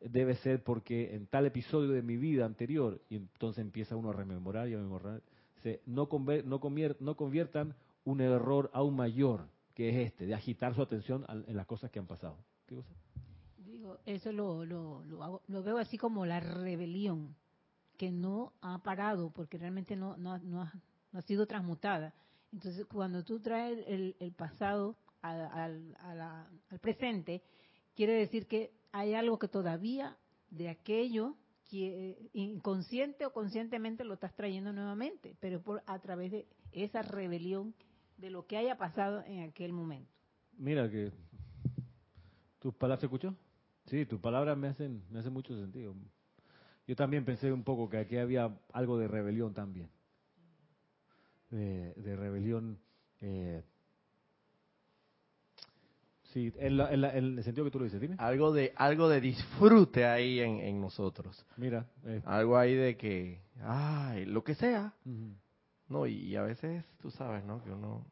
debe 0.00 0.34
ser 0.36 0.62
porque 0.62 1.14
en 1.14 1.26
tal 1.26 1.46
episodio 1.46 1.90
de 1.90 2.02
mi 2.02 2.16
vida 2.16 2.44
anterior, 2.44 3.00
y 3.08 3.16
entonces 3.16 3.62
empieza 3.62 3.96
uno 3.96 4.10
a 4.10 4.12
rememorar 4.14 4.68
y 4.68 4.74
a 4.74 4.78
memorar, 4.78 5.22
no, 5.86 6.08
no, 6.44 6.60
no 7.00 7.16
conviertan 7.16 7.74
un 8.04 8.20
error 8.20 8.70
aún 8.72 8.96
mayor, 8.96 9.46
que 9.74 9.90
es 9.90 10.08
este, 10.08 10.26
de 10.26 10.34
agitar 10.34 10.74
su 10.74 10.82
atención 10.82 11.24
en 11.28 11.56
las 11.56 11.66
cosas 11.66 11.90
que 11.90 11.98
han 11.98 12.06
pasado. 12.06 12.36
Digo, 13.58 13.98
eso 14.06 14.32
lo, 14.32 14.64
lo, 14.64 15.02
lo 15.46 15.62
veo 15.62 15.78
así 15.78 15.98
como 15.98 16.24
la 16.24 16.40
rebelión 16.40 17.34
que 17.96 18.10
no 18.10 18.54
ha 18.62 18.82
parado 18.82 19.30
porque 19.30 19.58
realmente 19.58 19.94
no, 19.94 20.16
no, 20.16 20.38
no, 20.38 20.62
ha, 20.62 20.72
no 21.12 21.18
ha 21.18 21.22
sido 21.22 21.46
transmutada. 21.46 22.14
Entonces, 22.50 22.86
cuando 22.86 23.22
tú 23.22 23.40
traes 23.40 23.84
el, 23.86 24.16
el 24.18 24.32
pasado 24.32 24.96
al 25.20 26.80
presente, 26.80 27.42
quiere 27.94 28.14
decir 28.14 28.46
que 28.46 28.72
hay 28.92 29.14
algo 29.14 29.38
que 29.38 29.48
todavía 29.48 30.16
de 30.50 30.68
aquello 30.68 31.36
que 31.68 32.30
inconsciente 32.32 33.24
o 33.24 33.32
conscientemente 33.32 34.04
lo 34.04 34.14
estás 34.14 34.34
trayendo 34.34 34.72
nuevamente, 34.72 35.36
pero 35.38 35.62
por 35.62 35.82
a 35.86 35.98
través 36.00 36.32
de 36.32 36.46
esa 36.72 37.02
rebelión 37.02 37.74
de 38.16 38.30
lo 38.30 38.46
que 38.46 38.56
haya 38.56 38.76
pasado 38.76 39.22
en 39.24 39.48
aquel 39.48 39.72
momento. 39.72 40.10
Mira 40.58 40.90
que 40.90 41.12
tus 42.58 42.74
palabras 42.74 43.00
se 43.00 43.06
escuchó. 43.06 43.34
Sí, 43.86 44.04
tus 44.04 44.20
palabras 44.20 44.58
me 44.58 44.68
hacen 44.68 45.02
me 45.10 45.20
hacen 45.20 45.32
mucho 45.32 45.56
sentido. 45.56 45.94
Yo 46.86 46.96
también 46.96 47.24
pensé 47.24 47.52
un 47.52 47.62
poco 47.62 47.88
que 47.88 47.98
aquí 47.98 48.16
había 48.16 48.58
algo 48.72 48.98
de 48.98 49.06
rebelión 49.06 49.54
también, 49.54 49.88
de, 51.50 51.94
de 51.94 52.16
rebelión 52.16 52.80
eh, 53.20 53.62
Sí, 56.32 56.52
en, 56.58 56.80
el 56.80 57.42
sentido 57.42 57.64
que 57.64 57.72
tú 57.72 57.78
lo 57.78 57.84
dices, 57.84 58.00
dime. 58.00 58.14
Algo 58.18 58.52
de, 58.52 58.72
algo 58.76 59.08
de 59.08 59.20
disfrute 59.20 60.06
ahí 60.06 60.38
en, 60.40 60.80
nosotros. 60.80 61.44
Mira. 61.56 61.86
Eh. 62.04 62.22
Algo 62.24 62.56
ahí 62.56 62.74
de 62.74 62.96
que, 62.96 63.40
ay, 63.62 64.26
lo 64.26 64.44
que 64.44 64.54
sea. 64.54 64.94
No, 65.88 66.06
y, 66.06 66.36
a 66.36 66.42
veces 66.42 66.84
tú 67.00 67.10
sabes, 67.10 67.44
¿no? 67.44 67.62
Que 67.64 67.70
uno 67.70 68.06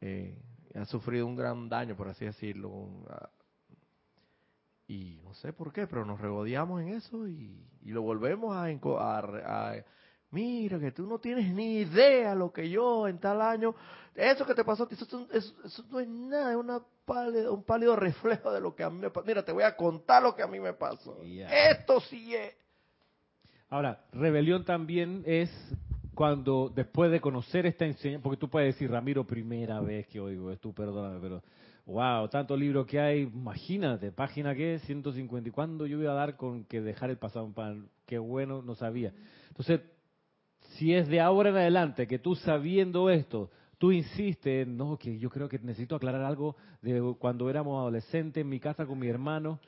eh, 0.00 0.38
ha 0.74 0.84
sufrido 0.84 1.26
un 1.26 1.34
gran 1.34 1.68
daño, 1.68 1.96
por 1.96 2.08
así 2.08 2.24
decirlo. 2.24 2.88
Ah, 3.10 3.30
y 4.86 5.20
no 5.24 5.34
sé 5.34 5.52
por 5.52 5.72
qué, 5.72 5.86
pero 5.88 6.04
nos 6.04 6.20
regodeamos 6.20 6.80
en 6.82 6.90
eso 6.90 7.28
y, 7.28 7.64
lo 7.82 8.02
volvemos 8.02 8.54
a, 8.54 8.66
a, 8.66 9.70
a 9.70 9.84
Mira, 10.30 10.78
que 10.78 10.92
tú 10.92 11.06
no 11.06 11.18
tienes 11.18 11.52
ni 11.54 11.78
idea 11.78 12.34
lo 12.34 12.52
que 12.52 12.68
yo 12.68 13.08
en 13.08 13.18
tal 13.18 13.40
año, 13.40 13.74
eso 14.14 14.44
que 14.44 14.54
te 14.54 14.64
pasó, 14.64 14.86
eso, 14.90 15.26
eso, 15.32 15.84
no 15.90 16.00
es 16.00 16.08
nada, 16.08 16.50
es 16.50 16.56
una 16.56 16.82
un 17.50 17.62
pálido 17.62 17.96
reflejo 17.96 18.52
de 18.52 18.60
lo 18.60 18.74
que 18.74 18.84
a 18.84 18.90
mí 18.90 19.00
me 19.00 19.10
pasó. 19.10 19.26
Mira, 19.26 19.42
te 19.42 19.52
voy 19.52 19.62
a 19.62 19.74
contar 19.74 20.22
lo 20.22 20.34
que 20.36 20.42
a 20.42 20.46
mí 20.46 20.60
me 20.60 20.74
pasó. 20.74 21.18
Esto 21.22 22.00
sí 22.00 22.34
es. 22.34 22.54
Ahora, 23.70 24.04
rebelión 24.12 24.64
también 24.64 25.22
es 25.26 25.50
cuando 26.14 26.70
después 26.74 27.10
de 27.10 27.20
conocer 27.20 27.64
esta 27.66 27.86
enseñanza, 27.86 28.22
porque 28.22 28.38
tú 28.38 28.48
puedes 28.48 28.74
decir, 28.74 28.90
Ramiro, 28.90 29.24
primera 29.24 29.80
vez 29.80 30.06
que 30.08 30.20
oigo 30.20 30.50
esto, 30.50 30.72
perdóname, 30.72 31.20
pero 31.20 31.42
wow, 31.86 32.28
tanto 32.28 32.56
libro 32.56 32.84
que 32.84 32.98
hay, 32.98 33.20
imagínate, 33.20 34.10
página 34.10 34.54
que 34.54 34.78
150, 34.80 35.48
¿y 35.48 35.52
cuándo 35.52 35.86
yo 35.86 35.96
voy 35.96 36.06
a 36.06 36.12
dar 36.12 36.36
con 36.36 36.64
que 36.64 36.80
dejar 36.80 37.10
el 37.10 37.18
pasado 37.18 37.44
un 37.44 37.54
pan? 37.54 37.88
Qué 38.04 38.18
bueno, 38.18 38.62
no 38.62 38.74
sabía. 38.74 39.12
Entonces, 39.48 39.80
si 40.78 40.94
es 40.94 41.08
de 41.08 41.20
ahora 41.20 41.50
en 41.50 41.56
adelante 41.56 42.06
que 42.06 42.20
tú 42.20 42.36
sabiendo 42.36 43.10
esto, 43.10 43.50
tú 43.78 43.90
insistes, 43.90 44.66
no, 44.66 44.96
que 44.96 45.18
yo 45.18 45.28
creo 45.28 45.48
que 45.48 45.58
necesito 45.58 45.96
aclarar 45.96 46.22
algo 46.22 46.56
de 46.80 47.16
cuando 47.18 47.50
éramos 47.50 47.80
adolescentes 47.80 48.40
en 48.40 48.48
mi 48.48 48.60
casa 48.60 48.86
con 48.86 48.98
mi 48.98 49.08
hermano. 49.08 49.58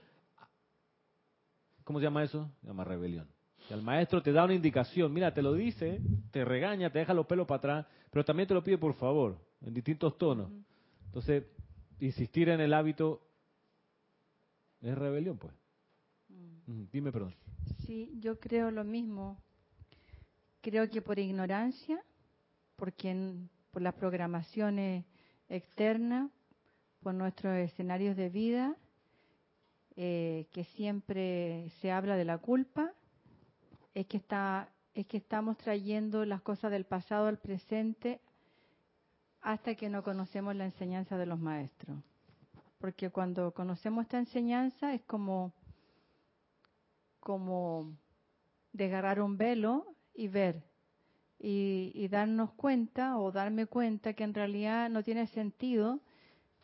¿Cómo 1.83 1.99
se 1.99 2.05
llama 2.05 2.23
eso? 2.23 2.49
Se 2.61 2.69
llama 2.69 2.85
rebelión. 2.85 3.27
el 3.71 3.83
maestro 3.83 4.23
te 4.23 4.33
da 4.33 4.45
una 4.45 4.55
indicación, 4.55 5.13
mira, 5.13 5.35
te 5.35 5.43
lo 5.43 5.53
dice, 5.55 6.01
te 6.31 6.45
regaña, 6.45 6.91
te 6.91 7.01
deja 7.01 7.13
los 7.13 7.27
pelos 7.27 7.47
para 7.47 7.59
atrás, 7.59 7.87
pero 8.11 8.25
también 8.25 8.49
te 8.49 8.55
lo 8.55 8.63
pide 8.63 8.79
por 8.79 8.95
favor, 8.95 9.37
en 9.63 9.75
distintos 9.75 10.17
tonos. 10.17 10.49
Entonces, 11.07 11.45
insistir 11.99 12.49
en 12.51 12.61
el 12.61 12.73
hábito 12.73 13.21
es 14.81 14.97
rebelión, 14.97 15.39
pues. 15.39 15.53
Mm. 16.67 16.85
Dime, 16.93 17.11
perdón. 17.11 17.35
Sí, 17.85 18.13
yo 18.21 18.39
creo 18.39 18.71
lo 18.71 18.85
mismo. 18.85 19.43
Creo 20.63 20.89
que 20.91 21.01
por 21.01 21.19
ignorancia, 21.19 22.03
porque 22.77 23.35
por 23.71 23.83
las 23.83 23.95
programaciones 23.95 25.05
externas, 25.49 26.31
por 27.03 27.15
nuestros 27.15 27.57
escenarios 27.57 28.17
de 28.17 28.29
vida, 28.29 28.77
eh, 29.97 30.47
que 30.53 30.65
siempre 30.65 31.71
se 31.81 31.91
habla 31.91 32.17
de 32.17 32.25
la 32.25 32.39
culpa, 32.39 32.93
es 33.95 34.07
que 34.07 34.19
está 34.19 34.69
es 34.95 35.07
que 35.07 35.19
estamos 35.19 35.57
trayendo 35.57 36.25
las 36.25 36.43
cosas 36.43 36.71
del 36.71 36.85
pasado 36.85 37.29
al 37.29 37.39
presente 37.39 38.21
hasta 39.41 39.75
que 39.75 39.89
no 39.89 40.03
conocemos 40.03 40.55
la 40.57 40.65
enseñanza 40.65 41.17
de 41.17 41.27
los 41.27 41.39
maestros. 41.39 42.03
Porque 42.79 43.11
cuando 43.11 43.53
conocemos 43.53 44.03
esta 44.03 44.19
enseñanza 44.19 44.93
es 44.93 45.03
como 45.03 45.53
como 47.21 47.93
desgarrar 48.73 49.21
un 49.21 49.37
velo 49.37 49.87
y 50.15 50.29
ver. 50.29 50.63
Y, 51.39 52.07
darnos 52.09 52.53
cuenta 52.53 53.17
o 53.19 53.33
darme 53.33 53.67
cuenta 53.67 54.13
que 54.13 54.25
en 54.25 54.35
realidad 54.35 54.91
no 54.91 55.03
tiene 55.03 55.27
sentido 55.29 56.01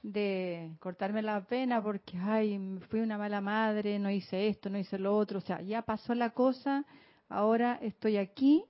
de 0.03 0.77
cortarme 0.81 1.23
la 1.23 1.47
pena 1.47 1.83
porque, 1.83 2.19
ay, 2.19 2.79
fui 2.91 3.01
una 3.01 3.17
mala 3.17 3.41
madre, 3.41 3.99
no 3.99 4.11
hice 4.11 4.49
esto, 4.49 4.69
no 4.69 4.79
hice 4.79 4.99
lo 4.99 5.17
otro, 5.17 5.39
o 5.39 5.41
sea, 5.41 5.63
ya 5.63 5.83
pasó 5.83 6.15
la 6.15 6.31
cosa, 6.31 6.85
ahora 7.29 7.79
estoy 7.81 8.19
aquí, 8.19 8.65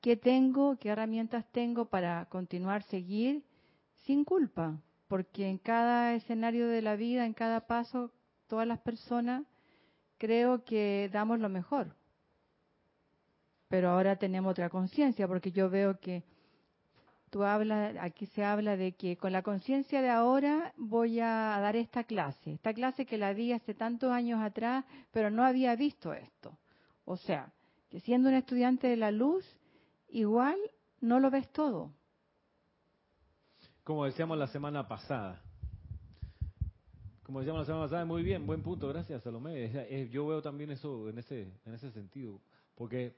¿qué 0.00 0.16
tengo, 0.16 0.76
qué 0.78 0.88
herramientas 0.88 1.46
tengo 1.52 1.84
para 1.84 2.24
continuar, 2.26 2.82
seguir 2.84 3.44
sin 4.06 4.24
culpa? 4.24 4.80
Porque 5.06 5.48
en 5.48 5.58
cada 5.58 6.14
escenario 6.14 6.66
de 6.66 6.82
la 6.82 6.96
vida, 6.96 7.24
en 7.24 7.32
cada 7.34 7.66
paso, 7.66 8.10
todas 8.48 8.66
las 8.66 8.80
personas 8.80 9.44
creo 10.18 10.64
que 10.64 11.08
damos 11.12 11.38
lo 11.38 11.48
mejor 11.48 11.97
pero 13.68 13.90
ahora 13.90 14.16
tenemos 14.16 14.50
otra 14.50 14.70
conciencia, 14.70 15.28
porque 15.28 15.52
yo 15.52 15.68
veo 15.70 15.98
que 16.00 16.24
tú 17.30 17.44
hablas, 17.44 17.96
aquí 18.00 18.26
se 18.26 18.42
habla 18.42 18.76
de 18.76 18.92
que 18.92 19.16
con 19.16 19.32
la 19.32 19.42
conciencia 19.42 20.00
de 20.00 20.08
ahora 20.08 20.72
voy 20.76 21.20
a 21.20 21.58
dar 21.60 21.76
esta 21.76 22.04
clase, 22.04 22.54
esta 22.54 22.72
clase 22.72 23.04
que 23.04 23.18
la 23.18 23.34
di 23.34 23.52
hace 23.52 23.74
tantos 23.74 24.10
años 24.10 24.40
atrás, 24.40 24.84
pero 25.12 25.30
no 25.30 25.44
había 25.44 25.76
visto 25.76 26.12
esto. 26.14 26.56
O 27.04 27.16
sea, 27.16 27.52
que 27.90 28.00
siendo 28.00 28.28
un 28.28 28.34
estudiante 28.34 28.88
de 28.88 28.96
la 28.96 29.10
luz, 29.10 29.44
igual 30.08 30.56
no 31.00 31.20
lo 31.20 31.30
ves 31.30 31.50
todo. 31.52 31.92
Como 33.84 34.04
decíamos 34.04 34.38
la 34.38 34.48
semana 34.48 34.86
pasada, 34.88 35.42
como 37.22 37.40
decíamos 37.40 37.60
la 37.60 37.66
semana 37.66 37.84
pasada, 37.84 38.04
muy 38.06 38.22
bien, 38.22 38.46
buen 38.46 38.62
punto, 38.62 38.88
gracias 38.88 39.22
Salomé. 39.22 40.08
Yo 40.10 40.26
veo 40.26 40.40
también 40.40 40.70
eso 40.70 41.10
en 41.10 41.18
ese, 41.18 41.52
en 41.66 41.74
ese 41.74 41.90
sentido, 41.90 42.40
porque 42.74 43.14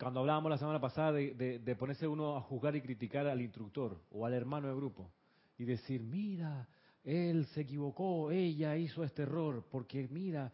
cuando 0.00 0.20
hablábamos 0.20 0.50
la 0.50 0.56
semana 0.56 0.80
pasada 0.80 1.12
de, 1.12 1.76
ponerse 1.78 2.08
uno 2.08 2.34
a 2.34 2.40
juzgar 2.40 2.74
y 2.74 2.80
criticar 2.80 3.26
al 3.26 3.42
instructor 3.42 4.00
o 4.10 4.24
al 4.24 4.32
hermano 4.32 4.68
de 4.68 4.74
grupo 4.74 5.10
y 5.58 5.64
decir, 5.64 6.00
mira, 6.00 6.66
él 7.04 7.44
se 7.52 7.60
equivocó, 7.60 8.30
ella 8.30 8.76
hizo 8.78 9.04
este 9.04 9.22
error, 9.22 9.66
porque 9.70 10.08
mira, 10.10 10.50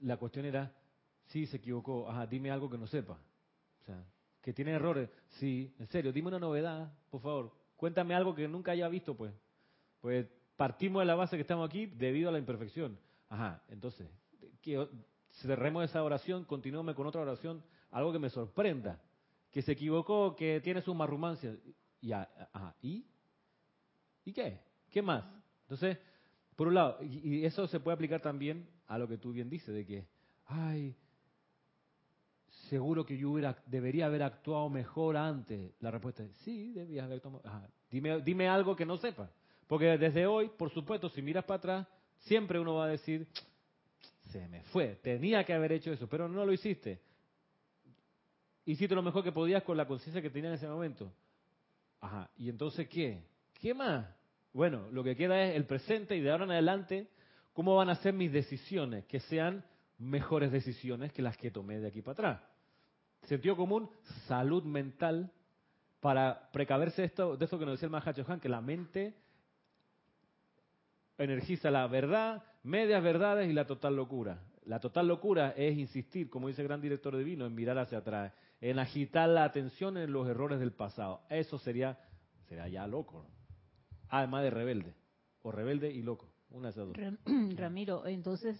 la 0.00 0.16
cuestión 0.16 0.46
era, 0.46 0.72
sí, 1.26 1.44
se 1.46 1.58
equivocó, 1.58 2.08
ajá, 2.08 2.26
dime 2.26 2.50
algo 2.50 2.70
que 2.70 2.78
no 2.78 2.86
sepa. 2.86 3.18
O 3.82 3.84
sea, 3.84 4.02
que 4.40 4.54
tiene 4.54 4.72
errores, 4.72 5.10
sí, 5.38 5.74
en 5.78 5.86
serio, 5.88 6.10
dime 6.10 6.28
una 6.28 6.38
novedad, 6.38 6.90
por 7.10 7.20
favor, 7.20 7.52
cuéntame 7.76 8.14
algo 8.14 8.34
que 8.34 8.48
nunca 8.48 8.72
haya 8.72 8.88
visto, 8.88 9.14
pues. 9.14 9.34
Pues 10.00 10.26
partimos 10.56 11.02
de 11.02 11.06
la 11.06 11.14
base 11.14 11.36
que 11.36 11.42
estamos 11.42 11.68
aquí 11.68 11.84
debido 11.84 12.30
a 12.30 12.32
la 12.32 12.38
imperfección. 12.38 12.98
Ajá, 13.28 13.62
entonces, 13.68 14.08
cerremos 15.32 15.84
esa 15.84 16.02
oración, 16.02 16.44
continuemos 16.44 16.94
con 16.94 17.06
otra 17.06 17.20
oración 17.20 17.62
algo 17.92 18.12
que 18.12 18.18
me 18.18 18.30
sorprenda, 18.30 19.00
que 19.50 19.62
se 19.62 19.72
equivocó, 19.72 20.34
que 20.34 20.60
tiene 20.60 20.82
sus 20.82 20.96
marrumancias. 20.96 21.56
Ya, 22.00 22.28
ajá, 22.52 22.74
¿y? 22.82 23.06
¿Y 24.24 24.32
qué? 24.32 24.60
¿Qué 24.90 25.02
más? 25.02 25.24
Entonces, 25.62 25.98
por 26.56 26.68
un 26.68 26.74
lado, 26.74 26.98
y 27.02 27.44
eso 27.44 27.66
se 27.68 27.80
puede 27.80 27.94
aplicar 27.94 28.20
también 28.20 28.68
a 28.88 28.98
lo 28.98 29.06
que 29.06 29.18
tú 29.18 29.32
bien 29.32 29.48
dices, 29.48 29.74
de 29.74 29.86
que, 29.86 30.06
ay, 30.46 30.96
seguro 32.68 33.04
que 33.04 33.16
yo 33.16 33.30
hubiera, 33.30 33.62
debería 33.66 34.06
haber 34.06 34.22
actuado 34.22 34.68
mejor 34.68 35.16
antes. 35.16 35.72
La 35.80 35.90
respuesta 35.90 36.24
es, 36.24 36.32
sí, 36.38 36.72
debías 36.72 37.04
haber 37.04 37.16
actuado 37.18 37.42
ajá. 37.44 37.68
Dime, 37.90 38.20
dime 38.22 38.48
algo 38.48 38.74
que 38.74 38.86
no 38.86 38.96
sepa. 38.96 39.30
Porque 39.66 39.98
desde 39.98 40.26
hoy, 40.26 40.48
por 40.48 40.70
supuesto, 40.70 41.08
si 41.10 41.22
miras 41.22 41.44
para 41.44 41.58
atrás, 41.58 41.88
siempre 42.20 42.58
uno 42.58 42.74
va 42.74 42.86
a 42.86 42.88
decir, 42.88 43.26
se 44.30 44.48
me 44.48 44.62
fue, 44.64 44.96
tenía 45.02 45.44
que 45.44 45.52
haber 45.52 45.72
hecho 45.72 45.92
eso, 45.92 46.08
pero 46.08 46.28
no 46.28 46.44
lo 46.46 46.52
hiciste 46.52 47.11
hiciste 48.64 48.94
lo 48.94 49.02
mejor 49.02 49.24
que 49.24 49.32
podías 49.32 49.62
con 49.62 49.76
la 49.76 49.86
conciencia 49.86 50.22
que 50.22 50.30
tenías 50.30 50.50
en 50.50 50.58
ese 50.58 50.68
momento. 50.68 51.12
Ajá, 52.00 52.30
¿y 52.36 52.48
entonces 52.48 52.88
qué? 52.88 53.22
¿Qué 53.54 53.74
más? 53.74 54.06
Bueno, 54.52 54.88
lo 54.90 55.02
que 55.02 55.16
queda 55.16 55.42
es 55.44 55.56
el 55.56 55.64
presente 55.64 56.16
y 56.16 56.20
de 56.20 56.30
ahora 56.30 56.44
en 56.44 56.50
adelante, 56.50 57.08
¿cómo 57.52 57.76
van 57.76 57.90
a 57.90 57.94
ser 57.96 58.12
mis 58.12 58.32
decisiones? 58.32 59.04
Que 59.06 59.20
sean 59.20 59.64
mejores 59.98 60.50
decisiones 60.52 61.12
que 61.12 61.22
las 61.22 61.36
que 61.36 61.50
tomé 61.50 61.78
de 61.78 61.88
aquí 61.88 62.02
para 62.02 62.12
atrás. 62.12 62.42
Sentido 63.22 63.56
común, 63.56 63.88
salud 64.26 64.64
mental, 64.64 65.30
para 66.00 66.50
precaverse 66.50 67.04
esto, 67.04 67.36
de 67.36 67.46
que 67.46 67.56
nos 67.58 67.74
decía 67.74 67.86
el 67.86 67.92
Mahacho 67.92 68.24
Han, 68.26 68.40
que 68.40 68.48
la 68.48 68.60
mente 68.60 69.14
energiza 71.16 71.70
la 71.70 71.86
verdad, 71.86 72.42
medias 72.64 73.00
verdades 73.00 73.48
y 73.48 73.52
la 73.52 73.66
total 73.68 73.94
locura. 73.94 74.42
La 74.64 74.80
total 74.80 75.06
locura 75.06 75.54
es 75.56 75.78
insistir, 75.78 76.28
como 76.28 76.48
dice 76.48 76.62
el 76.62 76.68
gran 76.68 76.80
director 76.80 77.16
divino, 77.16 77.46
en 77.46 77.54
mirar 77.54 77.78
hacia 77.78 77.98
atrás, 77.98 78.32
en 78.62 78.78
agitar 78.78 79.28
la 79.28 79.44
atención 79.44 79.98
en 79.98 80.12
los 80.12 80.26
errores 80.28 80.60
del 80.60 80.72
pasado. 80.72 81.20
Eso 81.28 81.58
sería, 81.58 81.98
sería 82.48 82.68
ya 82.68 82.86
loco. 82.86 83.26
Además 84.08 84.44
de 84.44 84.50
rebelde. 84.50 84.94
O 85.42 85.50
rebelde 85.50 85.90
y 85.90 86.00
loco. 86.00 86.32
Una 86.50 86.68
de 86.68 86.70
esas 86.70 86.86
dos. 86.86 86.96
Ramiro, 87.56 88.06
entonces 88.06 88.56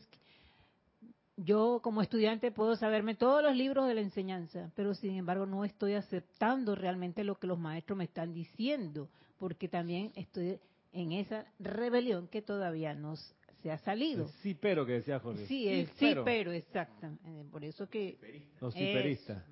yo 1.36 1.80
como 1.82 2.02
estudiante 2.02 2.50
puedo 2.50 2.74
saberme 2.74 3.14
todos 3.14 3.44
los 3.44 3.56
libros 3.56 3.86
de 3.86 3.94
la 3.94 4.00
enseñanza, 4.00 4.72
pero 4.74 4.92
sin 4.94 5.14
embargo 5.14 5.46
no 5.46 5.64
estoy 5.64 5.94
aceptando 5.94 6.74
realmente 6.74 7.22
lo 7.22 7.36
que 7.36 7.46
los 7.46 7.58
maestros 7.58 7.96
me 7.96 8.04
están 8.04 8.34
diciendo, 8.34 9.08
porque 9.38 9.68
también 9.68 10.10
estoy 10.16 10.58
en 10.92 11.12
esa 11.12 11.46
rebelión 11.60 12.26
que 12.26 12.42
todavía 12.42 12.92
no 12.94 13.14
se 13.62 13.70
ha 13.70 13.78
salido. 13.78 14.26
sí, 14.42 14.54
pero 14.54 14.84
que 14.84 14.94
decía 14.94 15.20
Jorge. 15.20 15.46
Sí, 15.46 15.68
el 15.68 15.86
sí, 15.90 16.12
pero, 16.24 16.50
exacto. 16.50 17.06
Eh, 17.24 17.44
por 17.50 17.64
eso 17.64 17.88
que... 17.88 18.18
Los 18.60 18.74
ciperistas. 18.74 19.44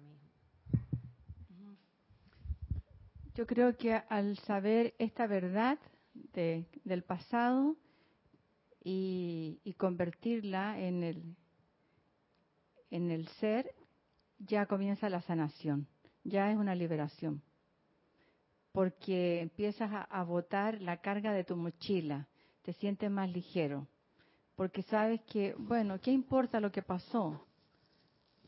Yo 3.34 3.46
creo 3.46 3.76
que 3.76 3.94
al 3.94 4.36
saber 4.38 4.94
esta 4.98 5.26
verdad 5.26 5.78
de, 6.14 6.66
del 6.84 7.04
pasado 7.04 7.76
y, 8.82 9.60
y 9.62 9.74
convertirla 9.74 10.80
en 10.80 11.04
el, 11.04 11.36
en 12.90 13.10
el 13.10 13.28
ser, 13.40 13.72
ya 14.38 14.66
comienza 14.66 15.08
la 15.08 15.22
sanación, 15.22 15.86
ya 16.24 16.50
es 16.50 16.56
una 16.56 16.74
liberación. 16.74 17.42
Porque 18.72 19.40
empiezas 19.40 19.92
a, 19.92 20.02
a 20.02 20.24
botar 20.24 20.80
la 20.80 21.00
carga 21.00 21.32
de 21.32 21.44
tu 21.44 21.56
mochila, 21.56 22.26
te 22.62 22.72
sientes 22.72 23.10
más 23.10 23.30
ligero. 23.30 23.86
Porque 24.56 24.82
sabes 24.82 25.20
que, 25.22 25.54
bueno, 25.56 26.00
¿qué 26.00 26.10
importa 26.10 26.60
lo 26.60 26.72
que 26.72 26.82
pasó? 26.82 27.46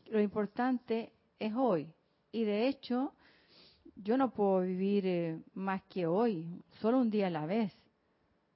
Lo 0.07 0.19
importante 0.19 1.13
es 1.39 1.53
hoy. 1.55 1.91
Y 2.31 2.43
de 2.43 2.67
hecho, 2.67 3.13
yo 3.95 4.17
no 4.17 4.31
puedo 4.31 4.61
vivir 4.61 5.05
eh, 5.05 5.39
más 5.53 5.81
que 5.83 6.05
hoy, 6.05 6.61
solo 6.81 6.99
un 6.99 7.09
día 7.09 7.27
a 7.27 7.31
la 7.31 7.45
vez. 7.45 7.73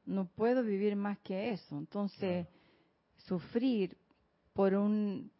No 0.05 0.25
puedo 0.25 0.63
vivir 0.63 0.95
más 0.95 1.19
que 1.19 1.51
eso. 1.51 1.77
Entonces, 1.77 2.47
sufrir 3.17 3.97
por 4.53 4.73
un 4.73 5.31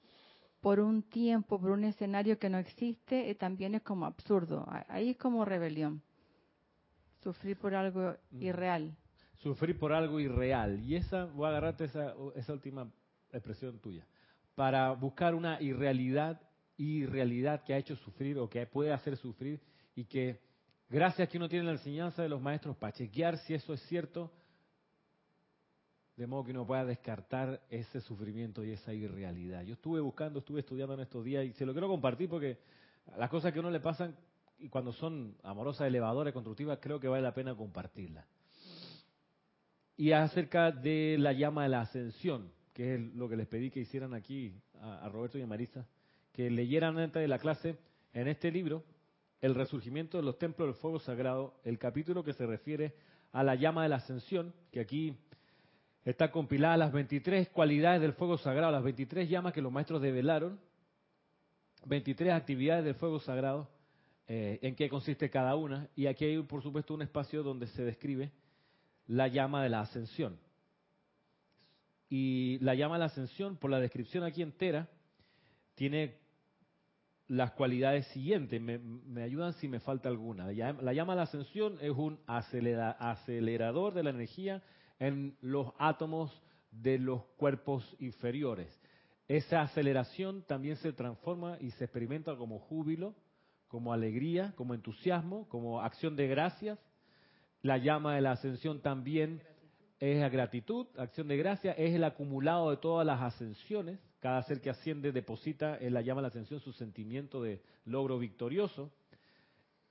por 0.60 0.80
un 0.80 1.04
tiempo, 1.04 1.60
por 1.62 1.70
un 1.72 1.84
escenario 1.84 2.38
que 2.40 2.50
no 2.50 2.58
existe, 2.58 3.30
eh, 3.30 3.36
también 3.36 3.76
es 3.76 3.84
como 3.84 4.06
absurdo. 4.06 4.68
Ahí 4.90 5.12
es 5.12 5.18
como 5.18 5.46
rebelión. 5.46 6.02
Sufrir 7.22 7.58
por 7.58 7.74
algo 7.74 8.16
mm. 8.32 8.42
irreal. 8.42 8.98
Sufrir 9.36 9.78
por 9.78 9.94
algo 9.94 10.20
irreal. 10.20 10.84
Y 10.84 10.96
esa, 10.96 11.26
voy 11.26 11.46
a 11.46 11.50
agarrarte 11.50 11.86
esa, 11.86 12.14
esa 12.36 12.54
última 12.54 12.92
expresión 13.32 13.80
tuya. 13.80 14.06
Para 14.56 14.92
buscar 14.92 15.36
una 15.36 15.62
irrealidad, 15.62 16.42
irrealidad 16.76 17.64
que 17.64 17.74
ha 17.74 17.78
hecho 17.78 17.96
sufrir 17.96 18.38
o 18.40 18.50
que 18.50 18.66
puede 18.66 18.92
hacer 18.92 19.16
sufrir 19.16 19.62
y 19.98 20.06
que 20.06 20.40
gracias 20.90 21.28
a 21.28 21.32
que 21.32 21.38
uno 21.38 21.50
tiene 21.50 21.66
la 21.66 21.72
enseñanza 21.72 22.22
de 22.22 22.30
los 22.30 22.40
maestros 22.40 22.78
para 22.78 22.94
chequear 22.94 23.40
si 23.40 23.56
eso 23.56 23.74
es 23.74 23.82
cierto, 23.88 24.32
de 26.16 26.28
modo 26.28 26.44
que 26.44 26.52
uno 26.52 26.68
pueda 26.68 26.86
descartar 26.86 27.62
ese 27.72 28.00
sufrimiento 28.02 28.64
y 28.64 28.72
esa 28.72 28.94
irrealidad. 28.94 29.64
Yo 29.64 29.74
estuve 29.74 30.00
buscando, 30.00 30.40
estuve 30.40 30.60
estudiando 30.60 30.94
en 30.94 31.00
estos 31.00 31.26
días 31.26 31.46
y 31.46 31.54
se 31.54 31.66
lo 31.66 31.72
quiero 31.72 31.88
compartir 31.88 32.30
porque 32.30 32.60
las 33.18 33.28
cosas 33.32 33.52
que 33.52 33.58
a 33.58 33.62
uno 33.62 33.72
le 33.72 33.80
pasan 33.80 34.16
y 34.60 34.70
cuando 34.70 34.94
son 34.94 35.36
amorosas, 35.42 35.88
elevadoras, 35.88 36.32
constructivas, 36.32 36.78
creo 36.80 37.00
que 37.00 37.08
vale 37.08 37.24
la 37.24 37.34
pena 37.34 37.56
compartirlas. 37.56 38.28
Y 39.96 40.12
acerca 40.12 40.72
de 40.72 41.18
la 41.18 41.34
llama 41.34 41.64
de 41.64 41.70
la 41.70 41.82
ascensión, 41.82 42.52
que 42.74 42.94
es 42.94 43.16
lo 43.16 43.28
que 43.28 43.36
les 43.36 43.48
pedí 43.48 43.72
que 43.72 43.80
hicieran 43.80 44.14
aquí 44.14 44.54
a, 44.80 45.10
Roberto 45.10 45.40
y 45.40 45.42
a 45.42 45.48
Marisa, 45.48 45.88
que 46.34 46.52
leyeran 46.52 47.00
antes 47.00 47.20
de 47.20 47.28
la 47.28 47.40
clase 47.40 47.80
en 48.14 48.28
este 48.28 48.52
libro, 48.52 48.84
El 49.42 49.56
resurgimiento 49.56 50.18
de 50.18 50.24
los 50.24 50.38
templos 50.38 50.68
del 50.68 50.76
fuego 50.76 51.00
sagrado, 51.00 51.54
el 51.64 51.78
capítulo 51.78 52.24
que 52.24 52.34
se 52.34 52.46
refiere 52.46 52.96
a 53.32 53.44
la 53.44 53.56
llama 53.56 53.84
de 53.84 53.90
la 53.90 53.98
ascensión, 53.98 54.54
que 54.72 54.80
aquí 54.80 55.16
Está 56.08 56.32
compilada 56.32 56.78
las 56.78 56.94
23 56.94 57.50
cualidades 57.50 58.00
del 58.00 58.14
fuego 58.14 58.38
sagrado, 58.38 58.72
las 58.72 58.82
23 58.82 59.28
llamas 59.28 59.52
que 59.52 59.62
los 59.62 59.74
maestros 59.74 60.02
develaron, 60.02 60.58
23 61.84 62.32
actividades 62.32 62.86
del 62.86 62.96
fuego 62.96 63.20
sagrado, 63.20 63.68
eh, 64.26 64.58
en 64.62 64.74
qué 64.78 64.88
consiste 64.88 65.30
cada 65.30 65.58
una. 65.58 65.90
Y 65.98 66.08
aquí 66.08 66.24
hay, 66.24 66.42
por 66.44 66.64
supuesto, 66.64 66.94
un 66.94 67.02
espacio 67.02 67.44
donde 67.44 67.68
se 67.68 67.84
describe 67.84 68.32
la 69.08 69.28
llama 69.28 69.62
de 69.62 69.68
la 69.68 69.82
ascensión. 69.82 70.40
Y 72.08 72.58
la 72.60 72.74
llama 72.74 72.96
de 72.96 73.00
la 73.00 73.06
ascensión, 73.08 73.58
por 73.58 73.70
la 73.70 73.82
descripción 73.82 74.24
aquí 74.24 74.42
entera, 74.42 74.88
tiene 75.76 76.16
las 77.28 77.52
cualidades 77.52 78.08
siguientes. 78.08 78.62
Me, 78.62 79.24
ayudan 79.24 79.54
si 79.54 79.68
me 79.68 79.80
falta 79.80 80.10
alguna. 80.10 80.52
La 80.52 80.94
llama 80.94 81.14
de 81.14 81.18
la 81.18 81.24
ascensión 81.24 81.78
es 81.82 81.92
un 81.92 82.20
acelerador 82.28 83.94
de 83.94 84.04
la 84.04 84.10
energía 84.10 84.64
en 85.00 85.36
los 85.42 85.74
átomos 85.78 86.42
de 86.72 86.98
los 87.00 87.24
cuerpos 87.38 87.96
inferiores. 88.00 88.80
Esa 89.28 89.62
aceleración 89.62 90.44
también 90.44 90.78
se 90.78 90.94
transforma 90.94 91.58
y 91.60 91.72
se 91.72 91.86
experimenta 91.86 92.36
como 92.38 92.60
júbilo, 92.60 93.14
como 93.68 93.92
alegría, 93.92 94.54
como 94.56 94.74
entusiasmo, 94.74 95.48
como 95.50 95.82
acción 95.82 96.16
de 96.16 96.28
gracias. 96.28 96.80
La 97.62 97.78
llama 97.78 98.16
de 98.16 98.22
la 98.22 98.32
ascensión 98.32 98.82
también 98.82 99.42
es 100.00 100.20
la 100.20 100.30
gratitud, 100.30 100.88
acción 100.98 101.28
de 101.28 101.38
gracia, 101.38 101.74
es 101.74 101.94
el 101.94 102.04
acumulado 102.04 102.70
de 102.70 102.78
todas 102.78 103.06
las 103.06 103.22
ascensiones. 103.22 104.00
Cada 104.20 104.42
ser 104.44 104.62
que 104.62 104.70
asciende 104.70 105.12
deposita 105.12 105.78
en 105.78 105.94
la 105.94 106.02
llama 106.02 106.22
de 106.22 106.24
la 106.24 106.28
ascensión 106.30 106.60
su 106.60 106.74
sentimiento 106.74 107.42
de 107.42 107.62
logro 107.86 108.18
victorioso. 108.18 108.92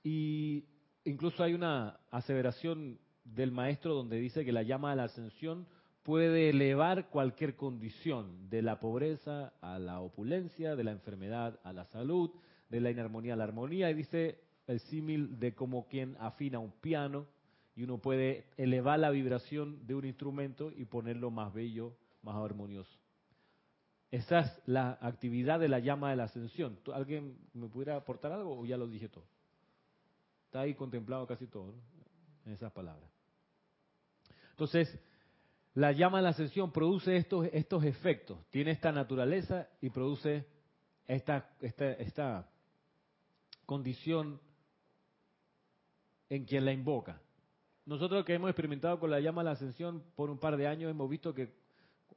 Y 0.03 0.65
incluso 1.05 1.43
hay 1.43 1.53
una 1.53 1.99
aseveración 2.11 2.99
del 3.23 3.51
maestro 3.51 3.93
donde 3.93 4.17
dice 4.17 4.45
que 4.45 4.51
la 4.51 4.63
llama 4.63 4.91
de 4.91 4.97
la 4.97 5.03
ascensión 5.05 5.67
puede 6.03 6.49
elevar 6.49 7.09
cualquier 7.09 7.55
condición, 7.57 8.49
de 8.49 8.61
la 8.61 8.79
pobreza 8.79 9.53
a 9.59 9.77
la 9.77 9.99
opulencia, 9.99 10.75
de 10.75 10.83
la 10.85 10.91
enfermedad 10.91 11.59
a 11.63 11.73
la 11.73 11.85
salud, 11.85 12.31
de 12.69 12.79
la 12.79 12.91
inarmonía 12.91 13.33
a 13.33 13.35
la 13.35 13.43
armonía, 13.43 13.91
y 13.91 13.93
dice 13.93 14.39
el 14.67 14.79
símil 14.79 15.39
de 15.39 15.53
como 15.53 15.87
quien 15.87 16.15
afina 16.19 16.59
un 16.59 16.71
piano 16.71 17.27
y 17.75 17.83
uno 17.83 17.97
puede 17.99 18.45
elevar 18.57 18.99
la 18.99 19.09
vibración 19.09 19.85
de 19.85 19.95
un 19.95 20.05
instrumento 20.05 20.71
y 20.75 20.85
ponerlo 20.85 21.29
más 21.29 21.53
bello, 21.53 21.93
más 22.21 22.35
armonioso. 22.35 22.96
Esa 24.11 24.39
es 24.39 24.61
la 24.65 24.97
actividad 25.01 25.59
de 25.59 25.67
la 25.67 25.79
llama 25.79 26.11
de 26.11 26.15
la 26.15 26.25
ascensión. 26.25 26.79
¿Alguien 26.93 27.37
me 27.53 27.67
pudiera 27.67 27.97
aportar 27.97 28.31
algo 28.31 28.59
o 28.59 28.65
ya 28.65 28.77
lo 28.77 28.87
dije 28.87 29.09
todo? 29.09 29.25
Está 30.45 30.61
ahí 30.61 30.75
contemplado 30.75 31.27
casi 31.27 31.47
todo, 31.47 31.73
en 32.45 32.53
esas 32.53 32.71
palabras. 32.71 33.11
Entonces, 34.51 34.97
la 35.73 35.91
llama 35.91 36.17
de 36.17 36.23
la 36.23 36.29
ascensión 36.29 36.71
produce 36.71 37.17
estos, 37.17 37.47
estos 37.51 37.83
efectos, 37.83 38.39
tiene 38.49 38.71
esta 38.71 38.91
naturaleza 38.91 39.67
y 39.81 39.89
produce 39.89 40.47
esta, 41.05 41.49
esta, 41.61 41.91
esta 41.91 42.49
condición 43.65 44.39
en 46.29 46.45
quien 46.45 46.65
la 46.65 46.71
invoca. 46.71 47.21
Nosotros 47.85 48.25
que 48.25 48.33
hemos 48.33 48.49
experimentado 48.49 48.99
con 48.99 49.11
la 49.11 49.19
llama 49.19 49.41
de 49.41 49.45
la 49.45 49.51
ascensión 49.51 50.03
por 50.15 50.29
un 50.29 50.39
par 50.39 50.57
de 50.57 50.67
años 50.67 50.89
hemos 50.89 51.09
visto 51.09 51.33
que 51.33 51.53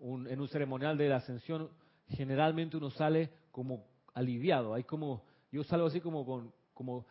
en 0.00 0.40
un 0.40 0.48
ceremonial 0.48 0.96
de 0.96 1.08
la 1.08 1.16
ascensión 1.16 1.70
generalmente 2.10 2.76
uno 2.76 2.90
sale 2.90 3.30
como 3.50 3.84
aliviado, 4.14 4.74
hay 4.74 4.84
como 4.84 5.24
yo 5.50 5.64
salgo 5.64 5.86
así 5.86 6.00
como 6.00 6.24
con 6.24 6.52
como 6.74 7.06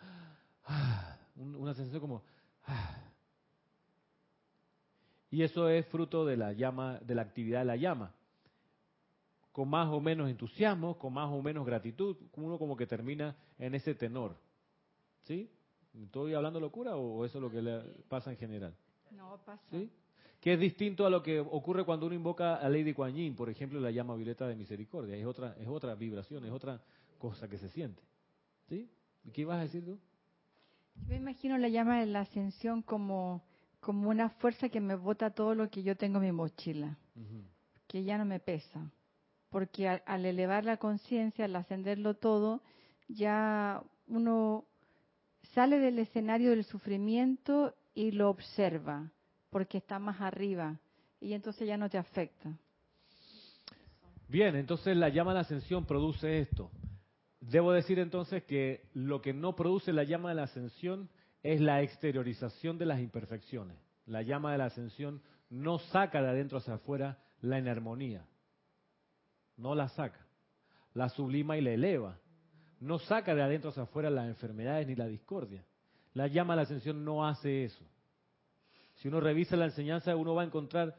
ah, 0.65 1.17
una 1.35 1.73
sensación 1.73 2.01
como 2.01 2.23
ah, 2.65 3.09
y 5.31 5.43
eso 5.43 5.69
es 5.69 5.85
fruto 5.87 6.25
de 6.25 6.37
la 6.37 6.53
llama, 6.53 6.99
de 6.99 7.15
la 7.15 7.21
actividad 7.21 7.59
de 7.59 7.65
la 7.65 7.75
llama. 7.75 8.13
Con 9.51 9.69
más 9.69 9.89
o 9.89 9.99
menos 9.99 10.29
entusiasmo, 10.29 10.97
con 10.97 11.13
más 11.13 11.29
o 11.29 11.41
menos 11.41 11.65
gratitud, 11.65 12.17
uno 12.35 12.57
como 12.57 12.75
que 12.75 12.87
termina 12.87 13.35
en 13.57 13.75
ese 13.75 13.93
tenor. 13.93 14.35
¿Sí? 15.23 15.51
¿Estoy 16.01 16.33
hablando 16.33 16.59
locura 16.59 16.95
o 16.95 17.25
eso 17.25 17.37
es 17.37 17.41
lo 17.41 17.51
que 17.51 17.61
le 17.61 17.79
pasa 18.07 18.31
en 18.31 18.37
general? 18.37 18.75
No, 19.11 19.37
pasa. 19.45 19.61
¿Sí? 19.69 19.91
Que 20.39 20.53
es 20.53 20.59
distinto 20.59 21.05
a 21.05 21.09
lo 21.09 21.21
que 21.21 21.39
ocurre 21.39 21.83
cuando 21.83 22.05
uno 22.05 22.15
invoca 22.15 22.55
a 22.55 22.69
Lady 22.69 22.93
Kuan 22.93 23.13
Yin, 23.13 23.35
por 23.35 23.49
ejemplo, 23.49 23.79
la 23.79 23.91
llama 23.91 24.15
violeta 24.15 24.47
de 24.47 24.55
misericordia. 24.55 25.15
Es 25.15 25.25
otra, 25.25 25.55
es 25.59 25.67
otra 25.67 25.95
vibración, 25.95 26.45
es 26.45 26.51
otra 26.51 26.81
cosa 27.17 27.49
que 27.49 27.57
se 27.57 27.69
siente. 27.69 28.01
¿Sí? 28.69 28.89
¿Qué 29.33 29.41
ibas 29.41 29.59
a 29.59 29.63
decir 29.63 29.83
tú? 29.83 29.99
Yo 30.95 31.07
me 31.09 31.17
imagino 31.17 31.57
la 31.57 31.67
llama 31.67 31.99
de 31.99 32.05
la 32.05 32.21
ascensión 32.21 32.81
como 32.81 33.43
como 33.79 34.09
una 34.09 34.29
fuerza 34.29 34.69
que 34.69 34.81
me 34.81 34.95
bota 34.95 35.29
todo 35.29 35.55
lo 35.55 35.69
que 35.69 35.83
yo 35.83 35.95
tengo 35.95 36.17
en 36.17 36.25
mi 36.25 36.31
mochila, 36.31 36.97
que 37.87 38.03
ya 38.03 38.17
no 38.17 38.25
me 38.25 38.39
pesa. 38.39 38.91
Porque 39.49 39.87
al, 39.87 40.25
elevar 40.25 40.65
la 40.65 40.77
conciencia, 40.77 41.45
al 41.45 41.55
ascenderlo 41.55 42.13
todo, 42.15 42.61
ya 43.07 43.81
uno 44.07 44.65
sale 45.53 45.79
del 45.79 45.97
escenario 45.99 46.51
del 46.51 46.65
sufrimiento 46.65 47.73
y 47.95 48.11
lo 48.11 48.29
observa, 48.29 49.11
porque 49.49 49.77
está 49.77 49.99
más 49.99 50.21
arriba, 50.21 50.79
y 51.19 51.33
entonces 51.33 51.67
ya 51.67 51.77
no 51.77 51.89
te 51.89 51.97
afecta. 51.97 52.57
Bien, 54.27 54.55
entonces 54.55 54.95
la 54.95 55.09
llama 55.09 55.31
de 55.31 55.35
la 55.35 55.41
ascensión 55.41 55.85
produce 55.85 56.39
esto. 56.39 56.69
Debo 57.41 57.71
decir 57.71 57.99
entonces 57.99 58.43
que 58.43 58.89
lo 58.93 59.21
que 59.21 59.33
no 59.33 59.55
produce 59.55 59.91
la 59.91 60.03
llama 60.03 60.29
de 60.29 60.35
la 60.35 60.43
ascensión 60.43 61.09
es 61.41 61.61
la 61.61 61.81
exteriorización 61.81 62.77
de 62.77 62.85
las 62.85 62.99
imperfecciones. 62.99 63.77
La 64.05 64.21
llama 64.21 64.51
de 64.51 64.57
la 64.59 64.65
ascensión 64.65 65.21
no 65.49 65.79
saca 65.79 66.21
de 66.21 66.29
adentro 66.29 66.57
hacia 66.57 66.75
afuera 66.75 67.17
la 67.41 67.57
inarmonía. 67.57 68.25
No 69.57 69.73
la 69.73 69.89
saca. 69.89 70.25
La 70.93 71.09
sublima 71.09 71.57
y 71.57 71.61
la 71.61 71.71
eleva. 71.71 72.19
No 72.79 72.99
saca 72.99 73.33
de 73.33 73.41
adentro 73.41 73.71
hacia 73.71 73.83
afuera 73.83 74.09
las 74.09 74.27
enfermedades 74.27 74.87
ni 74.87 74.95
la 74.95 75.07
discordia. 75.07 75.65
La 76.13 76.27
llama 76.27 76.53
de 76.53 76.57
la 76.57 76.63
ascensión 76.63 77.03
no 77.03 77.25
hace 77.25 77.65
eso. 77.65 77.83
Si 78.99 79.07
uno 79.07 79.19
revisa 79.19 79.55
la 79.55 79.65
enseñanza, 79.65 80.15
uno 80.15 80.35
va 80.35 80.43
a 80.43 80.45
encontrar, 80.45 80.95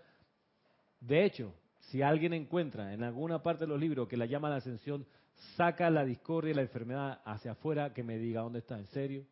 de 1.00 1.24
hecho, 1.24 1.54
si 1.80 2.02
alguien 2.02 2.32
encuentra 2.32 2.92
en 2.92 3.02
alguna 3.02 3.42
parte 3.42 3.64
de 3.64 3.68
los 3.68 3.80
libros 3.80 4.08
que 4.08 4.16
la 4.16 4.26
llama 4.26 4.50
la 4.50 4.56
ascensión 4.56 5.06
saca 5.56 5.90
la 5.90 6.04
discordia 6.04 6.50
y 6.50 6.54
la 6.54 6.62
enfermedad 6.62 7.20
hacia 7.24 7.52
afuera, 7.52 7.92
que 7.92 8.02
me 8.02 8.18
diga 8.18 8.42
dónde 8.42 8.60
está, 8.60 8.78
en 8.78 8.86
serio. 8.88 9.24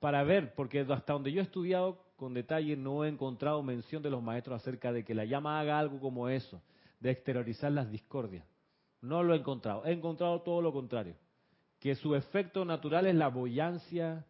Para 0.00 0.22
ver, 0.22 0.54
porque 0.54 0.80
hasta 0.80 1.12
donde 1.12 1.32
yo 1.32 1.40
he 1.40 1.44
estudiado 1.44 2.04
con 2.16 2.34
detalle 2.34 2.76
no 2.76 3.04
he 3.04 3.08
encontrado 3.08 3.62
mención 3.62 4.02
de 4.02 4.10
los 4.10 4.22
maestros 4.22 4.60
acerca 4.60 4.92
de 4.92 5.04
que 5.04 5.14
la 5.14 5.24
llama 5.24 5.60
haga 5.60 5.78
algo 5.78 6.00
como 6.00 6.28
eso, 6.28 6.60
de 7.00 7.10
exteriorizar 7.10 7.70
las 7.72 7.90
discordias. 7.90 8.44
No 9.00 9.22
lo 9.22 9.34
he 9.34 9.38
encontrado. 9.38 9.84
He 9.84 9.92
encontrado 9.92 10.42
todo 10.42 10.60
lo 10.60 10.72
contrario. 10.72 11.14
Que 11.78 11.94
su 11.94 12.16
efecto 12.16 12.64
natural 12.64 13.06
es 13.06 13.14
la 13.14 13.28
boyancia. 13.28 14.26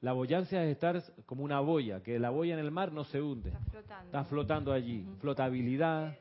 La 0.00 0.12
boyancia 0.12 0.62
es 0.64 0.70
estar 0.70 1.02
como 1.26 1.42
una 1.42 1.60
boya, 1.60 2.02
que 2.02 2.18
la 2.18 2.30
boya 2.30 2.54
en 2.54 2.60
el 2.60 2.70
mar 2.70 2.92
no 2.92 3.04
se 3.04 3.20
hunde. 3.20 3.50
Está 3.50 3.64
flotando. 3.70 4.04
Está 4.04 4.24
flotando 4.24 4.72
allí. 4.72 5.08
Flotabilidad. 5.20 6.16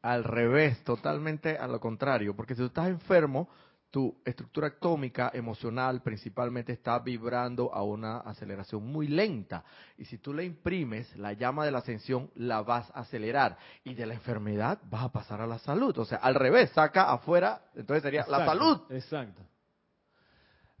Al 0.00 0.24
revés, 0.24 0.82
totalmente 0.84 1.58
a 1.58 1.66
lo 1.66 1.78
contrario, 1.80 2.34
porque 2.34 2.54
si 2.54 2.60
tú 2.60 2.66
estás 2.66 2.88
enfermo, 2.88 3.48
tu 3.90 4.16
estructura 4.24 4.68
atómica 4.68 5.30
emocional 5.32 6.02
principalmente 6.02 6.72
está 6.72 6.98
vibrando 6.98 7.72
a 7.72 7.82
una 7.82 8.18
aceleración 8.18 8.86
muy 8.86 9.08
lenta. 9.08 9.64
Y 9.96 10.04
si 10.04 10.18
tú 10.18 10.32
le 10.32 10.44
imprimes 10.44 11.16
la 11.16 11.32
llama 11.32 11.64
de 11.64 11.70
la 11.70 11.78
ascensión, 11.78 12.30
la 12.34 12.62
vas 12.62 12.90
a 12.90 13.00
acelerar. 13.00 13.58
Y 13.84 13.94
de 13.94 14.06
la 14.06 14.14
enfermedad 14.14 14.78
vas 14.90 15.04
a 15.04 15.12
pasar 15.12 15.40
a 15.40 15.46
la 15.46 15.58
salud. 15.58 15.96
O 15.98 16.04
sea, 16.04 16.18
al 16.18 16.34
revés, 16.34 16.70
saca 16.70 17.12
afuera, 17.12 17.62
entonces 17.74 18.02
sería 18.02 18.24
la 18.28 18.44
salud. 18.44 18.82
Exacto. 18.90 19.42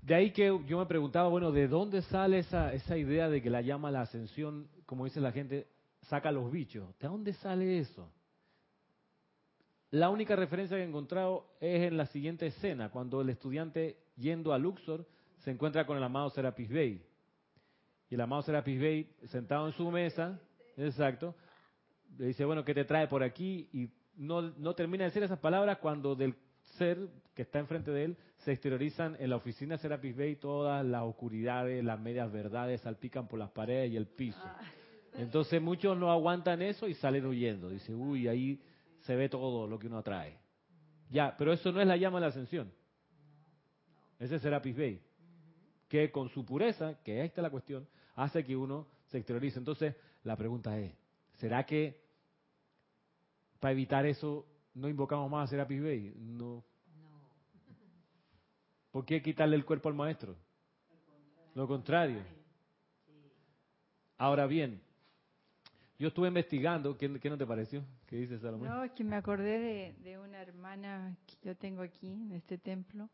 De 0.02 0.14
ahí 0.14 0.30
que 0.30 0.46
yo 0.66 0.78
me 0.78 0.86
preguntaba, 0.86 1.28
bueno, 1.28 1.52
¿de 1.52 1.68
dónde 1.68 2.02
sale 2.02 2.38
esa, 2.38 2.72
esa 2.72 2.96
idea 2.96 3.28
de 3.28 3.42
que 3.42 3.50
la 3.50 3.60
llama 3.60 3.90
la 3.90 4.02
ascensión, 4.02 4.68
como 4.86 5.04
dice 5.04 5.20
la 5.20 5.32
gente, 5.32 5.66
saca 6.02 6.32
los 6.32 6.50
bichos? 6.50 6.88
¿De 6.98 7.08
dónde 7.08 7.32
sale 7.34 7.78
eso? 7.78 8.10
La 9.90 10.10
única 10.10 10.36
referencia 10.36 10.76
que 10.76 10.82
he 10.82 10.86
encontrado 10.86 11.46
es 11.60 11.82
en 11.82 11.96
la 11.96 12.06
siguiente 12.06 12.46
escena, 12.46 12.90
cuando 12.90 13.20
el 13.20 13.30
estudiante 13.30 13.98
yendo 14.16 14.52
a 14.52 14.58
Luxor 14.58 15.06
se 15.38 15.50
encuentra 15.50 15.86
con 15.86 15.96
el 15.96 16.02
amado 16.02 16.30
Serapis 16.30 16.68
Bey. 16.68 17.02
Y 18.10 18.14
el 18.14 18.20
amado 18.20 18.42
Serapis 18.42 18.78
Bey, 18.78 19.10
sentado 19.28 19.66
en 19.66 19.72
su 19.72 19.90
mesa, 19.90 20.38
exacto, 20.76 21.34
le 22.18 22.26
dice, 22.26 22.44
bueno, 22.44 22.64
¿qué 22.64 22.74
te 22.74 22.84
trae 22.84 23.08
por 23.08 23.22
aquí? 23.22 23.68
Y 23.72 23.90
no, 24.16 24.42
no 24.42 24.74
termina 24.74 25.04
de 25.04 25.10
decir 25.10 25.22
esas 25.22 25.38
palabras 25.38 25.78
cuando 25.78 26.14
del 26.14 26.34
ser 26.78 27.08
que 27.34 27.42
está 27.42 27.58
enfrente 27.58 27.90
de 27.90 28.04
él 28.04 28.16
se 28.38 28.52
exteriorizan 28.52 29.16
en 29.18 29.30
la 29.30 29.36
oficina 29.36 29.76
de 29.76 29.82
Serapis 29.82 30.16
Bey 30.16 30.36
todas 30.36 30.84
las 30.84 31.02
oscuridades, 31.02 31.84
las 31.84 32.00
medias 32.00 32.32
verdades 32.32 32.80
salpican 32.80 33.28
por 33.28 33.38
las 33.38 33.50
paredes 33.50 33.92
y 33.92 33.96
el 33.96 34.06
piso. 34.06 34.42
Entonces 35.14 35.60
muchos 35.60 35.96
no 35.96 36.10
aguantan 36.10 36.62
eso 36.62 36.88
y 36.88 36.94
salen 36.94 37.26
huyendo. 37.26 37.68
Dice, 37.68 37.94
uy, 37.94 38.28
ahí 38.28 38.60
se 39.00 39.16
ve 39.16 39.28
todo 39.28 39.66
lo 39.66 39.78
que 39.78 39.88
uno 39.88 39.98
atrae. 39.98 40.38
Ya, 41.10 41.34
pero 41.36 41.52
eso 41.52 41.72
no 41.72 41.80
es 41.80 41.86
la 41.86 41.96
llama 41.96 42.18
de 42.18 42.22
la 42.22 42.28
ascensión. 42.28 42.72
Ese 44.18 44.36
es 44.36 44.42
Serapis 44.42 44.76
Bey. 44.76 45.02
Que 45.88 46.10
con 46.10 46.28
su 46.28 46.44
pureza, 46.44 46.98
que 47.02 47.20
ahí 47.20 47.26
está 47.26 47.40
la 47.40 47.50
cuestión, 47.50 47.88
hace 48.14 48.44
que 48.44 48.56
uno 48.56 48.86
se 49.06 49.18
exteriorice. 49.18 49.58
Entonces, 49.58 49.94
la 50.24 50.36
pregunta 50.36 50.78
es, 50.78 50.92
¿será 51.36 51.64
que 51.64 52.02
para 53.58 53.72
evitar 53.72 54.06
eso 54.06 54.46
no 54.74 54.88
invocamos 54.88 55.30
más 55.30 55.48
a 55.48 55.50
Serapis 55.50 55.80
Bey? 55.80 56.14
No. 56.16 56.64
¿Por 58.98 59.04
qué 59.04 59.22
quitarle 59.22 59.54
el 59.54 59.64
cuerpo 59.64 59.88
al 59.88 59.94
maestro? 59.94 60.34
Lo 61.54 61.68
contrario. 61.68 62.18
Ahora 64.16 64.44
bien, 64.48 64.82
yo 66.00 66.08
estuve 66.08 66.26
investigando, 66.26 66.98
¿qué, 66.98 67.20
qué 67.20 67.30
no 67.30 67.38
te 67.38 67.46
pareció? 67.46 67.84
¿Qué 68.08 68.16
dice 68.16 68.40
Salomón? 68.40 68.68
No, 68.68 68.82
es 68.82 68.90
que 68.90 69.04
me 69.04 69.14
acordé 69.14 69.60
de, 69.60 69.94
de 70.02 70.18
una 70.18 70.42
hermana 70.42 71.16
que 71.28 71.36
yo 71.46 71.56
tengo 71.56 71.82
aquí 71.82 72.08
en 72.08 72.32
este 72.32 72.58
templo 72.58 73.08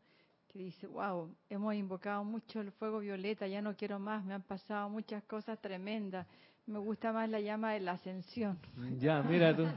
que 0.47 0.57
dice, 0.57 0.87
wow, 0.87 1.31
hemos 1.51 1.75
invocado 1.75 2.23
mucho 2.23 2.61
el 2.61 2.71
fuego 2.71 2.97
violeta, 2.97 3.45
ya 3.45 3.61
no 3.61 3.75
quiero 3.75 3.99
más, 3.99 4.25
me 4.25 4.33
han 4.33 4.41
pasado 4.41 4.89
muchas 4.89 5.21
cosas 5.25 5.61
tremendas, 5.61 6.25
me 6.65 6.79
gusta 6.79 7.13
más 7.13 7.29
la 7.29 7.41
llama 7.41 7.73
de 7.73 7.81
la 7.81 7.91
ascensión. 7.91 8.57
Ya, 8.97 9.21
mira 9.21 9.55
tú. 9.55 9.67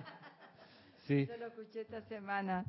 Sí. 1.07 1.27
Yo 1.27 1.37
lo 1.37 1.49
escuché 1.49 1.83
esta 1.83 2.01
semana. 2.01 2.65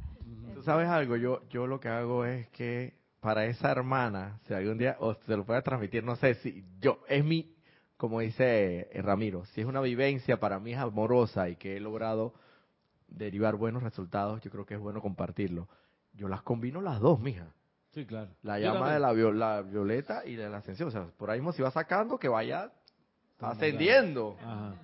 Tú 0.53 0.61
sabes 0.61 0.89
algo, 0.89 1.15
yo, 1.15 1.47
yo 1.47 1.67
lo 1.67 1.79
que 1.79 1.87
hago 1.87 2.25
es 2.25 2.49
que 2.49 2.99
para 3.19 3.45
esa 3.45 3.71
hermana, 3.71 4.39
si 4.47 4.53
algún 4.53 4.77
día, 4.77 4.95
o 4.99 5.13
se 5.13 5.35
lo 5.35 5.45
puede 5.45 5.61
transmitir, 5.61 6.03
no 6.03 6.15
sé 6.15 6.35
si 6.35 6.63
yo, 6.79 6.99
es 7.07 7.23
mi, 7.23 7.53
como 7.97 8.19
dice 8.21 8.89
eh, 8.91 9.01
Ramiro, 9.01 9.45
si 9.47 9.61
es 9.61 9.67
una 9.67 9.81
vivencia 9.81 10.39
para 10.39 10.59
mí 10.59 10.71
es 10.71 10.79
amorosa 10.79 11.49
y 11.49 11.55
que 11.57 11.77
he 11.77 11.79
logrado 11.79 12.33
derivar 13.07 13.55
buenos 13.55 13.83
resultados, 13.83 14.41
yo 14.41 14.49
creo 14.51 14.65
que 14.65 14.75
es 14.75 14.79
bueno 14.79 15.01
compartirlo. 15.01 15.67
Yo 16.13 16.27
las 16.27 16.41
combino 16.43 16.79
las 16.81 16.99
dos, 16.99 17.19
mija. 17.19 17.47
Sí, 17.91 18.05
claro. 18.05 18.29
La 18.43 18.59
llama 18.59 18.93
de 18.93 18.99
la, 18.99 19.13
la 19.33 19.61
violeta 19.63 20.25
y 20.25 20.35
de 20.35 20.47
la 20.49 20.57
ascensión. 20.57 20.89
O 20.89 20.91
sea, 20.91 21.05
por 21.17 21.29
ahí 21.31 21.39
mismo 21.39 21.51
si 21.53 21.61
va 21.61 21.71
sacando, 21.71 22.17
que 22.19 22.27
vaya 22.29 22.71
ascendiendo. 23.39 24.37
Ajá. 24.41 24.75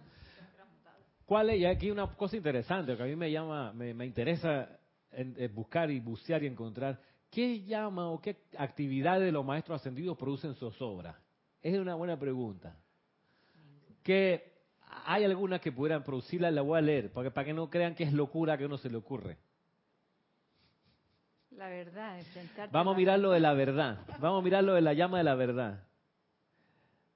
¿Cuál 1.26 1.50
es? 1.52 1.58
Y 1.60 1.66
aquí 1.66 1.90
una 1.92 2.08
cosa 2.16 2.36
interesante 2.36 2.96
que 2.98 3.04
a 3.04 3.06
mí 3.06 3.16
me 3.16 3.32
llama, 3.32 3.74
me, 3.74 3.94
me 3.94 4.06
interesa 4.06 4.70
en- 5.12 5.36
en 5.38 5.54
buscar 5.56 5.90
y 5.90 6.00
bucear 6.00 6.44
y 6.44 6.48
encontrar. 6.48 7.00
¿Qué 7.36 7.66
llama 7.66 8.08
o 8.12 8.22
qué 8.22 8.38
actividades 8.58 9.26
de 9.26 9.32
los 9.34 9.44
maestros 9.44 9.82
ascendidos 9.82 10.18
producen 10.18 10.56
zozobra? 10.56 11.20
Es 11.62 11.78
una 11.78 11.94
buena 11.94 12.18
pregunta. 12.18 12.78
Que 14.04 14.54
hay 15.04 15.26
algunas 15.26 15.60
que 15.60 15.74
pudieran 15.74 16.02
producirla, 16.02 16.50
la 16.50 16.62
voy 16.62 16.78
a 16.78 16.82
leer, 16.82 17.12
para 17.12 17.28
que, 17.28 17.32
para 17.32 17.44
que 17.44 17.54
no 17.54 17.70
crean 17.70 17.94
que 17.94 18.06
es 18.06 18.14
locura 18.14 18.58
que 18.58 18.66
uno 18.66 18.78
se 18.78 18.90
le 18.90 18.96
ocurre. 18.96 19.38
La 21.52 21.68
verdad. 21.68 22.22
Vamos 22.72 22.96
a 22.96 22.98
mirar 22.98 23.20
lo 23.20 23.32
de 23.32 23.42
la 23.42 23.54
verdad. 23.54 24.06
Vamos 24.22 24.40
a 24.40 24.44
mirar 24.46 24.64
lo 24.64 24.74
de 24.74 24.82
la 24.82 24.94
llama 24.94 25.18
de 25.18 25.26
la 25.26 25.36
verdad. 25.36 25.86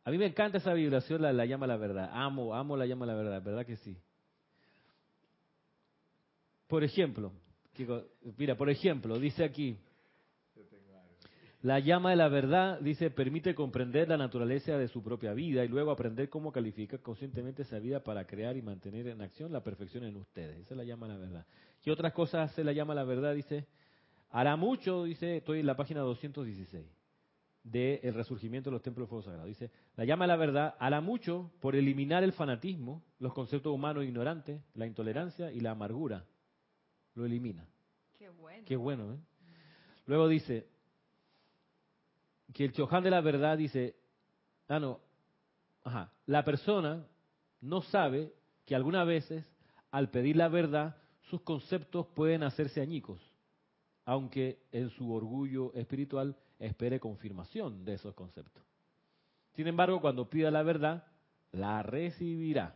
A 0.03 0.11
mí 0.11 0.17
me 0.17 0.25
encanta 0.25 0.57
esa 0.57 0.73
vibración, 0.73 1.21
la 1.21 1.29
de 1.29 1.35
la 1.35 1.45
llama 1.45 1.65
de 1.65 1.71
la 1.71 1.77
verdad. 1.77 2.09
Amo, 2.11 2.53
amo 2.53 2.75
la 2.75 2.85
llama 2.85 3.05
de 3.05 3.13
la 3.13 3.17
verdad, 3.17 3.41
¿verdad 3.41 3.65
que 3.65 3.77
sí? 3.77 3.97
Por 6.67 6.83
ejemplo, 6.83 7.31
mira, 8.37 8.57
por 8.57 8.69
ejemplo, 8.69 9.17
dice 9.17 9.45
aquí, 9.45 9.79
la 11.61 11.79
llama 11.79 12.11
de 12.11 12.15
la 12.15 12.29
verdad, 12.29 12.79
dice, 12.79 13.11
permite 13.11 13.53
comprender 13.53 14.07
la 14.07 14.15
naturaleza 14.15 14.77
de 14.77 14.87
su 14.87 15.03
propia 15.03 15.33
vida 15.33 15.65
y 15.65 15.67
luego 15.67 15.91
aprender 15.91 16.29
cómo 16.29 16.53
calificar 16.53 17.01
conscientemente 17.01 17.63
esa 17.63 17.79
vida 17.79 18.01
para 18.01 18.25
crear 18.25 18.55
y 18.55 18.61
mantener 18.61 19.07
en 19.07 19.21
acción 19.21 19.51
la 19.51 19.61
perfección 19.61 20.05
en 20.05 20.15
ustedes. 20.15 20.57
Esa 20.59 20.73
es 20.73 20.77
la 20.77 20.85
llama 20.85 21.07
de 21.07 21.13
la 21.13 21.19
verdad. 21.19 21.45
¿Qué 21.81 21.91
otras 21.91 22.13
cosas 22.13 22.49
hace 22.49 22.63
la 22.63 22.71
llama 22.71 22.93
de 22.93 23.01
la 23.01 23.05
verdad? 23.05 23.35
Dice, 23.35 23.67
hará 24.29 24.55
mucho, 24.55 25.03
dice, 25.03 25.37
estoy 25.37 25.59
en 25.59 25.65
la 25.65 25.75
página 25.75 25.99
216 25.99 26.85
de 27.63 27.99
El 28.03 28.13
resurgimiento 28.13 28.69
de 28.69 28.75
los 28.75 28.81
templos 28.81 29.07
de 29.07 29.09
fuego 29.09 29.23
sagrado. 29.23 29.45
Dice, 29.45 29.69
la 29.97 30.05
llama 30.05 30.23
de 30.23 30.29
la 30.29 30.37
verdad 30.37 30.75
hará 30.79 31.01
mucho 31.01 31.51
por 31.59 31.75
eliminar 31.75 32.23
el 32.23 32.31
fanatismo, 32.31 33.03
los 33.19 33.33
conceptos 33.33 33.73
humanos 33.73 34.05
ignorantes, 34.05 34.61
la 34.75 34.87
intolerancia 34.87 35.51
y 35.51 35.59
la 35.59 35.71
amargura. 35.71 36.25
Lo 37.15 37.25
elimina. 37.25 37.67
Qué 38.17 38.29
bueno. 38.29 38.63
Qué 38.65 38.77
bueno, 38.77 39.13
¿eh? 39.13 39.17
Luego 40.05 40.29
dice 40.29 40.78
que 42.53 42.65
el 42.65 42.73
Choján 42.73 43.03
de 43.03 43.11
la 43.11 43.21
verdad 43.21 43.57
dice, 43.57 43.95
ah, 44.67 44.79
no, 44.79 44.99
ajá, 45.83 46.11
la 46.25 46.43
persona 46.43 47.05
no 47.61 47.81
sabe 47.81 48.33
que 48.65 48.75
algunas 48.75 49.05
veces 49.05 49.45
al 49.91 50.09
pedir 50.09 50.35
la 50.35 50.47
verdad 50.47 50.97
sus 51.29 51.41
conceptos 51.41 52.07
pueden 52.07 52.43
hacerse 52.43 52.81
añicos, 52.81 53.21
aunque 54.05 54.59
en 54.71 54.89
su 54.91 55.13
orgullo 55.13 55.73
espiritual 55.73 56.35
espere 56.59 56.99
confirmación 56.99 57.85
de 57.85 57.93
esos 57.93 58.13
conceptos. 58.15 58.63
Sin 59.55 59.67
embargo, 59.67 60.01
cuando 60.01 60.29
pida 60.29 60.51
la 60.51 60.63
verdad, 60.63 61.05
la 61.51 61.83
recibirá. 61.83 62.75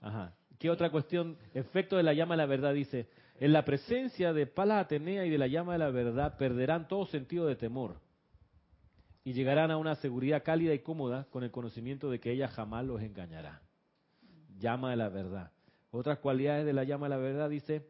Ajá. 0.00 0.34
¿Qué 0.58 0.70
otra 0.70 0.90
cuestión? 0.90 1.38
Efecto 1.54 1.96
de 1.96 2.02
la 2.02 2.14
llama 2.14 2.34
de 2.34 2.38
la 2.38 2.46
verdad 2.46 2.74
dice, 2.74 3.08
en 3.40 3.52
la 3.52 3.64
presencia 3.64 4.32
de 4.32 4.46
Palas 4.46 4.84
Atenea 4.84 5.24
y 5.24 5.30
de 5.30 5.38
la 5.38 5.46
llama 5.46 5.74
de 5.74 5.78
la 5.78 5.90
verdad 5.90 6.36
perderán 6.36 6.88
todo 6.88 7.06
sentido 7.06 7.46
de 7.46 7.56
temor 7.56 8.00
y 9.24 9.32
llegarán 9.32 9.70
a 9.70 9.76
una 9.76 9.94
seguridad 9.96 10.42
cálida 10.42 10.74
y 10.74 10.80
cómoda 10.80 11.26
con 11.30 11.44
el 11.44 11.50
conocimiento 11.50 12.10
de 12.10 12.18
que 12.18 12.32
ella 12.32 12.48
jamás 12.48 12.84
los 12.84 13.02
engañará. 13.02 13.62
Llama 14.58 14.90
de 14.90 14.96
la 14.96 15.08
verdad. 15.08 15.52
Otras 15.90 16.18
cualidades 16.18 16.66
de 16.66 16.72
la 16.72 16.84
llama 16.84 17.06
de 17.06 17.10
la 17.10 17.16
verdad 17.18 17.50
dice, 17.50 17.86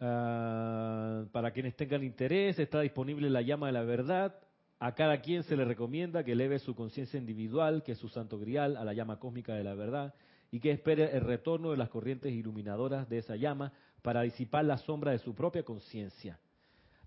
ah, 0.00 1.24
para 1.32 1.52
quienes 1.52 1.76
tengan 1.76 2.04
interés, 2.04 2.58
está 2.58 2.80
disponible 2.80 3.30
la 3.30 3.42
llama 3.42 3.68
de 3.68 3.72
la 3.72 3.82
verdad. 3.82 4.38
A 4.78 4.94
cada 4.94 5.20
quien 5.20 5.44
se 5.44 5.56
le 5.56 5.64
recomienda 5.64 6.24
que 6.24 6.32
eleve 6.32 6.58
su 6.58 6.74
conciencia 6.74 7.18
individual, 7.18 7.82
que 7.82 7.92
es 7.92 7.98
su 7.98 8.08
santo 8.08 8.38
grial, 8.38 8.76
a 8.76 8.84
la 8.84 8.92
llama 8.92 9.18
cósmica 9.18 9.54
de 9.54 9.64
la 9.64 9.74
verdad, 9.74 10.14
y 10.54 10.60
que 10.60 10.70
espere 10.70 11.16
el 11.16 11.22
retorno 11.22 11.72
de 11.72 11.76
las 11.76 11.88
corrientes 11.88 12.32
iluminadoras 12.32 13.08
de 13.08 13.18
esa 13.18 13.34
llama 13.34 13.72
para 14.02 14.22
disipar 14.22 14.64
la 14.64 14.78
sombra 14.78 15.10
de 15.10 15.18
su 15.18 15.34
propia 15.34 15.64
conciencia. 15.64 16.38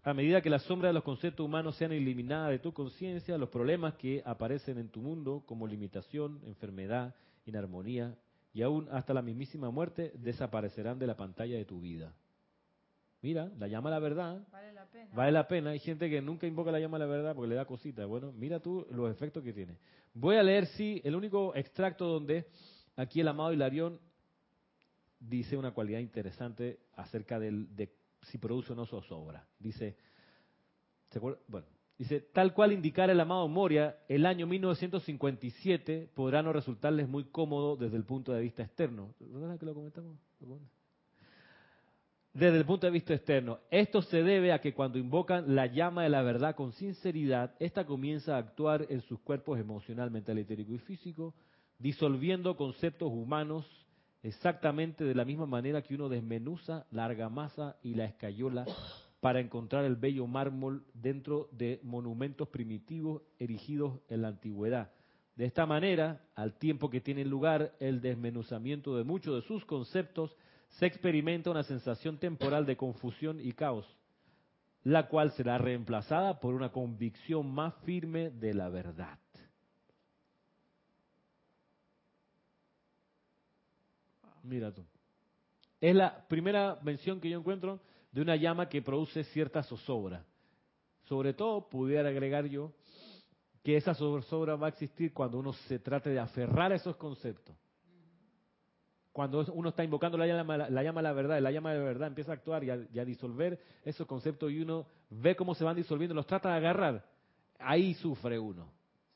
A 0.04 0.14
medida 0.14 0.42
que 0.42 0.50
la 0.50 0.60
sombra 0.60 0.90
de 0.90 0.94
los 0.94 1.04
conceptos 1.04 1.46
humanos 1.46 1.78
sean 1.78 1.94
eliminadas 1.94 2.50
de 2.50 2.60
tu 2.60 2.74
conciencia, 2.74 3.38
los 3.38 3.48
problemas 3.48 3.94
que 3.94 4.22
aparecen 4.26 4.78
en 4.80 4.90
tu 4.90 5.00
mundo, 5.00 5.44
como 5.46 5.66
limitación, 5.66 6.42
enfermedad, 6.46 7.16
inarmonía 7.46 8.18
y 8.54 8.64
aún 8.64 8.90
hasta 8.92 9.14
la 9.14 9.22
mismísima 9.22 9.72
muerte, 9.72 10.12
desaparecerán 10.16 11.00
de 11.00 11.08
la 11.08 11.16
pantalla 11.16 11.56
de 11.56 11.64
tu 11.64 11.80
vida. 11.80 12.14
Mira, 13.22 13.50
la 13.58 13.70
llama 13.70 13.88
a 13.88 13.94
la 13.94 14.00
verdad. 14.00 14.46
Vale 14.52 14.74
la 14.74 14.86
pena. 14.88 15.16
Vale 15.16 15.32
la 15.32 15.48
pena. 15.48 15.70
Hay 15.70 15.80
gente 15.80 16.10
que 16.10 16.22
nunca 16.22 16.48
invoca 16.48 16.70
la 16.70 16.82
llama 16.82 16.98
a 16.98 17.00
la 17.00 17.06
verdad 17.06 17.34
porque 17.34 17.48
le 17.48 17.56
da 17.56 17.64
cosita. 17.64 18.06
Bueno, 18.06 18.34
mira 18.34 18.60
tú 18.60 18.86
los 18.92 19.10
efectos 19.10 19.42
que 19.42 19.54
tiene. 19.54 19.78
Voy 20.14 20.36
a 20.36 20.44
leer, 20.44 20.66
sí, 20.66 21.02
el 21.06 21.16
único 21.16 21.56
extracto 21.56 22.08
donde 22.08 22.46
aquí 22.98 23.22
el 23.22 23.28
amado 23.30 23.54
Hilarión 23.54 24.00
dice 25.20 25.56
una 25.56 25.72
cualidad 25.72 26.00
interesante 26.00 26.80
acerca 26.96 27.40
del, 27.40 27.74
de 27.76 27.94
si 28.24 28.38
produce 28.38 28.74
o 28.74 28.76
no 28.76 28.86
zozobra. 28.86 29.48
Dice, 29.60 29.96
bueno, 31.48 31.68
dice, 31.98 32.20
tal 32.20 32.54
cual 32.54 32.74
indicar 32.74 33.10
el 33.10 33.20
amado 33.20 33.48
Moria, 33.48 33.98
el 34.08 34.26
año 34.26 34.48
1957 34.48 36.10
podrá 36.14 36.44
no 36.44 36.52
resultarles 36.52 37.08
muy 37.08 37.26
cómodo 37.26 37.78
desde 37.78 37.98
el 37.98 38.04
punto 38.04 38.34
de 38.34 38.42
vista 38.42 38.64
externo. 38.64 39.14
¿Recuerdan 39.20 39.58
que 39.58 39.66
lo 39.66 39.74
comentamos? 39.74 40.18
Desde 42.34 42.58
el 42.58 42.66
punto 42.66 42.86
de 42.86 42.92
vista 42.92 43.16
externo, 43.16 43.60
esto 43.72 44.02
se 44.04 44.22
debe 44.22 44.52
a 44.52 44.62
que 44.62 44.74
cuando 44.74 45.00
invocan 45.00 45.56
la 45.56 45.66
llama 45.66 46.04
de 46.04 46.10
la 46.10 46.22
verdad 46.22 46.56
con 46.56 46.72
sinceridad, 46.74 47.56
esta 47.60 47.86
comienza 47.86 48.36
a 48.36 48.40
actuar 48.40 48.86
en 48.90 49.02
sus 49.02 49.20
cuerpos 49.22 49.60
emocional, 49.60 50.12
mental, 50.12 50.38
etérico 50.38 50.74
y 50.74 50.78
físico, 50.78 51.34
disolviendo 51.80 52.58
conceptos 52.58 53.12
humanos 53.12 53.66
exactamente 54.24 55.04
de 55.04 55.16
la 55.16 55.26
misma 55.26 55.46
manera 55.46 55.82
que 55.82 55.96
uno 55.96 56.10
desmenuza 56.10 56.86
la 56.92 57.06
argamasa 57.06 57.78
y 57.84 57.94
la 57.94 58.06
escayola 58.06 58.66
para 59.20 59.40
encontrar 59.40 59.86
el 59.86 59.96
bello 59.96 60.28
mármol 60.28 60.84
dentro 60.94 61.50
de 61.52 61.80
monumentos 61.84 62.48
primitivos 62.50 63.22
erigidos 63.40 64.00
en 64.10 64.22
la 64.22 64.30
antigüedad. 64.30 64.92
De 65.36 65.46
esta 65.46 65.66
manera, 65.66 66.22
al 66.36 66.58
tiempo 66.58 66.90
que 66.90 67.02
tiene 67.02 67.24
lugar 67.24 67.76
el 67.80 68.02
desmenuzamiento 68.02 68.98
de 68.98 69.04
muchos 69.04 69.36
de 69.36 69.48
sus 69.48 69.66
conceptos, 69.66 70.36
se 70.70 70.86
experimenta 70.86 71.52
una 71.52 71.64
sensación 71.64 72.18
temporal 72.18 72.66
de 72.66 72.76
confusión 72.76 73.40
y 73.40 73.52
caos, 73.54 73.86
la 74.84 75.08
cual 75.08 75.32
será 75.32 75.58
reemplazada 75.58 76.40
por 76.40 76.54
una 76.54 76.72
convicción 76.72 77.52
más 77.54 77.76
firme 77.86 78.30
de 78.32 78.54
la 78.54 78.70
verdad. 78.70 79.20
Mira 84.48 84.72
tú. 84.72 84.86
Es 85.80 85.96
la 85.96 86.26
primera 86.28 86.80
mención 86.82 87.20
que 87.20 87.30
yo 87.30 87.40
encuentro 87.40 87.82
de 88.12 88.22
una 88.22 88.36
llama 88.36 88.70
que 88.70 88.82
produce 88.82 89.24
cierta 89.26 89.62
zozobra. 89.62 90.26
Sobre 91.04 91.34
todo, 91.34 91.70
pudiera 91.70 92.10
agregar 92.10 92.46
yo 92.46 92.74
que 93.64 93.76
esa 93.76 93.94
zozobra 93.94 94.56
va 94.56 94.68
a 94.68 94.70
existir 94.70 95.14
cuando 95.14 95.38
uno 95.38 95.54
se 95.54 95.80
trate 95.80 96.10
de 96.10 96.20
aferrar 96.20 96.72
a 96.72 96.76
esos 96.76 96.96
conceptos. 96.96 97.56
Cuando 99.12 99.44
uno 99.54 99.70
está 99.70 99.84
invocando 99.84 100.18
la 100.18 100.28
llama, 100.28 100.58
la 100.58 100.84
llama 100.84 101.02
de 101.02 101.04
la 101.04 101.14
verdad, 101.14 101.42
la 101.42 101.52
llama 101.52 101.74
de 101.74 101.80
la 101.80 101.84
verdad 101.86 102.08
empieza 102.08 102.32
a 102.32 102.36
actuar 102.36 102.64
y 102.64 102.70
a, 102.70 102.88
y 102.94 103.00
a 103.00 103.06
disolver 103.06 103.60
esos 103.84 104.08
conceptos 104.08 104.52
y 104.52 104.62
uno 104.62 104.86
ve 105.10 105.36
cómo 105.36 105.56
se 105.56 105.64
van 105.64 105.76
disolviendo, 105.76 106.14
los 106.14 106.28
trata 106.28 106.52
de 106.52 106.58
agarrar. 106.58 107.06
Ahí 107.60 107.96
sufre 107.96 108.38
uno. 108.38 108.72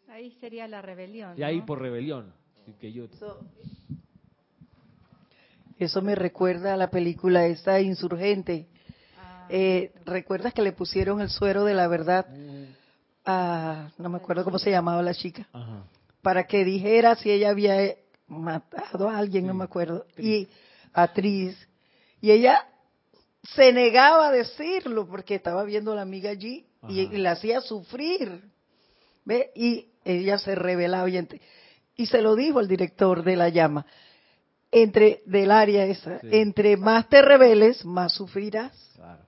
Ahí 0.08 0.32
sería 0.32 0.68
la 0.68 0.82
rebelión. 0.82 1.38
Y 1.38 1.44
ahí 1.44 1.60
¿no? 1.60 1.66
por 1.66 1.80
rebelión. 1.80 2.34
Que 2.80 2.92
yo, 2.92 3.08
eso 5.86 6.02
me 6.02 6.16
recuerda 6.16 6.74
a 6.74 6.78
la 6.78 6.90
película 6.90 7.46
esta 7.46 7.80
Insurgente. 7.80 8.68
Ah, 9.18 9.48
Eh, 9.50 9.92
¿Recuerdas 10.06 10.54
que 10.54 10.62
le 10.62 10.72
pusieron 10.72 11.22
el 11.22 11.30
suero 11.30 11.66
de 11.66 11.74
la 11.74 11.88
verdad 11.88 12.26
a, 13.26 13.90
no 13.98 14.10
me 14.10 14.18
acuerdo 14.18 14.44
cómo 14.44 14.60
se 14.60 14.72
llamaba 14.72 15.02
la 15.02 15.14
chica, 15.14 15.48
Ajá. 15.54 15.84
para 16.22 16.46
que 16.46 16.66
dijera 16.66 17.16
si 17.16 17.30
ella 17.32 17.50
había 17.50 17.84
eh, 17.84 17.98
matado 18.28 19.10
a 19.10 19.18
alguien, 19.18 19.46
no 19.46 19.54
me 19.54 19.64
acuerdo, 19.64 20.06
y 20.18 20.48
actriz, 20.94 21.56
y 22.20 22.32
ella 22.32 22.66
se 23.56 23.74
negaba 23.74 24.28
a 24.28 24.32
decirlo 24.32 25.08
porque 25.08 25.36
estaba 25.36 25.64
viendo 25.64 25.92
a 25.92 25.96
la 25.96 26.02
amiga 26.02 26.30
allí 26.30 26.66
y, 26.88 27.08
la 27.18 27.32
hacía 27.32 27.62
sufrir, 27.62 28.44
¿ve? 29.26 29.52
Y 29.56 29.90
ella 30.04 30.38
se 30.38 30.56
rebelaba 30.56 31.10
y, 31.10 31.28
y 31.96 32.06
se 32.06 32.22
lo 32.22 32.36
dijo 32.36 32.60
al 32.60 32.68
director 32.68 33.24
de 33.24 33.36
la 33.36 33.50
llama, 33.50 33.86
entre 34.72 35.22
del 35.26 35.51
área 35.51 35.86
esa, 35.86 36.19
Sí. 36.19 36.30
entre 36.32 36.78
más 36.78 37.09
te 37.09 37.22
rebeles, 37.22 37.84
más 37.86 38.13
sufrirás. 38.13 38.93
Claro. 38.95 39.24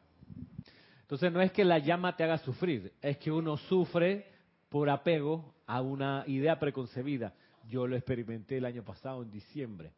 Entonces 1.02 1.32
no 1.32 1.42
es 1.42 1.52
que 1.52 1.66
la 1.66 1.80
llama 1.80 2.16
te 2.16 2.24
haga 2.24 2.38
sufrir, 2.40 2.94
es 3.02 3.18
que 3.18 3.32
uno 3.32 3.58
sufre 3.58 4.26
por 4.70 4.90
apego 4.90 5.54
a 5.68 5.82
una 5.82 6.24
idea 6.28 6.60
preconcebida. 6.60 7.34
Yo 7.70 7.88
lo 7.88 7.96
experimenté 7.96 8.58
el 8.58 8.66
año 8.66 8.84
pasado, 8.84 9.22
en 9.22 9.30
diciembre. 9.30 9.92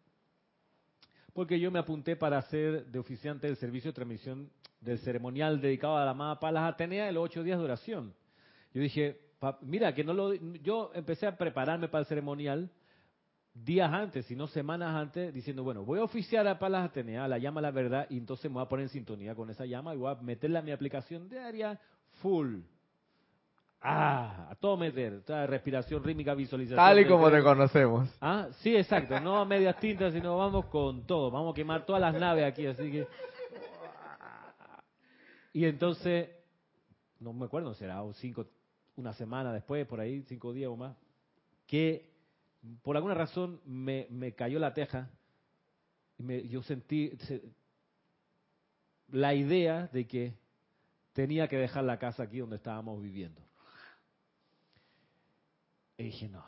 Porque 1.33 1.59
yo 1.59 1.71
me 1.71 1.79
apunté 1.79 2.15
para 2.15 2.41
ser 2.43 2.85
de 2.85 2.99
oficiante 2.99 3.47
del 3.47 3.57
servicio 3.57 3.91
de 3.91 3.95
transmisión 3.95 4.49
del 4.81 4.99
ceremonial 4.99 5.61
dedicado 5.61 5.97
a 5.97 6.05
la 6.05 6.11
amada 6.11 6.39
Palas 6.39 6.73
Atenea 6.73 7.05
de 7.05 7.11
los 7.11 7.23
ocho 7.25 7.43
días 7.43 7.57
de 7.57 7.65
oración. 7.65 8.13
Yo 8.73 8.81
dije, 8.81 9.19
mira, 9.61 9.93
que 9.93 10.03
no 10.03 10.13
lo. 10.13 10.33
Yo 10.33 10.91
empecé 10.93 11.27
a 11.27 11.37
prepararme 11.37 11.87
para 11.87 12.01
el 12.01 12.07
ceremonial 12.07 12.69
días 13.55 13.91
antes, 13.91 14.25
si 14.25 14.35
no 14.35 14.47
semanas 14.47 14.93
antes, 14.93 15.33
diciendo, 15.33 15.63
bueno, 15.63 15.83
voy 15.83 15.99
a 15.99 16.03
oficiar 16.03 16.45
a 16.47 16.59
Palas 16.59 16.89
Atenea, 16.89 17.27
la 17.27 17.37
llama 17.37 17.61
la 17.61 17.71
verdad, 17.71 18.05
y 18.09 18.17
entonces 18.17 18.51
me 18.51 18.55
voy 18.55 18.63
a 18.63 18.69
poner 18.69 18.83
en 18.83 18.89
sintonía 18.89 19.33
con 19.33 19.49
esa 19.49 19.65
llama 19.65 19.95
y 19.95 19.97
voy 19.97 20.11
a 20.11 20.15
meterla 20.15 20.59
a 20.59 20.61
mi 20.61 20.71
aplicación 20.71 21.29
diaria 21.29 21.79
full. 22.21 22.59
Ah, 23.81 24.47
a 24.49 24.55
todo 24.55 24.77
meter, 24.77 25.21
toda 25.21 25.45
respiración 25.47 26.03
rítmica, 26.03 26.33
visualización. 26.33 26.77
Tal 26.77 26.99
y 26.99 27.07
como 27.07 27.29
te 27.29 27.41
conocemos. 27.41 28.09
Ah, 28.19 28.47
sí, 28.59 28.75
exacto, 28.75 29.19
no 29.19 29.37
a 29.37 29.45
medias 29.45 29.79
tintas, 29.79 30.11
sino 30.11 30.37
vamos 30.37 30.65
con 30.65 31.05
todo, 31.05 31.31
vamos 31.31 31.53
a 31.53 31.55
quemar 31.55 31.85
todas 31.85 32.01
las 32.01 32.19
naves 32.19 32.45
aquí, 32.45 32.65
así 32.65 32.91
que... 32.91 33.07
Y 35.53 35.63
entonces, 35.63 36.29
no 37.19 37.31
me 37.31 37.45
acuerdo, 37.45 37.73
será 37.75 38.01
cinco, 38.15 38.47
una 38.97 39.13
semana 39.13 39.53
después, 39.53 39.87
por 39.87 40.01
ahí, 40.01 40.21
cinco 40.23 40.51
días 40.51 40.69
o 40.69 40.75
más, 40.75 40.97
que 41.65 42.14
por 42.81 42.95
alguna 42.95 43.13
razón 43.13 43.61
me, 43.65 44.33
cayó 44.35 44.59
la 44.59 44.73
teja 44.73 45.09
y 46.17 46.23
me- 46.23 46.47
yo 46.47 46.63
sentí 46.63 47.11
se- 47.27 47.43
la 49.09 49.33
idea 49.33 49.87
de 49.93 50.07
que 50.07 50.33
tenía 51.13 51.47
que 51.47 51.57
dejar 51.57 51.83
la 51.83 51.99
casa 51.99 52.23
aquí 52.23 52.39
donde 52.39 52.57
estábamos 52.57 53.01
viviendo. 53.01 53.41
Y 55.97 56.03
dije, 56.05 56.27
no, 56.27 56.43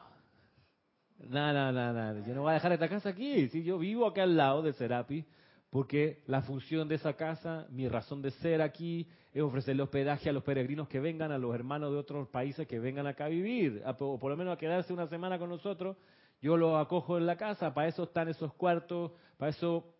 no, 1.19 1.53
no, 1.53 1.71
no, 1.71 1.93
no, 1.93 2.25
yo 2.25 2.35
no 2.35 2.41
voy 2.41 2.51
a 2.51 2.55
dejar 2.55 2.73
esta 2.73 2.89
casa 2.89 3.09
aquí. 3.09 3.47
Si 3.49 3.63
yo 3.63 3.77
vivo 3.77 4.05
acá 4.05 4.23
al 4.23 4.35
lado 4.35 4.61
de 4.61 4.73
Serapi, 4.73 5.25
porque 5.69 6.23
la 6.27 6.41
función 6.41 6.87
de 6.87 6.95
esa 6.95 7.13
casa, 7.13 7.67
mi 7.69 7.87
razón 7.87 8.21
de 8.21 8.31
ser 8.31 8.61
aquí, 8.61 9.07
es 9.33 9.41
ofrecerle 9.41 9.83
hospedaje 9.83 10.29
a 10.29 10.33
los 10.33 10.43
peregrinos 10.43 10.87
que 10.87 10.99
vengan, 10.99 11.31
a 11.31 11.37
los 11.37 11.53
hermanos 11.53 11.91
de 11.91 11.97
otros 11.97 12.27
países 12.29 12.67
que 12.67 12.79
vengan 12.79 13.05
acá 13.07 13.25
a 13.25 13.29
vivir, 13.29 13.83
a- 13.85 13.91
o 13.99 14.17
por 14.17 14.31
lo 14.31 14.37
menos 14.37 14.53
a 14.55 14.57
quedarse 14.57 14.93
una 14.93 15.07
semana 15.07 15.37
con 15.37 15.49
nosotros. 15.49 15.97
Yo 16.41 16.55
los 16.55 16.79
acojo 16.79 17.17
en 17.17 17.25
la 17.25 17.35
casa, 17.35 17.73
para 17.73 17.87
eso 17.87 18.03
están 18.03 18.29
esos 18.29 18.53
cuartos, 18.53 19.11
para 19.37 19.49
eso 19.49 19.93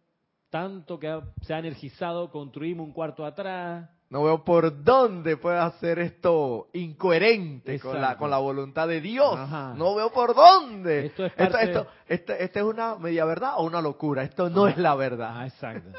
tanto 0.50 0.98
que 1.00 1.20
se 1.42 1.54
ha 1.54 1.60
energizado, 1.60 2.32
construimos 2.32 2.88
un 2.88 2.94
cuarto 2.94 3.26
atrás. 3.26 3.90
No 4.10 4.24
veo 4.24 4.44
por 4.46 4.84
dónde 4.84 5.36
puede 5.36 5.58
hacer 5.58 6.00
esto 6.00 6.70
incoherente 6.74 7.78
con 7.80 8.00
la, 8.02 8.18
con 8.18 8.30
la 8.30 8.38
voluntad 8.38 8.88
de 8.88 9.02
Dios. 9.02 9.36
Ajá. 9.36 9.74
No 9.76 9.96
veo 9.96 10.12
por 10.14 10.34
dónde. 10.34 11.08
Esto 11.08 11.26
es 11.26 11.32
esto, 11.34 11.44
parte- 11.44 11.64
esto, 11.66 11.88
esto- 12.08 12.34
esto 12.34 12.60
es 12.60 12.66
una 12.66 12.96
media 12.96 13.26
verdad 13.26 13.56
o 13.58 13.64
una 13.66 13.82
locura. 13.82 14.24
Esto 14.24 14.50
no 14.50 14.68
es 14.68 14.78
la 14.78 14.96
verdad. 14.96 15.32
Ah, 15.42 15.46
exacto. 15.46 15.90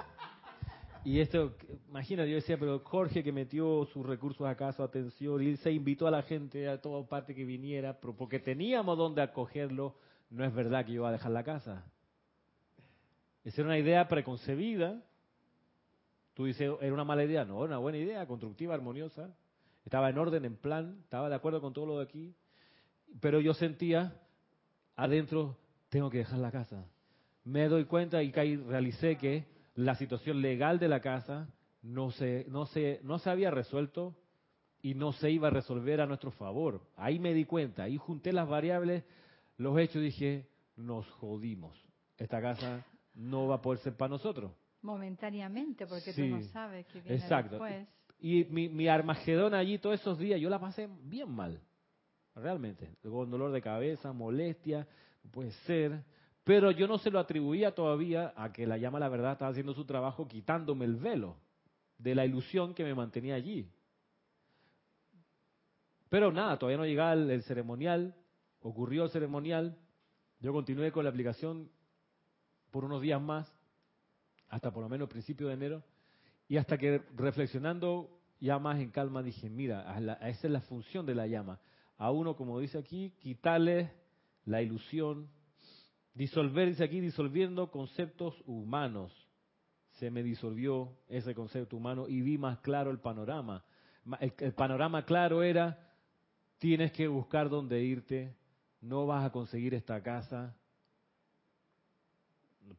Y 1.04 1.20
esto, 1.20 1.52
imagínate, 1.88 2.28
yo 2.30 2.36
decía, 2.36 2.58
pero 2.58 2.80
Jorge 2.80 3.22
que 3.22 3.32
metió 3.32 3.86
sus 3.92 4.04
recursos 4.04 4.46
acá, 4.46 4.72
su 4.72 4.82
atención, 4.82 5.42
y 5.42 5.48
él 5.50 5.58
se 5.58 5.70
invitó 5.70 6.06
a 6.06 6.10
la 6.10 6.22
gente 6.22 6.68
a 6.68 6.80
toda 6.80 7.06
parte 7.06 7.34
que 7.34 7.44
viniera, 7.44 7.98
pero 8.00 8.14
porque 8.16 8.38
teníamos 8.40 8.96
donde 8.98 9.22
acogerlo, 9.22 9.94
no 10.30 10.44
es 10.44 10.52
verdad 10.54 10.84
que 10.84 10.92
yo 10.92 10.96
iba 11.02 11.08
a 11.08 11.12
dejar 11.12 11.30
la 11.30 11.44
casa. 11.44 11.84
Esa 13.44 13.60
era 13.62 13.68
una 13.68 13.78
idea 13.78 14.08
preconcebida. 14.08 15.00
Tú 16.38 16.44
dices, 16.44 16.70
era 16.80 16.94
una 16.94 17.02
mala 17.02 17.24
idea. 17.24 17.44
No, 17.44 17.64
era 17.64 17.74
una 17.74 17.78
buena 17.78 17.98
idea, 17.98 18.24
constructiva, 18.24 18.72
armoniosa. 18.72 19.34
Estaba 19.84 20.08
en 20.08 20.18
orden, 20.18 20.44
en 20.44 20.54
plan, 20.54 21.00
estaba 21.02 21.28
de 21.28 21.34
acuerdo 21.34 21.60
con 21.60 21.72
todo 21.72 21.84
lo 21.84 21.98
de 21.98 22.04
aquí. 22.04 22.32
Pero 23.20 23.40
yo 23.40 23.54
sentía 23.54 24.14
adentro, 24.94 25.58
tengo 25.88 26.10
que 26.10 26.18
dejar 26.18 26.38
la 26.38 26.52
casa. 26.52 26.86
me 27.42 27.66
doy 27.66 27.86
cuenta 27.86 28.22
y 28.22 28.32
ahí 28.36 28.54
realicé 28.54 29.18
que 29.18 29.46
la 29.74 29.96
situación 29.96 30.40
legal 30.40 30.78
de 30.78 30.86
la 30.86 31.00
casa 31.00 31.48
no 31.82 32.12
se, 32.12 32.46
no 32.48 32.66
se, 32.66 33.00
no 33.02 33.18
se 33.18 33.30
había 33.30 33.50
resuelto 33.50 34.14
y 34.80 34.94
no 34.94 35.10
se 35.14 35.32
iba 35.32 35.48
a 35.48 35.50
resolver 35.50 36.00
a 36.00 36.06
nuestro 36.06 36.30
favor. 36.30 36.82
Ahí 36.94 37.18
me 37.18 37.34
di 37.34 37.46
cuenta, 37.46 37.82
ahí 37.82 37.96
junté 37.96 38.32
las 38.32 38.48
variables, 38.48 39.02
los 39.56 39.76
hechos, 39.76 40.02
dije, 40.02 40.46
nos 40.76 41.04
jodimos. 41.14 41.76
Esta 42.16 42.40
casa 42.40 42.86
no 43.12 43.48
va 43.48 43.56
a 43.56 43.62
poder 43.62 43.80
ser 43.80 43.96
para 43.96 44.10
nosotros. 44.10 44.52
Momentáneamente, 44.82 45.86
porque 45.86 46.12
Sí, 46.12 46.22
tú 46.22 46.36
no 46.36 46.42
sabes 46.42 46.86
que 46.86 47.00
viene 47.00 47.16
exacto. 47.16 47.52
después. 47.52 47.88
Y 48.20 48.44
mi, 48.44 48.68
mi 48.68 48.88
Armagedón 48.88 49.54
allí 49.54 49.78
todos 49.78 50.00
esos 50.00 50.18
días, 50.18 50.40
yo 50.40 50.50
la 50.50 50.58
pasé 50.60 50.88
bien 51.02 51.30
mal, 51.30 51.60
realmente, 52.34 52.96
con 53.02 53.30
dolor 53.30 53.52
de 53.52 53.60
cabeza, 53.62 54.12
molestia, 54.12 54.86
puede 55.30 55.52
ser, 55.66 56.02
pero 56.44 56.70
yo 56.70 56.88
no 56.88 56.98
se 56.98 57.10
lo 57.10 57.18
atribuía 57.18 57.74
todavía 57.74 58.32
a 58.36 58.52
que 58.52 58.66
la 58.66 58.78
llama 58.78 58.98
la 58.98 59.08
verdad 59.08 59.32
estaba 59.32 59.50
haciendo 59.50 59.74
su 59.74 59.84
trabajo 59.84 60.26
quitándome 60.26 60.84
el 60.84 60.96
velo 60.96 61.36
de 61.98 62.14
la 62.14 62.24
ilusión 62.24 62.74
que 62.74 62.84
me 62.84 62.94
mantenía 62.94 63.34
allí. 63.34 63.68
Pero 66.08 66.32
nada, 66.32 66.58
todavía 66.58 66.78
no 66.78 66.86
llegaba 66.86 67.12
el, 67.12 67.30
el 67.30 67.42
ceremonial, 67.42 68.14
ocurrió 68.60 69.04
el 69.04 69.10
ceremonial, 69.10 69.76
yo 70.40 70.52
continué 70.52 70.90
con 70.90 71.04
la 71.04 71.10
aplicación 71.10 71.70
por 72.70 72.84
unos 72.84 73.02
días 73.02 73.20
más, 73.20 73.52
hasta 74.48 74.70
por 74.70 74.82
lo 74.82 74.88
menos 74.88 75.08
principio 75.08 75.48
de 75.48 75.54
enero, 75.54 75.82
y 76.48 76.56
hasta 76.56 76.78
que 76.78 77.02
reflexionando 77.16 78.10
ya 78.40 78.58
más 78.58 78.78
en 78.78 78.90
calma 78.90 79.22
dije, 79.22 79.50
mira, 79.50 79.96
esa 80.28 80.46
es 80.46 80.50
la 80.52 80.60
función 80.62 81.04
de 81.04 81.14
la 81.14 81.26
llama. 81.26 81.60
A 81.98 82.10
uno, 82.10 82.36
como 82.36 82.58
dice 82.60 82.78
aquí, 82.78 83.12
quitarle 83.18 83.90
la 84.44 84.62
ilusión, 84.62 85.28
disolver, 86.14 86.68
dice 86.68 86.84
aquí, 86.84 87.00
disolviendo 87.00 87.70
conceptos 87.70 88.34
humanos. 88.46 89.12
Se 89.98 90.10
me 90.10 90.22
disolvió 90.22 90.92
ese 91.08 91.34
concepto 91.34 91.76
humano 91.76 92.06
y 92.08 92.20
vi 92.22 92.38
más 92.38 92.58
claro 92.60 92.90
el 92.90 93.00
panorama. 93.00 93.64
Ma- 94.04 94.18
El, 94.20 94.32
el 94.38 94.52
panorama 94.54 95.04
claro 95.04 95.42
era, 95.42 95.92
tienes 96.58 96.92
que 96.92 97.08
buscar 97.08 97.48
dónde 97.48 97.82
irte, 97.82 98.34
no 98.80 99.06
vas 99.06 99.24
a 99.24 99.32
conseguir 99.32 99.74
esta 99.74 100.00
casa, 100.02 100.56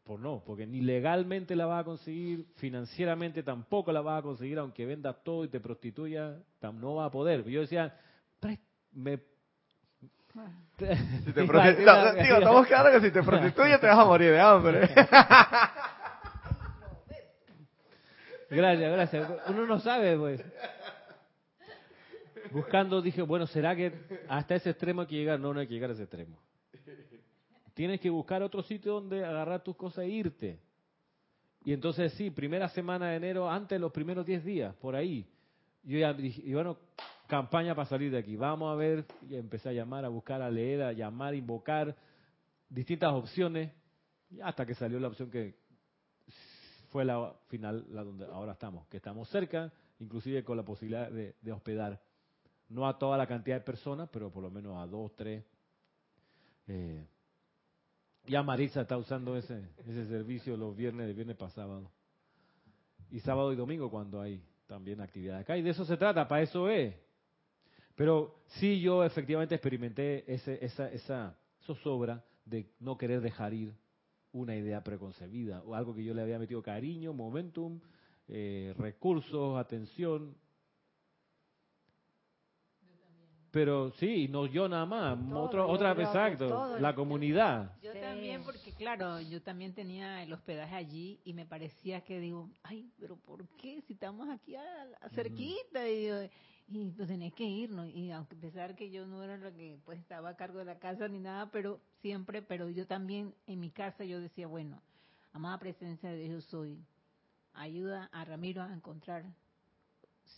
por 0.03 0.19
no, 0.19 0.43
porque 0.45 0.65
ni 0.67 0.81
legalmente 0.81 1.55
la 1.55 1.65
vas 1.65 1.81
a 1.81 1.83
conseguir, 1.83 2.45
financieramente 2.57 3.43
tampoco 3.43 3.91
la 3.91 4.01
vas 4.01 4.19
a 4.19 4.21
conseguir, 4.23 4.57
aunque 4.59 4.85
vendas 4.85 5.23
todo 5.23 5.43
y 5.45 5.47
te 5.49 5.59
prostituya, 5.59 6.37
tam- 6.61 6.79
no 6.79 6.95
va 6.95 7.05
a 7.05 7.11
poder. 7.11 7.43
Yo 7.45 7.61
decía, 7.61 7.95
"Pres- 8.41 8.59
me... 8.93 9.19
Si 11.25 11.31
te 11.33 11.43
Iba 11.43 11.63
a 11.63 11.65
prosti- 11.65 11.69
decir 11.71 11.85
no, 11.85 11.91
una- 11.93 12.13
no, 12.13 12.21
digo, 12.23 12.35
estamos 12.37 12.67
claros 12.67 12.91
que 12.93 13.07
si 13.07 13.11
te 13.13 13.23
prostituyes 13.23 13.79
te 13.81 13.87
vas 13.87 13.97
a 13.99 14.05
morir 14.05 14.31
de 14.31 14.39
hambre. 14.39 14.89
Gracias, 18.51 18.91
gracias. 18.91 19.29
Uno 19.49 19.65
no 19.67 19.79
sabe, 19.79 20.17
pues. 20.17 20.41
Buscando, 22.51 22.99
dije, 23.01 23.21
bueno, 23.21 23.45
¿será 23.45 23.75
que 23.75 23.93
hasta 24.27 24.55
ese 24.55 24.71
extremo 24.71 25.01
hay 25.01 25.07
que 25.07 25.15
llegar? 25.15 25.39
No, 25.39 25.53
no 25.53 25.59
hay 25.59 25.67
que 25.67 25.73
llegar 25.75 25.91
a 25.91 25.93
ese 25.93 26.03
extremo. 26.03 26.35
Tienes 27.79 28.01
que 28.01 28.09
buscar 28.09 28.43
otro 28.43 28.61
sitio 28.61 28.95
donde 28.95 29.23
agarrar 29.23 29.63
tus 29.63 29.73
cosas 29.77 30.03
e 30.03 30.09
irte. 30.09 30.59
Y 31.63 31.71
entonces 31.71 32.11
sí, 32.15 32.29
primera 32.29 32.67
semana 32.67 33.11
de 33.11 33.15
enero, 33.15 33.49
antes 33.49 33.77
de 33.77 33.79
los 33.79 33.93
primeros 33.93 34.25
10 34.25 34.43
días, 34.43 34.75
por 34.75 34.97
ahí. 34.97 35.25
Yo 35.83 35.97
ya 35.97 36.11
dije, 36.11 36.41
y 36.43 36.53
bueno, 36.53 36.77
campaña 37.25 37.73
para 37.73 37.87
salir 37.87 38.11
de 38.11 38.17
aquí. 38.17 38.35
Vamos 38.35 38.69
a 38.69 38.75
ver, 38.75 39.05
y 39.29 39.35
empecé 39.37 39.69
a 39.69 39.71
llamar, 39.71 40.03
a 40.03 40.09
buscar, 40.09 40.41
a 40.41 40.51
leer, 40.51 40.83
a 40.83 40.91
llamar, 40.91 41.31
a 41.31 41.37
invocar 41.37 41.95
distintas 42.67 43.13
opciones, 43.13 43.71
hasta 44.43 44.65
que 44.65 44.75
salió 44.75 44.99
la 44.99 45.07
opción 45.07 45.31
que 45.31 45.55
fue 46.89 47.05
la 47.05 47.33
final, 47.47 47.85
la 47.91 48.03
donde 48.03 48.25
ahora 48.25 48.51
estamos, 48.51 48.87
que 48.87 48.97
estamos 48.97 49.29
cerca, 49.29 49.71
inclusive 49.99 50.43
con 50.43 50.57
la 50.57 50.63
posibilidad 50.63 51.09
de, 51.09 51.37
de 51.41 51.51
hospedar, 51.53 51.97
no 52.67 52.85
a 52.89 52.99
toda 52.99 53.17
la 53.17 53.25
cantidad 53.25 53.55
de 53.55 53.63
personas, 53.63 54.09
pero 54.11 54.29
por 54.29 54.43
lo 54.43 54.51
menos 54.51 54.75
a 54.75 54.85
dos, 54.85 55.15
tres. 55.15 55.45
Eh, 56.67 57.07
ya 58.29 58.43
Marisa 58.43 58.81
está 58.81 58.97
usando 58.97 59.35
ese, 59.35 59.59
ese 59.85 60.05
servicio 60.05 60.55
los 60.55 60.75
viernes, 60.75 61.07
de 61.07 61.13
viernes 61.13 61.35
para 61.35 61.51
sábado. 61.51 61.91
Y 63.11 63.19
sábado 63.21 63.51
y 63.51 63.55
domingo 63.55 63.89
cuando 63.89 64.21
hay 64.21 64.41
también 64.67 65.01
actividad 65.01 65.39
acá. 65.39 65.57
Y 65.57 65.63
de 65.63 65.71
eso 65.71 65.83
se 65.83 65.97
trata, 65.97 66.27
para 66.27 66.43
eso 66.43 66.69
es. 66.69 66.95
Pero 67.95 68.43
sí 68.45 68.79
yo 68.79 69.03
efectivamente 69.03 69.55
experimenté 69.55 70.31
ese, 70.31 70.63
esa, 70.63 70.89
esa 70.91 71.37
zozobra 71.65 72.23
de 72.45 72.69
no 72.79 72.97
querer 72.97 73.19
dejar 73.19 73.53
ir 73.53 73.73
una 74.31 74.55
idea 74.55 74.83
preconcebida 74.83 75.63
o 75.63 75.73
algo 75.73 75.95
que 75.95 76.03
yo 76.03 76.13
le 76.13 76.21
había 76.21 76.39
metido 76.39 76.61
cariño, 76.61 77.13
momentum, 77.13 77.79
eh, 78.27 78.73
recursos, 78.77 79.57
atención. 79.57 80.35
Pero 83.51 83.91
sí, 83.93 84.27
no 84.27 84.45
yo 84.45 84.69
nada 84.69 84.85
más, 84.85 85.17
Todo, 85.27 85.41
otro, 85.41 85.67
otra 85.67 85.95
que 85.95 86.03
exacto, 86.03 86.47
todo 86.47 86.79
la 86.79 86.93
comunidad. 86.93 87.75
Yo 87.81 87.93
Sí. 87.93 87.99
también, 87.99 88.43
porque 88.43 88.73
claro, 88.73 89.19
yo 89.21 89.41
también 89.41 89.73
tenía 89.73 90.21
el 90.21 90.31
hospedaje 90.31 90.75
allí 90.75 91.19
y 91.23 91.33
me 91.33 91.45
parecía 91.47 92.01
que 92.01 92.19
digo, 92.19 92.49
ay, 92.61 92.91
pero 92.99 93.17
¿por 93.17 93.47
qué? 93.57 93.81
Si 93.87 93.93
estamos 93.93 94.29
aquí 94.29 94.55
a, 94.55 94.63
a 95.01 95.09
cerquita 95.09 95.89
y, 95.89 96.29
pues 96.95 97.07
tenés 97.07 97.33
que 97.33 97.43
irnos. 97.43 97.87
Y 97.87 98.11
aunque 98.11 98.35
a 98.35 98.39
pesar 98.39 98.75
que 98.75 98.91
yo 98.91 99.07
no 99.07 99.23
era 99.23 99.37
la 99.37 99.51
que 99.51 99.79
pues 99.83 99.99
estaba 99.99 100.29
a 100.29 100.35
cargo 100.35 100.59
de 100.59 100.65
la 100.65 100.77
casa 100.77 101.07
ni 101.07 101.19
nada, 101.19 101.49
pero 101.51 101.81
siempre, 102.01 102.43
pero 102.43 102.69
yo 102.69 102.85
también 102.85 103.33
en 103.47 103.59
mi 103.59 103.71
casa 103.71 104.03
yo 104.03 104.19
decía, 104.19 104.45
bueno, 104.45 104.79
amada 105.33 105.57
presencia 105.57 106.11
de 106.11 106.23
Dios 106.27 106.45
soy, 106.45 106.85
ayuda 107.53 108.09
a 108.11 108.25
Ramiro 108.25 108.61
a 108.61 108.71
encontrar. 108.71 109.25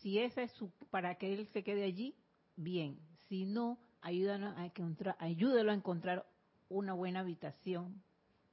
Si 0.01 0.17
esa 0.19 0.43
es 0.43 0.51
su, 0.53 0.71
para 0.89 1.15
que 1.15 1.33
él 1.33 1.47
se 1.47 1.63
quede 1.63 1.83
allí, 1.83 2.15
bien. 2.55 2.97
Si 3.29 3.45
no, 3.45 3.77
ayúdanos 4.01 4.57
a 4.57 4.65
encontrar, 4.65 5.15
ayúdalo 5.19 5.71
a 5.71 5.75
encontrar 5.75 6.25
una 6.69 6.93
buena 6.93 7.21
habitación, 7.21 8.01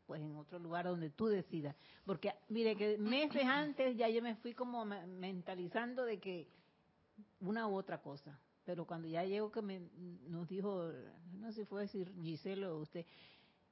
pues 0.06 0.20
en 0.22 0.34
otro 0.36 0.58
lugar 0.58 0.86
donde 0.86 1.10
tú 1.10 1.26
decidas. 1.26 1.76
Porque 2.04 2.32
mire 2.48 2.76
que 2.76 2.96
meses 2.98 3.44
antes 3.46 3.96
ya 3.96 4.08
yo 4.08 4.22
me 4.22 4.36
fui 4.36 4.54
como 4.54 4.84
me- 4.84 5.06
mentalizando 5.06 6.04
de 6.04 6.18
que 6.18 6.48
una 7.40 7.66
u 7.68 7.74
otra 7.74 7.98
cosa. 8.00 8.38
Pero 8.64 8.86
cuando 8.86 9.08
ya 9.08 9.24
llegó 9.24 9.50
que 9.50 9.62
me, 9.62 9.80
nos 10.28 10.46
dijo, 10.48 10.90
no 11.38 11.50
sé 11.52 11.60
si 11.62 11.64
fue 11.66 11.82
decir 11.82 12.12
Giselle 12.22 12.66
o 12.66 12.78
usted, 12.80 13.06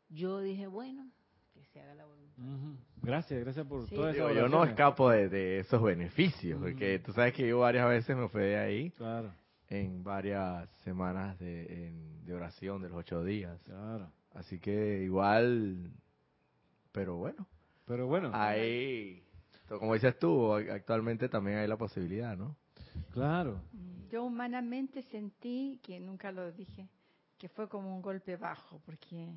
yo 0.08 0.40
dije, 0.40 0.66
bueno, 0.66 1.10
que 1.52 1.64
se 1.66 1.80
haga 1.82 1.94
la 1.94 2.06
voluntad. 2.06 2.42
Gracias, 3.02 3.40
gracias 3.40 3.66
por 3.66 3.86
Sí. 3.88 3.94
esas 3.94 4.14
Digo, 4.14 4.30
yo 4.32 4.48
no 4.48 4.64
escapo 4.64 5.10
de, 5.10 5.28
de 5.28 5.58
esos 5.60 5.82
beneficios, 5.82 6.60
porque 6.60 6.98
tú 7.00 7.12
sabes 7.12 7.34
que 7.34 7.46
yo 7.46 7.58
varias 7.60 7.88
veces 7.88 8.16
me 8.16 8.28
fui 8.28 8.42
de 8.42 8.56
ahí 8.58 8.90
Claro, 8.92 9.32
en 9.68 10.02
varias 10.04 10.68
semanas 10.84 11.38
de, 11.38 11.86
en- 11.88 12.24
de 12.24 12.34
oración 12.34 12.82
de 12.82 12.88
los 12.88 12.98
ocho 12.98 13.24
días. 13.24 13.60
claro. 13.64 14.10
Así 14.34 14.58
que 14.60 15.02
igual, 15.02 15.92
pero 16.92 17.16
bueno, 17.16 17.46
Pero 17.86 18.06
bueno, 18.06 18.30
ahí, 18.32 19.22
como 19.68 19.94
dices 19.94 20.18
tú, 20.18 20.52
actualmente 20.54 21.28
también 21.28 21.58
hay 21.58 21.68
la 21.68 21.76
posibilidad, 21.76 22.36
¿no? 22.36 22.56
claro. 23.12 23.60
Yo 24.10 24.24
humanamente 24.24 25.02
sentí, 25.02 25.80
que 25.82 25.98
nunca 26.00 26.32
lo 26.32 26.52
dije, 26.52 26.88
que 27.38 27.48
fue 27.48 27.68
como 27.68 27.94
un 27.94 28.02
golpe 28.02 28.36
bajo, 28.36 28.80
porque, 28.84 29.28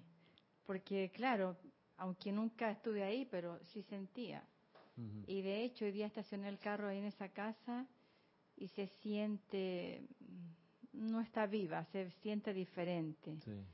porque 0.66 1.12
claro, 1.14 1.58
aunque 1.98 2.32
nunca 2.32 2.72
estuve 2.72 3.04
ahí, 3.04 3.26
pero 3.26 3.60
sí 3.66 3.82
sentía. 3.84 4.44
Y 5.28 5.42
de 5.42 5.64
hecho, 5.64 5.86
hoy 5.86 5.92
día 5.92 6.08
estacioné 6.08 6.50
el 6.50 6.60
carro 6.60 6.88
ahí 6.90 6.98
en 6.98 7.06
esa 7.06 7.30
casa 7.30 7.88
y 8.60 8.68
se 8.68 8.88
siente, 9.02 10.02
no 10.94 11.22
está 11.22 11.48
viva, 11.48 11.86
se 11.86 12.12
siente 12.22 12.54
diferente. 12.54 13.38
Sí. 13.44 13.66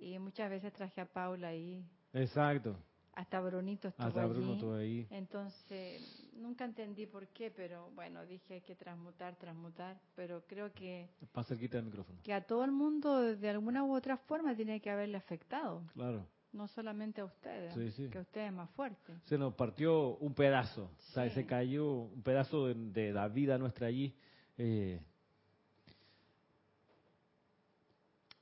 Y 0.00 0.18
muchas 0.18 0.50
veces 0.50 0.72
traje 0.72 1.00
a 1.00 1.06
Paula 1.06 1.48
ahí, 1.48 1.82
Exacto. 2.12 2.76
hasta 3.14 3.40
Brunito 3.40 3.88
estuvo 3.88 4.06
Hasta 4.06 4.26
Bruno 4.26 4.52
estuvo 4.54 4.74
ahí. 4.74 5.06
Entonces, 5.10 6.28
nunca 6.34 6.64
entendí 6.64 7.06
por 7.06 7.26
qué, 7.28 7.50
pero 7.50 7.90
bueno, 7.96 8.24
dije 8.26 8.54
hay 8.54 8.60
que 8.60 8.76
transmutar, 8.76 9.34
transmutar, 9.36 9.98
pero 10.14 10.42
creo 10.46 10.72
que, 10.72 11.08
Más 11.34 11.46
cerquita 11.48 11.78
del 11.78 11.86
micrófono. 11.86 12.20
que 12.22 12.32
a 12.32 12.46
todo 12.46 12.64
el 12.64 12.70
mundo 12.72 13.34
de 13.34 13.48
alguna 13.48 13.82
u 13.82 13.94
otra 13.96 14.16
forma 14.18 14.54
tiene 14.54 14.80
que 14.80 14.90
haberle 14.90 15.16
afectado, 15.16 15.82
Claro. 15.94 16.26
No 16.58 16.66
solamente 16.66 17.20
a 17.20 17.24
ustedes, 17.24 17.72
Sí, 17.72 17.92
sí. 17.92 18.10
que 18.10 18.18
usted 18.18 18.46
es 18.46 18.52
más 18.52 18.68
fuerte. 18.70 19.12
Se 19.26 19.38
nos 19.38 19.54
partió 19.54 20.16
un 20.16 20.34
pedazo. 20.34 20.90
O 20.98 21.12
sea, 21.12 21.28
Sí. 21.28 21.36
se 21.36 21.46
cayó 21.46 21.86
un 21.88 22.22
pedazo 22.24 22.66
de, 22.66 22.74
de 22.74 23.12
la 23.12 23.28
vida 23.28 23.56
nuestra 23.58 23.86
allí. 23.86 24.12
Eh, 24.58 25.00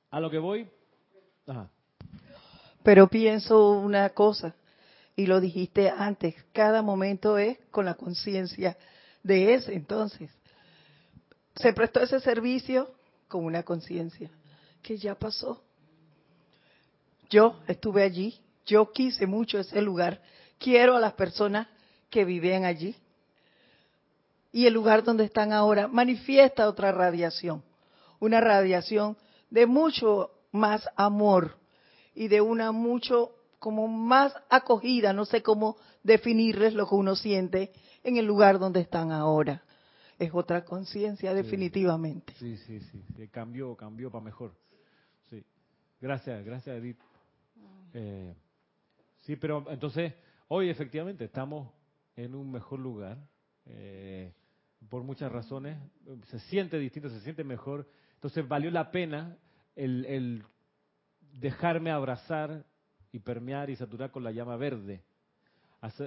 a 0.09 0.19
lo 0.19 0.31
que 0.31 0.39
voy. 0.39 0.67
Ajá. 1.45 1.69
Pero 2.83 3.07
pienso 3.07 3.71
una 3.73 4.09
cosa, 4.09 4.55
y 5.15 5.27
lo 5.27 5.39
dijiste 5.39 5.89
antes, 5.91 6.33
cada 6.53 6.81
momento 6.81 7.37
es 7.37 7.59
con 7.69 7.85
la 7.85 7.93
conciencia 7.93 8.77
de 9.21 9.53
ese 9.53 9.75
entonces. 9.75 10.31
Se 11.55 11.71
prestó 11.71 12.01
ese 12.01 12.19
servicio 12.19 12.91
con 13.27 13.45
una 13.45 13.61
conciencia 13.61 14.31
que 14.81 14.97
ya 14.97 15.13
pasó. 15.13 15.63
Yo 17.29 17.59
estuve 17.67 18.03
allí, 18.03 18.39
yo 18.65 18.91
quise 18.91 19.27
mucho 19.27 19.59
ese 19.59 19.81
lugar, 19.81 20.21
quiero 20.59 20.95
a 20.95 20.99
las 20.99 21.13
personas 21.13 21.67
que 22.09 22.25
vivían 22.25 22.65
allí. 22.65 22.95
Y 24.51 24.65
el 24.65 24.73
lugar 24.73 25.03
donde 25.03 25.25
están 25.25 25.51
ahora 25.51 25.87
manifiesta 25.87 26.67
otra 26.67 26.91
radiación, 26.91 27.63
una 28.19 28.41
radiación 28.41 29.17
de 29.49 29.65
mucho 29.65 30.31
más 30.51 30.87
amor 30.95 31.57
y 32.15 32.27
de 32.27 32.41
una 32.41 32.71
mucho 32.71 33.31
como 33.59 33.87
más 33.87 34.33
acogida, 34.49 35.13
no 35.13 35.25
sé 35.25 35.41
cómo 35.41 35.77
definirles 36.03 36.73
lo 36.73 36.87
que 36.87 36.95
uno 36.95 37.15
siente 37.15 37.71
en 38.03 38.17
el 38.17 38.25
lugar 38.25 38.59
donde 38.59 38.81
están 38.81 39.11
ahora. 39.11 39.63
Es 40.17 40.31
otra 40.33 40.65
conciencia 40.65 41.33
definitivamente. 41.33 42.33
Sí, 42.39 42.57
sí, 42.57 42.79
sí, 42.79 43.27
cambió, 43.27 43.75
cambió 43.75 44.09
para 44.09 44.23
mejor. 44.23 44.53
Sí. 45.29 45.43
Gracias, 46.01 46.43
gracias 46.43 46.77
Edith. 46.77 46.97
Eh, 47.99 48.35
sí, 49.21 49.35
pero 49.37 49.65
entonces 49.71 50.13
hoy 50.49 50.69
efectivamente 50.69 51.25
estamos 51.25 51.71
en 52.15 52.35
un 52.35 52.51
mejor 52.51 52.79
lugar. 52.79 53.17
Eh, 53.65 54.31
por 54.87 55.01
muchas 55.01 55.31
razones, 55.31 55.79
se 56.27 56.39
siente 56.41 56.77
distinto, 56.77 57.09
se 57.09 57.21
siente 57.21 57.43
mejor. 57.43 57.89
Entonces 58.13 58.47
valió 58.47 58.69
la 58.69 58.91
pena 58.91 59.35
el, 59.75 60.05
el 60.05 60.43
dejarme 61.39 61.89
abrazar 61.89 62.65
y 63.11 63.17
permear 63.17 63.71
y 63.71 63.75
saturar 63.75 64.11
con 64.11 64.23
la 64.23 64.31
llama 64.31 64.55
verde. 64.57 65.01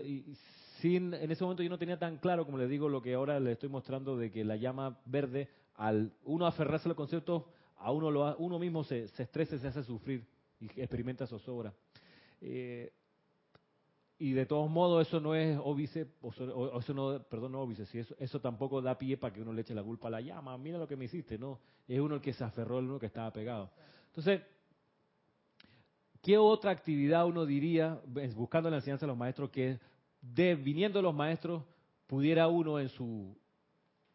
Y 0.04 0.36
sin, 0.80 1.12
en 1.12 1.30
ese 1.32 1.42
momento 1.42 1.64
yo 1.64 1.70
no 1.70 1.78
tenía 1.78 1.98
tan 1.98 2.18
claro, 2.18 2.46
como 2.46 2.58
les 2.58 2.70
digo, 2.70 2.88
lo 2.88 3.02
que 3.02 3.14
ahora 3.14 3.40
les 3.40 3.54
estoy 3.54 3.68
mostrando 3.68 4.16
de 4.16 4.30
que 4.30 4.44
la 4.44 4.56
llama 4.56 5.00
verde, 5.06 5.48
al 5.74 6.12
uno 6.22 6.46
aferrarse 6.46 6.88
a 6.88 6.94
los 6.96 7.44
a 7.78 7.90
uno, 7.90 8.10
lo, 8.12 8.36
uno 8.36 8.58
mismo 8.60 8.84
se, 8.84 9.08
se 9.08 9.24
estresa, 9.24 9.58
se 9.58 9.66
hace 9.66 9.82
sufrir 9.82 10.24
y 10.60 10.66
experimenta 10.80 11.26
zozobra. 11.26 11.72
Eh, 12.40 12.92
y 14.20 14.32
de 14.32 14.44
todos 14.44 14.70
modos 14.70 15.08
eso 15.08 15.18
no 15.18 15.34
es 15.34 15.58
óbice, 15.62 16.06
o 16.20 16.78
eso 16.78 16.92
no, 16.92 17.22
perdón, 17.22 17.52
no 17.52 17.62
óbice, 17.62 17.86
si 17.86 18.00
eso, 18.00 18.14
eso 18.18 18.38
tampoco 18.38 18.82
da 18.82 18.98
pie 18.98 19.16
para 19.16 19.32
que 19.32 19.40
uno 19.40 19.50
le 19.50 19.62
eche 19.62 19.74
la 19.74 19.82
culpa 19.82 20.08
a 20.08 20.10
la 20.10 20.20
llama, 20.20 20.58
mira 20.58 20.76
lo 20.76 20.86
que 20.86 20.94
me 20.94 21.06
hiciste, 21.06 21.38
no, 21.38 21.58
es 21.88 21.98
uno 21.98 22.16
el 22.16 22.20
que 22.20 22.34
se 22.34 22.44
aferró, 22.44 22.80
el 22.80 22.84
uno 22.84 22.98
que 22.98 23.06
estaba 23.06 23.32
pegado. 23.32 23.70
Entonces, 24.08 24.42
¿qué 26.20 26.36
otra 26.36 26.70
actividad 26.70 27.26
uno 27.26 27.46
diría, 27.46 27.98
buscando 28.36 28.68
la 28.68 28.76
enseñanza 28.76 29.06
de 29.06 29.12
los 29.12 29.16
maestros, 29.16 29.48
que 29.48 29.80
de, 30.20 30.54
viniendo 30.54 31.00
los 31.00 31.14
maestros, 31.14 31.64
pudiera 32.06 32.46
uno 32.46 32.78
en 32.78 32.90
su 32.90 33.34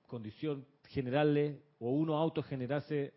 condición 0.06 0.68
generarle, 0.90 1.64
o 1.80 1.90
uno 1.90 2.16
autogenerarse 2.16 3.12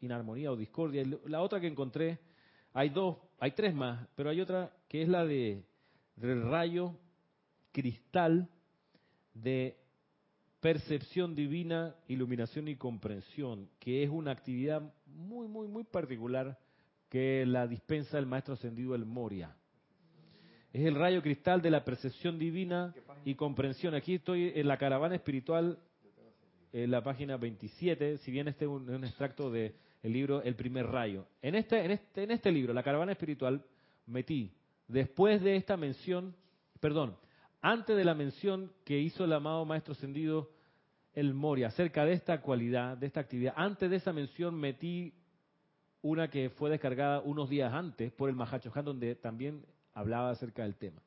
inarmonía 0.00 0.50
o 0.50 0.56
discordia? 0.56 1.04
La 1.26 1.40
otra 1.40 1.60
que 1.60 1.68
encontré, 1.68 2.18
hay 2.76 2.90
dos, 2.90 3.16
hay 3.40 3.52
tres 3.52 3.74
más, 3.74 4.06
pero 4.14 4.28
hay 4.28 4.38
otra 4.38 4.70
que 4.86 5.00
es 5.00 5.08
la 5.08 5.24
de 5.24 5.64
del 6.14 6.42
rayo 6.42 6.94
cristal 7.72 8.50
de 9.32 9.78
percepción 10.60 11.34
divina, 11.34 11.94
iluminación 12.06 12.68
y 12.68 12.76
comprensión, 12.76 13.70
que 13.78 14.02
es 14.02 14.10
una 14.10 14.30
actividad 14.30 14.82
muy, 15.06 15.48
muy, 15.48 15.68
muy 15.68 15.84
particular 15.84 16.58
que 17.08 17.46
la 17.46 17.66
dispensa 17.66 18.18
el 18.18 18.26
maestro 18.26 18.54
ascendido 18.54 18.94
El 18.94 19.06
Moria. 19.06 19.56
Es 20.70 20.84
el 20.84 20.96
rayo 20.96 21.22
cristal 21.22 21.62
de 21.62 21.70
la 21.70 21.82
percepción 21.82 22.38
divina 22.38 22.94
y 23.24 23.36
comprensión. 23.36 23.94
Aquí 23.94 24.16
estoy 24.16 24.52
en 24.54 24.68
la 24.68 24.76
caravana 24.76 25.14
espiritual, 25.14 25.78
en 26.74 26.90
la 26.90 27.02
página 27.02 27.38
27, 27.38 28.18
si 28.18 28.30
bien 28.30 28.48
este 28.48 28.66
es 28.66 28.70
un, 28.70 29.02
extracto 29.02 29.50
del 30.02 30.12
libro 30.12 30.42
El 30.42 30.54
primer 30.54 30.86
rayo. 30.86 31.26
En 31.42 31.54
este, 31.54 31.84
en, 31.84 31.90
este, 31.92 32.22
en 32.24 32.30
este 32.30 32.50
libro, 32.52 32.72
la 32.72 32.82
caravana 32.82 33.12
espiritual, 33.12 33.64
metí 34.06 34.52
después 34.88 35.42
de 35.42 35.56
esta 35.56 35.76
mención, 35.76 36.34
perdón, 36.80 37.16
antes 37.60 37.96
de 37.96 38.04
la 38.04 38.14
mención 38.14 38.70
que 38.84 38.98
hizo 38.98 39.24
el 39.24 39.32
amado 39.32 39.64
Maestro 39.64 39.92
Ascendido 39.92 40.50
el 41.14 41.32
Mori 41.32 41.64
acerca 41.64 42.04
de 42.04 42.12
esta 42.12 42.42
cualidad, 42.42 42.96
de 42.96 43.06
esta 43.06 43.20
actividad, 43.20 43.54
antes 43.56 43.88
de 43.88 43.96
esa 43.96 44.12
mención 44.12 44.54
metí 44.54 45.14
una 46.02 46.28
que 46.28 46.50
fue 46.50 46.70
descargada 46.70 47.20
unos 47.20 47.48
días 47.48 47.72
antes 47.72 48.12
por 48.12 48.28
el 48.28 48.36
Mahachohan, 48.36 48.84
donde 48.84 49.14
también 49.16 49.64
hablaba 49.94 50.30
acerca 50.30 50.62
del 50.62 50.76
tema. 50.76 51.00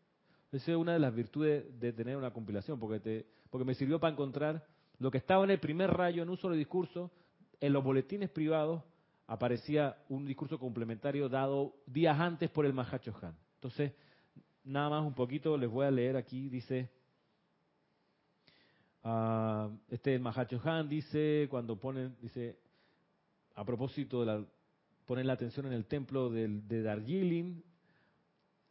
Esa 0.52 0.72
es 0.72 0.78
una 0.78 0.94
de 0.94 1.00
las 1.00 1.14
virtudes 1.14 1.80
de 1.80 1.94
tener 1.94 2.18
una 2.18 2.32
compilación, 2.32 2.80
porque, 2.80 3.00
te, 3.00 3.26
porque 3.52 3.66
me 3.66 3.76
sirvió 3.76 4.00
para 4.00 4.12
encontrar 4.12 4.66
lo 4.98 5.12
que 5.12 5.20
estaba 5.20 5.44
en 5.44 5.52
el 5.52 5.60
primer 5.60 5.92
rayo 5.92 6.24
en 6.24 6.30
un 6.30 6.38
solo 6.38 6.56
discurso, 6.56 7.12
en 7.60 7.74
los 7.74 7.84
boletines 7.84 8.30
privados 8.30 8.84
aparecía 9.28 9.98
un 10.10 10.26
discurso 10.26 10.58
complementario 10.58 11.30
dado 11.30 11.76
días 11.86 12.20
antes 12.20 12.50
por 12.50 12.66
el 12.66 12.74
Mahachohan. 12.74 13.36
Entonces, 13.56 13.94
nada 14.64 14.90
más 14.90 15.06
un 15.06 15.14
poquito 15.14 15.58
les 15.58 15.70
voy 15.70 15.86
a 15.86 15.92
leer 15.92 16.16
aquí, 16.16 16.50
dice, 16.50 16.90
uh, 19.04 19.70
este 19.90 20.18
Mahachohan 20.18 20.90
dice, 20.90 21.48
cuando 21.50 21.80
ponen, 21.80 22.16
dice, 22.22 22.58
a 23.56 23.64
propósito 23.64 24.22
de 24.22 24.26
la, 24.26 24.46
ponen 25.06 25.28
la 25.28 25.34
atención 25.34 25.66
en 25.68 25.74
el 25.74 25.86
templo 25.86 26.30
de 26.30 26.82
Darjeeling, 26.82 27.62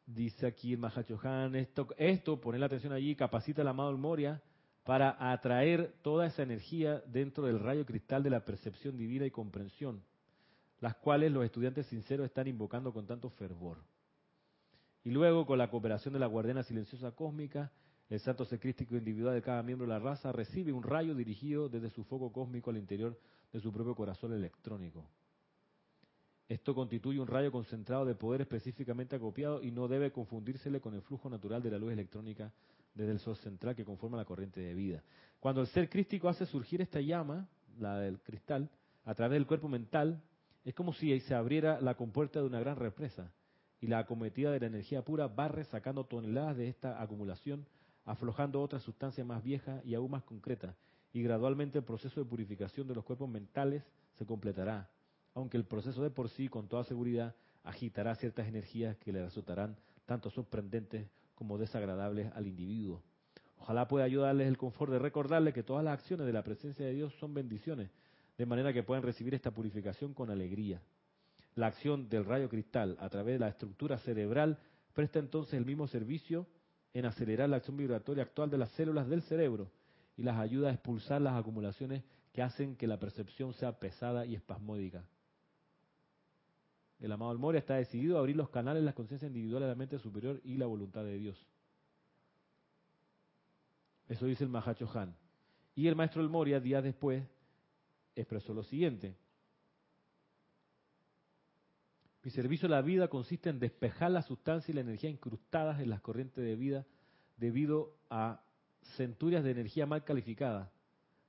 dice 0.07 0.47
aquí 0.47 0.73
el 0.73 0.79
Mahachohan, 0.79 1.55
esto, 1.55 1.87
esto, 1.99 2.41
poner 2.41 2.61
la 2.61 2.67
atención 2.67 2.93
allí, 2.93 3.15
capacita 3.15 3.63
al 3.63 3.69
amado 3.69 3.97
Moria 3.97 4.43
para 4.89 5.19
atraer 5.31 5.93
toda 6.01 6.27
esa 6.27 6.43
energía 6.43 7.03
dentro 7.07 7.45
del 7.45 7.61
rayo 7.61 7.85
cristal 7.85 8.23
de 8.23 8.31
la 8.31 8.47
percepción 8.47 8.97
divina 8.97 9.27
y 9.27 9.31
comprensión, 9.31 10.03
las 10.81 10.97
cuales 10.97 11.31
los 11.31 11.45
estudiantes 11.45 11.89
sinceros 11.89 12.25
están 12.25 12.49
invocando 12.49 12.91
con 12.91 13.07
tanto 13.07 13.29
fervor. 13.29 13.77
Y 15.05 15.11
luego, 15.11 15.45
con 15.45 15.59
la 15.59 15.69
cooperación 15.69 16.15
de 16.15 16.21
la 16.21 16.27
guardiana 16.27 16.63
silenciosa 16.63 17.11
cósmica, 17.11 17.71
el 18.09 18.19
santo 18.21 18.47
secrístico 18.47 18.97
individual 18.97 19.35
de 19.35 19.43
cada 19.43 19.63
miembro 19.63 19.87
de 19.87 19.93
la 19.93 19.99
raza 19.99 20.33
recibe 20.33 20.73
un 20.73 20.83
rayo 20.83 21.15
dirigido 21.15 21.69
desde 21.69 21.91
su 21.91 22.03
foco 22.05 22.33
cósmico 22.33 22.71
al 22.71 22.79
interior 22.79 23.21
de 23.53 23.61
su 23.61 23.71
propio 23.71 23.95
corazón 23.95 24.33
electrónico. 24.33 25.07
Esto 26.49 26.75
constituye 26.75 27.21
un 27.21 27.27
rayo 27.27 27.53
concentrado 27.53 28.07
de 28.07 28.15
poder 28.15 28.41
específicamente 28.41 29.15
acopiado 29.15 29.63
y 29.63 29.71
no 29.71 29.87
debe 29.87 30.11
confundírsele 30.11 30.81
con 30.81 30.95
el 30.95 31.03
flujo 31.03 31.29
natural 31.29 31.63
de 31.63 31.71
la 31.71 31.79
luz 31.79 31.93
electrónica 31.93 32.51
desde 32.95 33.13
el 33.13 33.19
sol 33.19 33.37
central 33.37 33.77
que 33.77 33.85
conforma 33.85 34.17
la 34.17 34.25
corriente 34.25 34.61
de 34.61 34.75
vida. 34.75 35.03
Cuando 35.41 35.61
el 35.61 35.67
ser 35.67 35.91
crístico 35.91 36.27
hace 36.29 36.47
surgir 36.47 36.81
esta 36.81 37.03
llama, 37.03 37.47
la 37.79 37.99
del 37.99 38.19
cristal, 38.21 38.71
a 39.05 39.15
través 39.15 39.37
del 39.37 39.47
cuerpo 39.47 39.69
mental, 39.69 40.23
es 40.65 40.75
como 40.75 40.95
si 40.95 41.21
se 41.21 41.35
abriera 41.35 41.81
la 41.83 41.97
compuerta 41.97 42.41
de 42.41 42.47
una 42.47 42.61
gran 42.61 42.77
represa 42.77 43.31
y 43.81 43.87
la 43.87 43.99
acometida 43.99 44.51
de 44.51 44.61
la 44.61 44.67
energía 44.67 45.03
pura 45.03 45.29
barre 45.29 45.65
sacando 45.65 46.05
toneladas 46.05 46.57
de 46.57 46.69
esta 46.69 47.01
acumulación, 47.01 47.67
aflojando 48.07 48.63
otras 48.63 48.83
sustancias 48.83 49.27
más 49.27 49.43
viejas 49.43 49.85
y 49.85 49.95
aún 49.95 50.11
más 50.11 50.25
concretas, 50.25 50.75
y 51.13 51.23
gradualmente 51.23 51.79
el 51.79 51.85
proceso 51.85 52.21
de 52.21 52.29
purificación 52.29 52.89
de 52.89 52.95
los 52.95 53.05
cuerpos 53.05 53.29
mentales 53.29 53.85
se 54.15 54.27
completará, 54.27 54.91
aunque 55.39 55.57
el 55.57 55.65
proceso 55.65 56.03
de 56.03 56.11
por 56.11 56.29
sí, 56.31 56.49
con 56.49 56.69
toda 56.69 56.85
seguridad, 56.85 57.35
agitará 57.63 58.15
ciertas 58.17 58.49
energías 58.49 58.97
que 58.99 59.13
le 59.13 59.25
resultarán 59.25 59.77
tanto 60.05 60.31
sorprendentes 60.31 61.09
como 61.35 61.59
desagradables 61.59 62.33
al 62.35 62.47
individuo. 62.47 63.03
Ojalá 63.59 63.87
pueda 63.87 64.05
ayudarles 64.05 64.49
el 64.49 64.59
confort 64.59 64.91
de 64.91 64.99
recordarles 64.99 65.55
que 65.55 65.63
todas 65.63 65.85
las 65.85 65.95
acciones 65.95 66.27
de 66.27 66.33
la 66.33 66.43
presencia 66.43 66.85
de 66.85 66.93
Dios 66.93 67.15
son 67.21 67.35
bendiciones, 67.35 67.91
de 68.37 68.47
manera 68.47 68.73
que 68.73 68.83
puedan 68.83 69.03
recibir 69.03 69.35
esta 69.35 69.51
purificación 69.51 70.15
con 70.15 70.31
alegría. 70.31 70.81
La 71.55 71.69
acción 71.69 72.09
del 72.09 72.25
rayo 72.25 72.49
cristal 72.49 72.97
a 73.01 73.09
través 73.09 73.35
de 73.35 73.41
la 73.41 73.49
estructura 73.49 73.99
cerebral 73.99 74.59
presta 74.95 75.19
entonces 75.19 75.55
el 75.55 75.67
mismo 75.67 75.87
servicio 75.87 76.47
en 76.95 77.05
acelerar 77.05 77.49
la 77.49 77.57
acción 77.57 77.77
vibratoria 77.77 78.25
actual 78.25 78.51
de 78.51 78.59
las 78.59 78.71
células 78.73 79.09
del 79.09 79.23
cerebro 79.23 79.71
y 80.17 80.23
las 80.23 80.39
ayuda 80.39 80.71
a 80.71 80.73
expulsar 80.73 81.21
las 81.21 81.37
acumulaciones 81.37 82.03
que 82.33 82.43
hacen 82.43 82.77
que 82.77 82.87
la 82.87 82.99
percepción 82.99 83.53
sea 83.55 83.79
pesada 83.79 84.27
y 84.27 84.35
espasmódica. 84.35 85.05
El 87.01 87.13
amado 87.13 87.37
Moria 87.39 87.61
está 87.61 87.75
decidido 87.75 88.17
a 88.17 88.21
abrir 88.21 88.37
los 88.37 88.51
canales 88.51 88.83
de 88.83 88.87
la 88.87 88.95
conciencia 88.95 89.27
individual 89.27 89.63
de 89.63 89.69
la 89.69 89.75
mente 89.75 89.99
superior 89.99 90.41
y 90.45 90.57
la 90.57 90.67
voluntad 90.67 91.05
de 91.05 91.17
Dios. 91.17 91.47
Eso 94.09 94.27
dice 94.27 94.45
el 94.45 94.51
Mahacho 94.51 94.91
Han. 94.95 95.15
Y 95.77 95.87
el 95.87 95.95
maestro 95.95 96.23
El 96.23 96.29
Moria, 96.29 96.59
días 96.59 96.83
después, 96.83 97.23
expresó 98.17 98.53
lo 98.53 98.65
siguiente. 98.65 99.15
Mi 102.25 102.31
servicio 102.33 102.67
a 102.67 102.71
la 102.71 102.83
vida 102.83 103.09
consiste 103.09 103.49
en 103.49 103.61
despejar 103.61 104.11
la 104.11 104.23
sustancia 104.23 104.73
y 104.73 104.75
la 104.75 104.81
energía 104.81 105.09
incrustadas 105.09 105.81
en 105.81 105.91
las 105.91 106.01
corrientes 106.01 106.45
de 106.45 106.57
vida 106.57 106.85
debido 107.37 107.95
a 108.11 108.43
centurias 108.97 109.45
de 109.45 109.53
energía 109.53 109.87
mal 109.87 110.05
calificada 110.05 110.73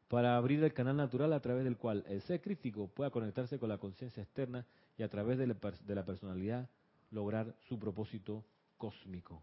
para 0.07 0.35
abrir 0.35 0.63
el 0.63 0.73
canal 0.73 0.97
natural 0.97 1.33
a 1.33 1.39
través 1.41 1.63
del 1.63 1.77
cual 1.77 2.03
el 2.07 2.21
ser 2.21 2.41
crítico 2.41 2.87
pueda 2.87 3.11
conectarse 3.11 3.59
con 3.59 3.69
la 3.69 3.77
conciencia 3.77 4.23
externa 4.23 4.65
y 4.99 5.03
a 5.03 5.09
través 5.09 5.39
de 5.39 5.47
la, 5.47 6.05
personalidad 6.05 6.69
lograr 7.09 7.55
su 7.67 7.79
propósito 7.79 8.45
cósmico. 8.77 9.41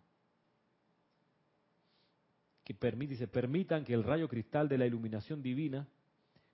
Que 2.62 2.74
permite, 2.74 3.16
se 3.16 3.26
permitan 3.26 3.82
que 3.82 3.94
el 3.94 4.04
rayo 4.04 4.28
cristal 4.28 4.68
de 4.68 4.78
la 4.78 4.86
iluminación 4.86 5.42
divina 5.42 5.88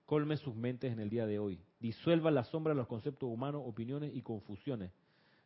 colme 0.05 0.37
sus 0.37 0.55
mentes 0.55 0.91
en 0.93 0.99
el 0.99 1.09
día 1.09 1.27
de 1.27 1.37
hoy. 1.37 1.59
Disuelva 1.79 2.31
la 2.31 2.45
sombra 2.45 2.73
de 2.73 2.77
los 2.77 2.87
conceptos 2.87 3.29
humanos, 3.29 3.61
opiniones 3.65 4.15
y 4.15 4.21
confusiones, 4.21 4.91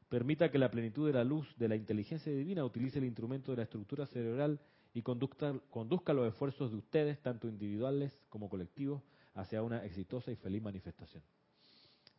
Permita 0.09 0.49
que 0.49 0.57
la 0.57 0.71
plenitud 0.71 1.05
de 1.05 1.11
la 1.11 1.25
luz 1.25 1.53
de 1.57 1.67
la 1.67 1.75
inteligencia 1.75 2.31
divina 2.31 2.63
utilice 2.63 2.99
el 2.99 3.05
instrumento 3.05 3.51
de 3.51 3.57
la 3.57 3.63
estructura 3.63 4.05
cerebral 4.05 4.57
y 4.93 5.01
conduzca 5.01 6.13
los 6.13 6.27
esfuerzos 6.29 6.71
de 6.71 6.77
ustedes, 6.77 7.21
tanto 7.21 7.49
individuales 7.49 8.17
como 8.29 8.49
colectivos, 8.49 9.03
hacia 9.33 9.61
una 9.61 9.83
exitosa 9.83 10.31
y 10.31 10.37
feliz 10.37 10.61
manifestación. 10.61 11.21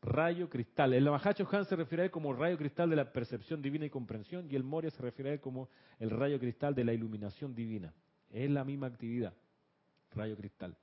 Rayo 0.02 0.48
cristal. 0.48 0.94
El 0.94 1.04
Mahacho 1.04 1.48
Han 1.50 1.64
se 1.64 1.76
refiere 1.76 2.02
a 2.02 2.04
él 2.06 2.10
como 2.10 2.32
rayo 2.32 2.56
cristal 2.56 2.88
de 2.90 2.96
la 2.96 3.12
percepción 3.12 3.60
divina 3.60 3.86
y 3.86 3.90
comprensión, 3.90 4.46
y 4.50 4.54
el 4.54 4.62
Moria 4.62 4.90
se 4.90 5.02
refiere 5.02 5.30
a 5.30 5.32
él 5.34 5.40
como 5.40 5.68
el 5.98 6.10
rayo 6.10 6.38
cristal 6.38 6.74
de 6.74 6.84
la 6.84 6.92
iluminación 6.92 7.54
divina. 7.54 7.92
Es 8.30 8.48
la 8.50 8.64
misma 8.64 8.86
actividad, 8.86 9.34
rayo 10.14 10.36
cristal. 10.36 10.76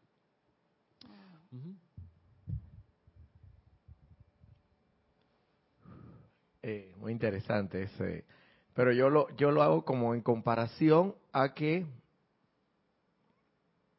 Eh, 6.61 6.93
muy 6.97 7.11
interesante 7.11 7.83
ese. 7.83 8.25
Pero 8.73 8.91
yo 8.91 9.09
lo, 9.09 9.29
yo 9.37 9.51
lo 9.51 9.61
hago 9.61 9.85
como 9.85 10.15
en 10.15 10.21
comparación 10.21 11.15
a 11.31 11.53
que, 11.53 11.85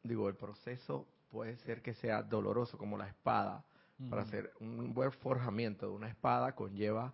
digo, 0.03 0.27
el 0.27 0.35
proceso 0.35 1.07
puede 1.31 1.55
ser 1.57 1.81
que 1.81 1.93
sea 1.95 2.21
doloroso 2.21 2.77
como 2.77 2.97
la 2.97 3.07
espada. 3.07 3.63
Para 4.09 4.21
hacer 4.21 4.51
un 4.59 4.93
buen 4.93 5.11
forjamiento 5.11 5.87
de 5.87 5.91
una 5.91 6.07
espada 6.07 6.53
conlleva 6.53 7.13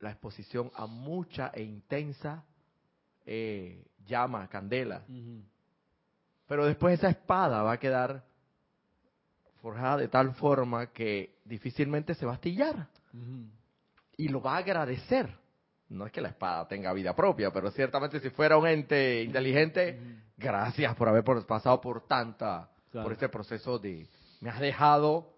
la 0.00 0.10
exposición 0.10 0.70
a 0.74 0.86
mucha 0.86 1.50
e 1.54 1.62
intensa 1.62 2.44
eh, 3.24 3.82
llama, 4.04 4.46
candela. 4.48 5.02
Pero 6.46 6.66
después 6.66 6.98
esa 6.98 7.08
espada 7.08 7.62
va 7.62 7.72
a 7.72 7.78
quedar 7.78 8.22
forjada 9.62 9.96
de 9.96 10.08
tal 10.08 10.34
forma 10.34 10.92
que 10.92 11.38
difícilmente 11.44 12.14
se 12.14 12.26
va 12.26 12.32
a 12.32 12.34
astillar 12.36 12.88
y 14.18 14.28
lo 14.28 14.40
va 14.42 14.56
a 14.56 14.58
agradecer. 14.58 15.28
No 15.88 16.04
es 16.04 16.12
que 16.12 16.20
la 16.20 16.28
espada 16.28 16.68
tenga 16.68 16.92
vida 16.92 17.16
propia, 17.16 17.50
pero 17.52 17.70
ciertamente 17.70 18.20
si 18.20 18.28
fuera 18.30 18.58
un 18.58 18.66
ente 18.66 19.22
inteligente, 19.22 19.98
gracias 20.36 20.94
por 20.94 21.08
haber 21.08 21.24
pasado 21.46 21.80
por 21.80 22.06
tanta, 22.06 22.70
Claro. 22.90 23.06
por 23.06 23.12
este 23.12 23.28
proceso 23.28 23.78
de, 23.78 24.06
me 24.40 24.50
has 24.50 24.60
dejado 24.60 25.35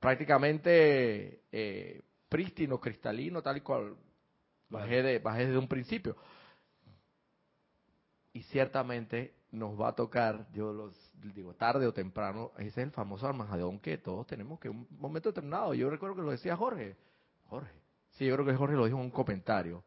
prácticamente 0.00 1.44
eh, 1.50 2.02
prístino, 2.28 2.80
cristalino, 2.80 3.42
tal 3.42 3.56
y 3.56 3.60
cual 3.60 3.96
bajé, 4.68 5.02
de, 5.02 5.18
bajé 5.18 5.46
desde 5.46 5.58
un 5.58 5.68
principio. 5.68 6.16
Y 8.32 8.42
ciertamente 8.44 9.34
nos 9.50 9.80
va 9.80 9.88
a 9.88 9.94
tocar, 9.94 10.46
yo 10.52 10.72
los 10.72 10.94
digo, 11.34 11.54
tarde 11.54 11.86
o 11.86 11.92
temprano, 11.92 12.52
ese 12.58 12.68
es 12.68 12.78
el 12.78 12.90
famoso 12.90 13.26
armagedón 13.26 13.80
que 13.80 13.98
todos 13.98 14.26
tenemos 14.26 14.60
que 14.60 14.68
un 14.68 14.86
momento 14.90 15.30
determinado, 15.30 15.74
yo 15.74 15.88
recuerdo 15.88 16.16
que 16.16 16.22
lo 16.22 16.30
decía 16.30 16.56
Jorge, 16.56 16.96
Jorge, 17.46 17.72
sí, 18.10 18.26
yo 18.26 18.34
creo 18.34 18.46
que 18.46 18.54
Jorge 18.54 18.76
lo 18.76 18.84
dijo 18.84 18.98
en 18.98 19.04
un 19.04 19.10
comentario, 19.10 19.82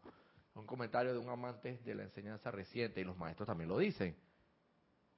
un 0.56 0.66
comentario 0.66 1.14
de 1.14 1.20
un 1.20 1.30
amante 1.30 1.80
de 1.86 1.96
la 1.96 2.04
enseñanza 2.04 2.50
reciente, 2.50 3.02
y 3.02 3.04
los 3.04 3.18
maestros 3.18 3.48
también 3.48 3.70
lo 3.70 3.78
dicen, 3.78 4.16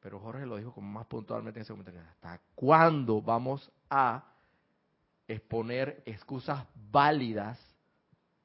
pero 0.02 0.20
Jorge 0.20 0.46
lo 0.46 0.58
dijo 0.58 0.74
como 0.74 0.92
más 0.92 1.08
puntualmente 1.08 1.60
en 1.60 1.62
ese 1.62 1.72
comentario, 1.72 2.02
¿hasta 2.02 2.42
cuándo 2.54 3.22
vamos 3.22 3.72
a 3.90 4.33
exponer 5.28 6.04
excusas 6.06 6.66
válidas 6.92 7.60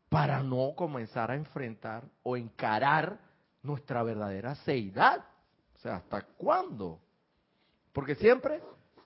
para 0.09 0.43
no 0.43 0.75
comenzar 0.75 1.31
a 1.31 1.35
enfrentar 1.35 2.05
o 2.23 2.37
encarar 2.37 3.19
nuestra 3.63 4.03
verdadera 4.03 4.55
seidad. 4.57 5.25
O 5.75 5.79
sea, 5.79 5.97
¿hasta 5.97 6.23
cuándo? 6.23 7.01
Porque 7.93 8.15
siempre, 8.15 8.63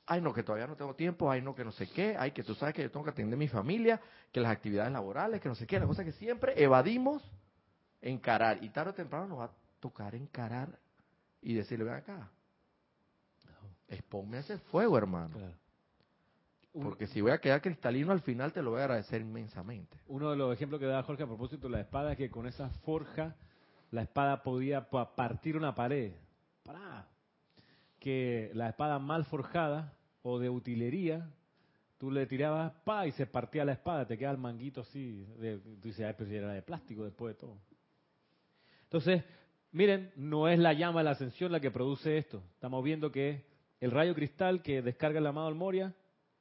ay 0.07 0.21
no, 0.21 0.33
que 0.33 0.43
todavía 0.43 0.67
no 0.67 0.77
tengo 0.77 0.95
tiempo, 0.95 1.31
ay 1.31 1.43
no, 1.43 1.55
que 1.55 1.65
no 1.65 1.73
sé 1.73 1.89
qué, 1.91 2.17
ay 2.19 2.31
que 2.31 2.43
tú 2.43 2.55
sabes 2.55 2.75
que 2.75 2.83
yo 2.83 2.91
tengo 2.91 3.05
que 3.05 3.11
atender 3.11 3.39
mi 3.39 3.49
familia, 3.49 4.01
que 4.31 4.41
las 4.41 4.53
actividades 4.53 4.93
laborales, 4.93 5.41
que 5.41 5.49
no 5.49 5.55
sé 5.55 5.67
qué, 5.67 5.81
la 5.81 5.87
cosa 5.87 6.05
que 6.05 6.13
siempre 6.13 6.63
evadimos 6.63 7.23
encarar. 8.01 8.63
Y 8.63 8.71
tarde 8.71 8.91
o 8.91 8.95
temprano 8.95 9.27
nos 9.27 9.41
va 9.41 9.45
a 9.47 9.51
tocar 9.81 10.15
encarar 10.15 10.79
y 11.41 11.55
decirle, 11.55 11.85
ven 11.85 11.95
acá, 11.95 12.31
ese 14.39 14.59
fuego, 14.59 14.97
hermano. 14.97 15.37
Claro. 15.37 15.62
Porque 16.73 17.07
si 17.07 17.21
voy 17.21 17.33
a 17.33 17.39
quedar 17.39 17.61
cristalino 17.61 18.13
al 18.13 18.21
final 18.23 18.53
te 18.53 18.63
lo 18.63 18.71
voy 18.71 18.81
a 18.81 18.85
agradecer 18.85 19.21
inmensamente. 19.21 19.99
Uno 20.07 20.31
de 20.31 20.37
los 20.37 20.55
ejemplos 20.55 20.81
que 20.81 20.87
da 20.87 21.03
Jorge 21.03 21.23
a 21.25 21.27
propósito 21.27 21.69
de 21.69 21.73
la 21.75 21.81
espada 21.81 22.13
es 22.13 22.19
que 22.19 22.31
con 22.31 22.47
esa 22.47 22.71
forja 22.85 23.37
la 23.91 24.03
espada 24.03 24.43
podía 24.43 24.89
pa- 24.89 25.15
partir 25.15 25.57
una 25.57 25.75
pared. 25.75 26.13
Que 27.99 28.51
la 28.55 28.71
espada 28.71 28.99
mal 28.99 29.25
forjada 29.27 29.93
o 30.23 30.39
de 30.39 30.49
utilería, 30.49 31.31
tú 31.99 32.11
le 32.11 32.27
tirabas 32.27 32.73
pa 32.85 33.07
y 33.07 33.13
se 33.13 33.27
partía 33.27 33.65
la 33.65 33.73
espada, 33.73 34.07
te 34.07 34.17
queda 34.19 34.31
el 34.31 34.39
manguito 34.39 34.81
así. 34.81 35.25
De, 35.39 35.59
tú 35.59 35.89
dices, 35.89 36.07
ay, 36.07 36.15
pero 36.17 36.29
si 36.31 36.37
era 36.37 36.53
de 36.53 36.63
plástico 36.63 37.05
después 37.05 37.35
de 37.35 37.41
todo. 37.41 37.59
Entonces, 38.85 39.23
miren, 39.73 40.11
no 40.17 40.49
es 40.49 40.59
la 40.59 40.73
llama 40.73 41.01
de 41.01 41.05
la 41.05 41.11
ascensión 41.13 41.53
la 41.53 41.61
que 41.61 41.71
produce 41.71 42.19
esto. 42.19 42.43
Estamos 42.55 42.83
viendo 42.83 43.13
que 43.13 43.45
el 43.79 43.91
rayo 43.91 44.15
cristal 44.15 44.63
que 44.63 44.81
descarga 44.83 45.19
el 45.19 45.27
amado 45.27 45.47
al 45.49 45.55
Moria 45.55 45.95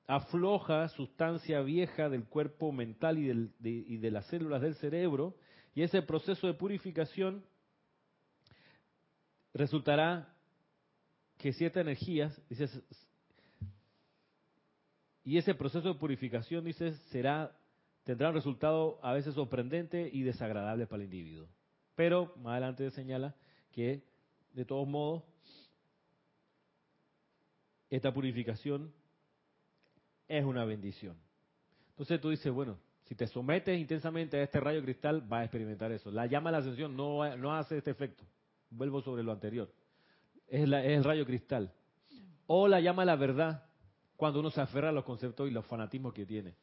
afloja 0.07 0.87
sustancia 0.89 1.61
vieja 1.61 2.09
del 2.09 2.25
cuerpo 2.25 2.71
mental 2.71 3.17
y, 3.17 3.27
del- 3.27 3.51
de, 3.59 3.69
y 3.69 3.97
de 3.97 4.11
las 4.11 4.25
células 4.27 4.61
del 4.61 4.75
cerebro, 4.75 5.35
y 5.73 5.83
ese 5.83 6.01
proceso 6.01 6.47
de 6.47 6.53
purificación 6.53 7.45
resultará 9.53 10.33
que 11.37 11.53
ciertas 11.53 11.81
energías, 11.81 12.39
dice, 12.49 12.67
y 15.23 15.37
ese 15.37 15.53
proceso 15.55 15.87
de 15.93 15.99
purificación, 15.99 16.65
dice, 16.65 16.93
será, 17.11 17.55
tendrá 18.03 18.29
un 18.29 18.35
resultado 18.35 18.99
a 19.03 19.13
veces 19.13 19.33
sorprendente 19.35 20.09
y 20.11 20.23
desagradable 20.23 20.87
para 20.87 21.03
el 21.03 21.05
individuo. 21.13 21.47
Pero 21.95 22.33
más 22.37 22.53
adelante 22.53 22.89
señala 22.91 23.35
que, 23.71 24.03
de 24.53 24.65
todos 24.65 24.87
modos, 24.87 25.23
esta 27.89 28.13
purificación 28.13 28.93
es 30.37 30.45
una 30.45 30.65
bendición. 30.65 31.15
Entonces 31.91 32.19
tú 32.21 32.29
dices, 32.29 32.51
bueno, 32.51 32.77
si 33.05 33.15
te 33.15 33.27
sometes 33.27 33.77
intensamente 33.79 34.37
a 34.37 34.43
este 34.43 34.59
rayo 34.59 34.81
cristal, 34.81 35.21
vas 35.21 35.41
a 35.41 35.43
experimentar 35.43 35.91
eso. 35.91 36.11
La 36.11 36.25
llama 36.25 36.49
de 36.49 36.53
la 36.53 36.57
ascensión 36.59 36.95
no, 36.95 37.35
no 37.37 37.53
hace 37.55 37.77
este 37.77 37.91
efecto. 37.91 38.23
Vuelvo 38.69 39.01
sobre 39.01 39.21
lo 39.23 39.31
anterior. 39.31 39.69
Es, 40.47 40.67
la- 40.67 40.83
es 40.83 40.97
el 40.97 41.03
rayo 41.03 41.25
cristal. 41.25 41.71
O 42.47 42.67
la 42.67 42.79
llama 42.79 43.01
de 43.03 43.07
la 43.07 43.15
verdad, 43.15 43.65
cuando 44.15 44.39
uno 44.39 44.49
se 44.49 44.61
aferra 44.61 44.89
a 44.89 44.93
los 44.93 45.03
conceptos 45.03 45.47
y 45.49 45.51
los 45.51 45.65
fanatismos 45.65 46.13
que 46.13 46.25
tiene. 46.25 46.55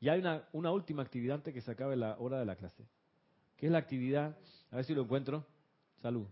Y 0.00 0.08
hay 0.08 0.20
una, 0.20 0.44
una 0.52 0.70
última 0.70 1.02
actividad 1.02 1.36
antes 1.36 1.52
que 1.54 1.60
se 1.60 1.70
acabe 1.70 1.96
la 1.96 2.16
hora 2.18 2.38
de 2.38 2.44
la 2.44 2.56
clase, 2.56 2.84
que 3.56 3.66
es 3.66 3.72
la 3.72 3.78
actividad, 3.78 4.36
a 4.70 4.76
ver 4.76 4.84
si 4.84 4.94
lo 4.94 5.02
encuentro, 5.02 5.44
salud. 6.02 6.26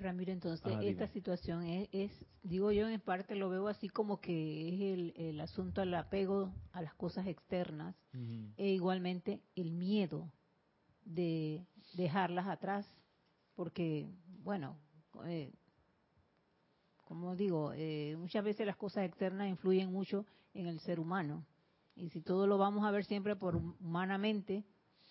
Ramiro, 0.00 0.32
entonces 0.32 0.64
Ajá, 0.66 0.82
esta 0.82 1.08
situación 1.08 1.64
es, 1.64 1.88
es, 1.92 2.24
digo 2.42 2.70
yo 2.72 2.88
en 2.88 3.00
parte 3.00 3.34
lo 3.34 3.48
veo 3.48 3.68
así 3.68 3.88
como 3.88 4.20
que 4.20 4.68
es 4.68 4.80
el, 4.80 5.14
el 5.16 5.40
asunto 5.40 5.80
al 5.80 5.94
apego 5.94 6.52
a 6.72 6.82
las 6.82 6.94
cosas 6.94 7.26
externas 7.26 7.96
e 8.56 8.68
igualmente 8.70 9.40
el 9.54 9.72
miedo 9.72 10.30
de 11.04 11.64
dejarlas 11.94 12.46
atrás, 12.46 12.86
porque, 13.54 14.08
bueno, 14.42 14.76
eh, 15.24 15.52
como 17.04 17.34
digo, 17.34 17.72
eh, 17.74 18.16
muchas 18.18 18.44
veces 18.44 18.66
las 18.66 18.76
cosas 18.76 19.04
externas 19.04 19.48
influyen 19.48 19.90
mucho 19.90 20.26
en 20.54 20.66
el 20.66 20.80
ser 20.80 21.00
humano, 21.00 21.46
y 21.96 22.10
si 22.10 22.20
todo 22.20 22.46
lo 22.46 22.58
vamos 22.58 22.84
a 22.84 22.90
ver 22.90 23.04
siempre 23.04 23.34
por 23.34 23.56
humanamente, 23.56 24.64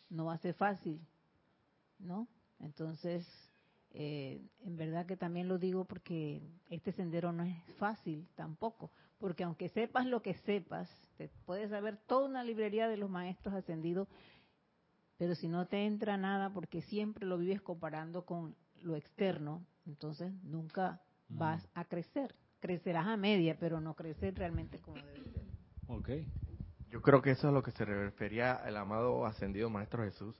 no 0.09 0.25
va 0.25 0.33
a 0.33 0.37
ser 0.37 0.53
fácil, 0.53 1.01
¿no? 1.99 2.27
Entonces, 2.59 3.27
eh, 3.91 4.41
en 4.63 4.75
verdad 4.77 5.05
que 5.05 5.17
también 5.17 5.47
lo 5.47 5.57
digo 5.57 5.85
porque 5.85 6.41
este 6.69 6.91
sendero 6.91 7.31
no 7.31 7.43
es 7.43 7.55
fácil 7.77 8.27
tampoco, 8.35 8.91
porque 9.17 9.43
aunque 9.43 9.69
sepas 9.69 10.05
lo 10.05 10.21
que 10.21 10.35
sepas, 10.35 10.89
te 11.17 11.29
puedes 11.45 11.69
saber 11.69 11.97
toda 12.07 12.27
una 12.27 12.43
librería 12.43 12.87
de 12.87 12.97
los 12.97 13.09
maestros 13.09 13.55
ascendidos, 13.55 14.07
pero 15.17 15.33
si 15.35 15.47
no 15.47 15.65
te 15.67 15.85
entra 15.85 16.17
nada 16.17 16.51
porque 16.53 16.81
siempre 16.81 17.25
lo 17.25 17.37
vives 17.37 17.61
comparando 17.61 18.25
con 18.25 18.55
lo 18.83 18.95
externo, 18.95 19.65
entonces 19.85 20.31
nunca 20.43 21.01
Mm. 21.29 21.39
vas 21.39 21.67
a 21.73 21.83
crecer. 21.85 22.33
Crecerás 22.59 23.07
a 23.07 23.17
media, 23.17 23.57
pero 23.59 23.81
no 23.81 23.95
crecer 23.95 24.35
realmente 24.35 24.79
como 24.79 24.95
debe 24.97 25.23
ser. 25.25 25.43
Ok. 25.87 26.09
Yo 26.89 27.01
creo 27.01 27.21
que 27.21 27.31
eso 27.31 27.47
es 27.47 27.51
a 27.51 27.51
lo 27.51 27.63
que 27.63 27.71
se 27.71 27.83
refería 27.83 28.61
el 28.65 28.77
amado 28.77 29.25
ascendido 29.25 29.69
Maestro 29.69 30.03
Jesús, 30.03 30.35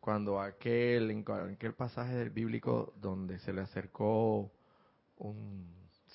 cuando 0.00 0.40
aquel, 0.40 1.10
en 1.10 1.24
aquel 1.54 1.74
pasaje 1.74 2.14
del 2.14 2.30
bíblico 2.30 2.94
donde 3.00 3.38
se 3.40 3.52
le 3.52 3.60
acercó 3.60 4.50
un 5.16 5.66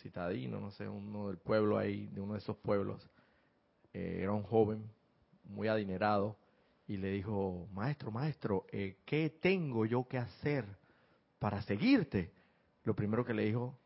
citadino, 0.02 0.60
no 0.60 0.72
sé, 0.72 0.88
uno 0.88 1.28
del 1.28 1.38
pueblo 1.38 1.78
ahí, 1.78 2.08
de 2.08 2.22
uno 2.22 2.34
de 2.34 2.40
esos 2.40 2.58
pueblos, 2.58 3.10
eh, 3.94 4.20
era 4.22 4.32
un 4.32 4.44
joven 4.44 4.90
muy 5.44 5.68
adinerado, 5.68 6.38
y 6.88 6.98
le 6.98 7.12
dijo, 7.12 7.68
maestro, 7.72 8.12
maestro, 8.12 8.66
eh, 8.72 8.98
¿qué 9.06 9.30
tengo 9.30 9.86
yo 9.86 10.08
que 10.08 10.18
hacer 10.18 10.66
para 11.40 11.62
seguirte? 11.62 12.32
Lo 12.84 12.94
primero 12.94 13.24
que 13.24 13.34
le 13.34 13.46
dijo, 13.46 13.78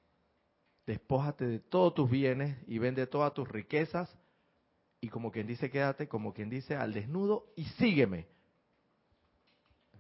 despójate 0.86 1.46
de 1.46 1.60
todos 1.60 1.94
tus 1.94 2.10
bienes 2.10 2.58
y 2.68 2.80
vende 2.80 3.06
todas 3.06 3.34
tus 3.34 3.48
riquezas 3.48 4.10
y 5.00 5.10
como 5.10 5.32
quien 5.32 5.46
dice, 5.46 5.70
quédate, 5.70 6.08
como 6.08 6.34
quien 6.34 6.50
dice, 6.50 6.76
al 6.76 6.94
desnudo 6.94 7.54
y 7.56 7.66
sígueme. 7.66 8.28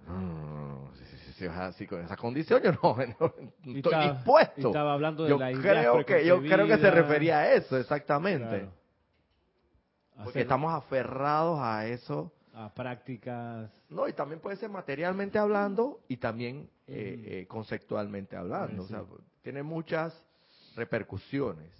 Mm, 0.07 0.87
si, 1.37 1.47
vas 1.47 1.59
así 1.59 1.85
con 1.85 2.01
esa 2.01 2.15
condición, 2.15 2.61
yo 2.63 2.71
no, 2.71 2.97
estoy 3.75 4.09
dispuesto. 4.11 4.67
estaba 4.67 4.93
hablando 4.93 5.23
de 5.23 5.29
yo 5.29 5.37
la 5.37 5.51
creo 5.51 6.05
que 6.05 6.25
Yo 6.25 6.41
creo 6.41 6.67
que 6.67 6.77
se 6.77 6.91
refería 6.91 7.39
a 7.39 7.53
eso, 7.53 7.77
exactamente. 7.77 8.69
Porque 10.23 10.41
estamos 10.41 10.73
aferrados 10.73 11.59
a 11.59 11.87
eso. 11.87 12.31
A 12.53 12.73
prácticas. 12.73 13.69
No, 13.89 14.07
y 14.07 14.13
también 14.13 14.41
puede 14.41 14.57
ser 14.57 14.69
materialmente 14.69 15.37
hablando 15.37 16.01
y 16.07 16.17
también 16.17 16.69
eh, 16.87 17.23
eh, 17.25 17.47
conceptualmente 17.47 18.35
hablando. 18.35 18.83
O 18.83 18.87
sea, 18.87 19.03
tiene 19.43 19.61
muchas 19.61 20.19
repercusiones. 20.75 21.71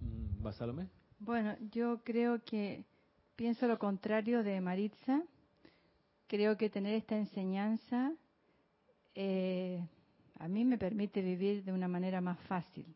Mm, 0.00 0.50
¿Salomé? 0.50 0.88
Bueno, 1.18 1.56
yo 1.70 2.00
creo 2.02 2.42
que 2.44 2.84
pienso 3.36 3.66
lo 3.66 3.78
contrario 3.78 4.42
de 4.42 4.60
Maritza. 4.60 5.22
Creo 6.26 6.56
que 6.56 6.70
tener 6.70 6.94
esta 6.94 7.16
enseñanza 7.16 8.12
eh, 9.14 9.80
a 10.38 10.48
mí 10.48 10.64
me 10.64 10.76
permite 10.76 11.22
vivir 11.22 11.64
de 11.64 11.72
una 11.72 11.88
manera 11.88 12.20
más 12.20 12.38
fácil 12.40 12.86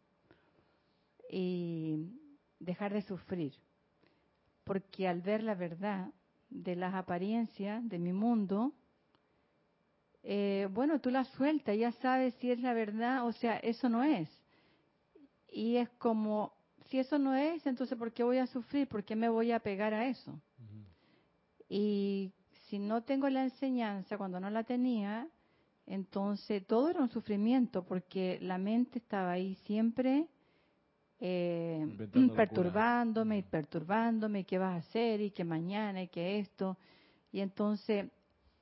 y 1.31 2.11
dejar 2.59 2.93
de 2.93 3.03
sufrir. 3.03 3.55
Porque 4.65 5.09
al 5.09 5.23
ver 5.23 5.43
la 5.43 5.55
verdad 5.55 6.09
de 6.51 6.77
las 6.77 6.95
apariencias 6.95 7.89
de 7.89 7.99
mi 7.99 8.13
mundo, 8.13 8.73
eh, 10.23 10.69
bueno, 10.71 11.01
tú 11.01 11.11
la 11.11 11.25
sueltas, 11.25 11.77
ya 11.79 11.93
sabes 11.93 12.35
si 12.35 12.51
es 12.51 12.61
la 12.61 12.75
verdad, 12.75 13.27
o 13.27 13.33
sea, 13.33 13.57
eso 13.59 13.89
no 13.89 14.03
es. 14.03 14.29
Y 15.49 15.77
es 15.77 15.89
como 15.91 16.53
si 16.89 16.99
eso 16.99 17.19
no 17.19 17.35
es, 17.35 17.67
entonces 17.67 17.97
¿por 17.97 18.13
qué 18.13 18.23
voy 18.23 18.39
a 18.39 18.47
sufrir? 18.47 18.87
¿Por 18.89 19.05
qué 19.05 19.17
me 19.17 19.29
voy 19.29 19.53
a 19.53 19.61
pegar 19.61 19.95
a 19.95 20.07
eso? 20.09 20.39
Y 21.69 22.33
si 22.71 22.79
no 22.79 23.03
tengo 23.03 23.29
la 23.29 23.43
enseñanza, 23.43 24.17
cuando 24.17 24.39
no 24.39 24.49
la 24.49 24.63
tenía, 24.63 25.29
entonces 25.87 26.65
todo 26.67 26.89
era 26.89 27.01
un 27.01 27.11
sufrimiento, 27.11 27.85
porque 27.85 28.39
la 28.41 28.59
mente 28.59 29.01
estaba 29.01 29.33
ahí 29.33 29.57
siempre 29.67 30.29
eh, 31.19 31.85
perturbándome 32.37 33.39
y 33.39 33.43
perturbándome, 33.43 34.45
qué 34.45 34.59
vas 34.59 34.75
a 34.75 34.89
hacer 34.89 35.21
y 35.21 35.33
que 35.33 35.45
mañana 35.45 36.05
y 36.05 36.09
que 36.09 36.39
esto. 36.39 36.79
Y 37.33 37.41
entonces 37.41 38.07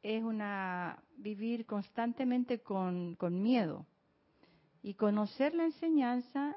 es 0.03 0.25
una 0.25 1.03
vivir 1.19 1.67
constantemente 1.67 2.61
con, 2.61 3.15
con 3.17 3.43
miedo. 3.43 3.85
Y 4.83 4.95
conocer 4.95 5.55
la 5.55 5.65
enseñanza 5.65 6.57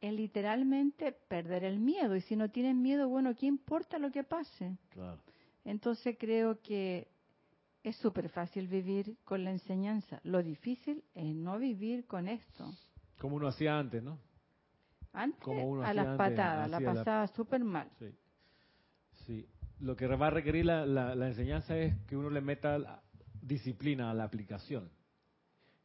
es 0.00 0.12
literalmente 0.12 1.12
perder 1.12 1.62
el 1.62 1.78
miedo. 1.78 2.16
Y 2.16 2.20
si 2.22 2.34
no 2.34 2.50
tienes 2.50 2.74
miedo, 2.74 3.08
bueno, 3.08 3.34
¿qué 3.36 3.46
importa 3.46 3.98
lo 3.98 4.10
que 4.10 4.24
pase? 4.24 4.76
Entonces 5.64 6.16
creo 6.18 6.60
que 6.60 7.08
es 7.82 7.96
súper 7.96 8.28
fácil 8.28 8.66
vivir 8.66 9.16
con 9.24 9.44
la 9.44 9.50
enseñanza. 9.50 10.20
Lo 10.24 10.42
difícil 10.42 11.02
es 11.14 11.34
no 11.34 11.58
vivir 11.58 12.06
con 12.06 12.28
esto. 12.28 12.72
Como 13.18 13.36
uno 13.36 13.48
hacía 13.48 13.78
antes, 13.78 14.02
¿no? 14.02 14.18
Antes 15.12 15.48
a 15.84 15.94
las 15.94 16.16
patadas, 16.16 16.70
la 16.70 16.80
pasaba 16.80 17.26
súper 17.28 17.64
mal. 17.64 17.88
Sí. 17.98 18.14
sí. 19.26 19.48
Lo 19.80 19.96
que 19.96 20.06
va 20.06 20.26
a 20.26 20.30
requerir 20.30 20.66
la, 20.66 20.84
la, 20.86 21.26
enseñanza 21.26 21.76
es 21.76 21.94
que 22.06 22.16
uno 22.16 22.30
le 22.30 22.40
meta 22.40 23.02
disciplina 23.40 24.10
a 24.10 24.14
la 24.14 24.24
aplicación. 24.24 24.90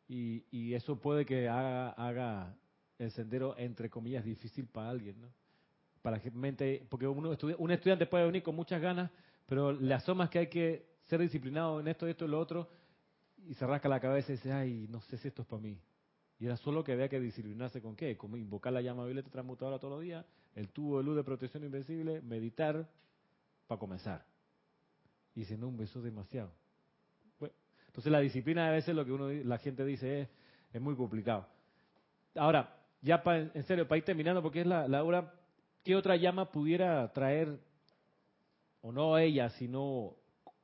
Y, 0.07 0.45
y 0.51 0.73
eso 0.73 0.99
puede 0.99 1.25
que 1.25 1.47
haga, 1.47 1.89
haga 1.91 2.55
el 2.99 3.11
sendero, 3.11 3.57
entre 3.57 3.89
comillas, 3.89 4.23
difícil 4.23 4.67
para 4.67 4.89
alguien, 4.89 5.21
¿no? 5.21 5.29
Para 6.01 6.19
que 6.19 6.29
mente, 6.29 6.85
porque 6.89 7.07
uno 7.07 7.35
un 7.57 7.71
estudiante 7.71 8.05
puede 8.05 8.25
venir 8.25 8.43
con 8.43 8.55
muchas 8.55 8.81
ganas, 8.81 9.09
pero 9.45 9.71
le 9.71 9.93
asomas 9.93 10.29
que 10.29 10.39
hay 10.39 10.47
que 10.47 10.85
ser 11.03 11.19
disciplinado 11.19 11.79
en 11.79 11.87
esto, 11.87 12.07
esto 12.07 12.25
y 12.25 12.27
lo 12.27 12.39
otro, 12.39 12.69
y 13.47 13.53
se 13.53 13.65
rasca 13.65 13.87
la 13.87 13.99
cabeza 13.99 14.31
y 14.31 14.35
dice, 14.35 14.51
ay, 14.51 14.87
no 14.89 15.01
sé 15.01 15.17
si 15.17 15.27
esto 15.27 15.43
es 15.43 15.47
para 15.47 15.61
mí. 15.61 15.79
Y 16.39 16.45
era 16.45 16.57
solo 16.57 16.83
que 16.83 16.91
había 16.91 17.07
que 17.07 17.19
disciplinarse 17.19 17.81
con 17.81 17.95
qué, 17.95 18.17
como 18.17 18.37
invocar 18.37 18.73
la 18.73 18.81
llama 18.81 19.05
violeta 19.05 19.29
transmutadora 19.29 19.79
todos 19.79 19.93
los 19.93 20.01
días, 20.01 20.25
el 20.55 20.69
tubo 20.69 20.97
de 20.97 21.03
luz 21.03 21.15
de 21.15 21.23
protección 21.23 21.63
invencible, 21.63 22.21
meditar, 22.21 22.87
para 23.67 23.79
comenzar. 23.79 24.25
Y 25.33 25.45
si 25.45 25.57
no, 25.57 25.67
un 25.67 25.77
beso 25.77 26.01
demasiado. 26.01 26.51
entonces 27.87 28.11
la 28.11 28.19
disciplina 28.19 28.67
a 28.67 28.71
veces 28.71 28.95
lo 28.95 29.05
que 29.05 29.11
uno 29.11 29.29
la 29.29 29.57
gente 29.57 29.85
dice 29.85 30.21
es, 30.21 30.29
es 30.73 30.81
muy 30.81 30.95
complicado. 30.95 31.47
Ahora, 32.35 32.75
ya 33.01 33.21
en 33.25 33.63
serio, 33.63 33.87
para 33.87 33.97
ir 33.97 34.03
terminando, 34.03 34.41
porque 34.41 34.61
es 34.61 34.67
la, 34.67 35.03
hora, 35.03 35.33
¿qué 35.83 35.95
otra 35.95 36.15
llama 36.15 36.51
pudiera 36.51 37.11
traer, 37.13 37.59
o 38.85 38.91
no 38.91 39.17
ella, 39.17 39.49
sino 39.49 40.15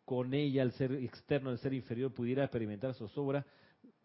con 0.05 0.35
ella 0.35 0.61
el 0.61 0.71
ser 0.73 0.91
externo, 0.91 1.49
el 1.49 1.57
ser 1.57 1.73
inferior, 1.73 2.13
pudiera 2.13 2.43
experimentar 2.43 2.93
sus 2.93 3.17
obras? 3.17 3.43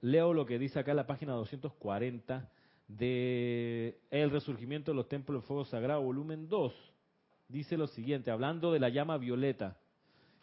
Leo 0.00 0.32
lo 0.32 0.46
que 0.46 0.58
dice 0.58 0.78
acá 0.78 0.94
la 0.94 1.06
página 1.06 1.32
240 1.34 2.50
de 2.88 4.00
El 4.10 4.30
Resurgimiento 4.30 4.90
de 4.90 4.96
los 4.96 5.08
Templos 5.08 5.42
del 5.42 5.46
Fuego 5.46 5.64
Sagrado, 5.66 6.00
volumen 6.00 6.48
2. 6.48 6.72
Dice 7.48 7.76
lo 7.76 7.86
siguiente, 7.88 8.30
hablando 8.30 8.72
de 8.72 8.80
la 8.80 8.88
llama 8.88 9.18
violeta, 9.18 9.76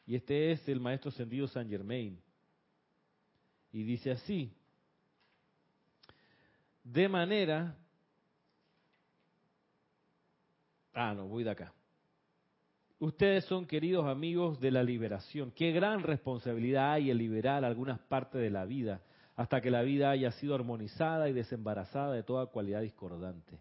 y 0.05 0.15
este 0.15 0.51
es 0.51 0.69
el 0.69 0.80
maestro 0.80 1.09
ascendido 1.09 1.47
San 1.47 1.67
Germain. 1.67 2.21
Y 3.71 3.84
dice 3.84 4.11
así, 4.11 4.53
de 6.84 7.09
manera 7.09 7.76
Ah, 10.93 11.13
no, 11.15 11.28
voy 11.28 11.43
de 11.43 11.49
acá. 11.49 11.74
Ustedes 13.03 13.43
son 13.43 13.65
queridos 13.65 14.05
amigos 14.05 14.61
de 14.61 14.71
la 14.71 14.81
liberación. 14.81 15.51
Qué 15.51 15.73
gran 15.73 16.03
responsabilidad 16.03 16.93
hay 16.93 17.11
en 17.11 17.17
liberar 17.17 17.65
algunas 17.65 17.99
partes 17.99 18.39
de 18.39 18.49
la 18.49 18.63
vida 18.63 19.01
hasta 19.35 19.59
que 19.59 19.69
la 19.69 19.81
vida 19.81 20.09
haya 20.09 20.31
sido 20.31 20.55
armonizada 20.55 21.27
y 21.27 21.33
desembarazada 21.33 22.13
de 22.13 22.23
toda 22.23 22.45
cualidad 22.45 22.79
discordante. 22.79 23.59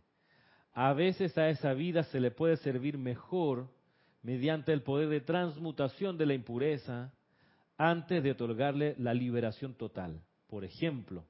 A 0.74 0.92
veces 0.92 1.36
a 1.38 1.48
esa 1.48 1.72
vida 1.72 2.04
se 2.04 2.20
le 2.20 2.30
puede 2.30 2.56
servir 2.58 2.98
mejor 2.98 3.66
mediante 4.22 4.72
el 4.72 4.82
poder 4.82 5.08
de 5.08 5.20
transmutación 5.20 6.16
de 6.16 6.26
la 6.26 6.34
impureza 6.34 7.12
antes 7.76 8.22
de 8.22 8.30
otorgarle 8.30 8.94
la 8.96 9.12
liberación 9.12 9.74
total. 9.74 10.22
Por 10.46 10.64
ejemplo, 10.64 11.24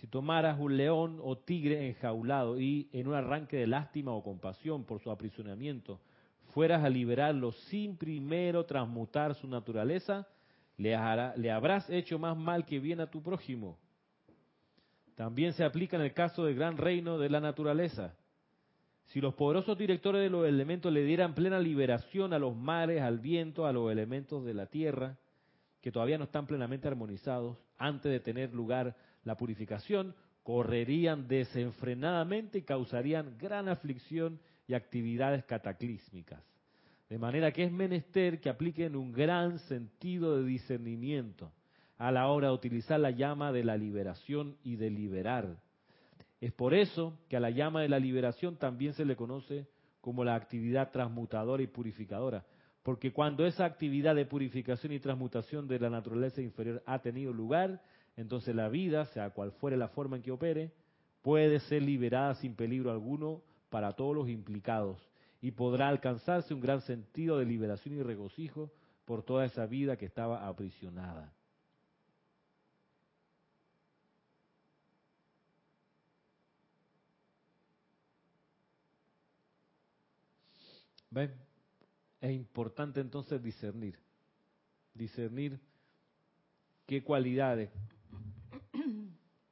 si 0.00 0.08
tomaras 0.08 0.58
un 0.58 0.76
león 0.76 1.20
o 1.22 1.38
tigre 1.38 1.86
enjaulado 1.86 2.58
y 2.58 2.88
en 2.92 3.06
un 3.06 3.14
arranque 3.14 3.56
de 3.58 3.68
lástima 3.68 4.10
o 4.10 4.24
compasión 4.24 4.82
por 4.82 5.00
su 5.00 5.12
aprisionamiento 5.12 6.00
fueras 6.56 6.82
a 6.82 6.88
liberarlo 6.88 7.52
sin 7.52 7.98
primero 7.98 8.64
transmutar 8.64 9.34
su 9.34 9.46
naturaleza, 9.46 10.26
le, 10.78 10.96
le 11.36 11.50
habrás 11.50 11.90
hecho 11.90 12.18
más 12.18 12.34
mal 12.34 12.64
que 12.64 12.80
bien 12.80 12.98
a 13.02 13.10
tu 13.10 13.22
prójimo. 13.22 13.76
También 15.16 15.52
se 15.52 15.64
aplica 15.64 15.98
en 15.98 16.02
el 16.04 16.14
caso 16.14 16.46
del 16.46 16.54
gran 16.54 16.78
reino 16.78 17.18
de 17.18 17.28
la 17.28 17.40
naturaleza. 17.40 18.14
Si 19.08 19.20
los 19.20 19.34
poderosos 19.34 19.76
directores 19.76 20.22
de 20.22 20.30
los 20.30 20.46
elementos 20.46 20.90
le 20.90 21.04
dieran 21.04 21.34
plena 21.34 21.58
liberación 21.58 22.32
a 22.32 22.38
los 22.38 22.56
mares, 22.56 23.02
al 23.02 23.18
viento, 23.18 23.66
a 23.66 23.72
los 23.74 23.92
elementos 23.92 24.42
de 24.42 24.54
la 24.54 24.64
tierra, 24.64 25.18
que 25.82 25.92
todavía 25.92 26.16
no 26.16 26.24
están 26.24 26.46
plenamente 26.46 26.88
armonizados, 26.88 27.58
antes 27.76 28.10
de 28.10 28.20
tener 28.20 28.54
lugar 28.54 28.96
la 29.24 29.36
purificación, 29.36 30.14
correrían 30.42 31.28
desenfrenadamente 31.28 32.56
y 32.56 32.62
causarían 32.62 33.36
gran 33.36 33.68
aflicción 33.68 34.40
y 34.68 34.74
actividades 34.74 35.44
cataclísmicas. 35.44 36.42
De 37.08 37.18
manera 37.18 37.52
que 37.52 37.64
es 37.64 37.72
menester 37.72 38.40
que 38.40 38.48
apliquen 38.48 38.96
un 38.96 39.12
gran 39.12 39.58
sentido 39.60 40.36
de 40.36 40.44
discernimiento 40.44 41.52
a 41.98 42.10
la 42.10 42.28
hora 42.28 42.48
de 42.48 42.54
utilizar 42.54 42.98
la 43.00 43.10
llama 43.10 43.52
de 43.52 43.64
la 43.64 43.76
liberación 43.76 44.56
y 44.64 44.76
de 44.76 44.90
liberar. 44.90 45.56
Es 46.40 46.52
por 46.52 46.74
eso 46.74 47.18
que 47.28 47.36
a 47.36 47.40
la 47.40 47.50
llama 47.50 47.80
de 47.80 47.88
la 47.88 47.98
liberación 47.98 48.56
también 48.56 48.92
se 48.92 49.04
le 49.04 49.16
conoce 49.16 49.66
como 50.00 50.24
la 50.24 50.34
actividad 50.34 50.90
transmutadora 50.90 51.62
y 51.62 51.68
purificadora, 51.68 52.44
porque 52.82 53.12
cuando 53.12 53.46
esa 53.46 53.64
actividad 53.64 54.14
de 54.14 54.26
purificación 54.26 54.92
y 54.92 55.00
transmutación 55.00 55.66
de 55.66 55.80
la 55.80 55.90
naturaleza 55.90 56.42
inferior 56.42 56.82
ha 56.86 57.00
tenido 57.00 57.32
lugar, 57.32 57.82
entonces 58.16 58.54
la 58.54 58.68
vida, 58.68 59.06
sea 59.06 59.30
cual 59.30 59.52
fuere 59.52 59.76
la 59.76 59.88
forma 59.88 60.16
en 60.16 60.22
que 60.22 60.30
opere, 60.30 60.70
puede 61.22 61.58
ser 61.60 61.82
liberada 61.82 62.34
sin 62.36 62.54
peligro 62.54 62.90
alguno 62.90 63.42
para 63.68 63.92
todos 63.92 64.14
los 64.14 64.28
implicados 64.28 64.98
y 65.40 65.50
podrá 65.52 65.88
alcanzarse 65.88 66.54
un 66.54 66.60
gran 66.60 66.80
sentido 66.82 67.38
de 67.38 67.44
liberación 67.44 67.96
y 67.96 68.02
regocijo 68.02 68.70
por 69.04 69.22
toda 69.22 69.44
esa 69.44 69.66
vida 69.66 69.96
que 69.96 70.06
estaba 70.06 70.46
aprisionada. 70.46 71.32
¿Ven? 81.10 81.32
Es 82.20 82.32
importante 82.32 83.00
entonces 83.00 83.42
discernir. 83.42 83.98
discernir 84.92 85.60
qué 86.86 87.02
cualidades, 87.02 87.70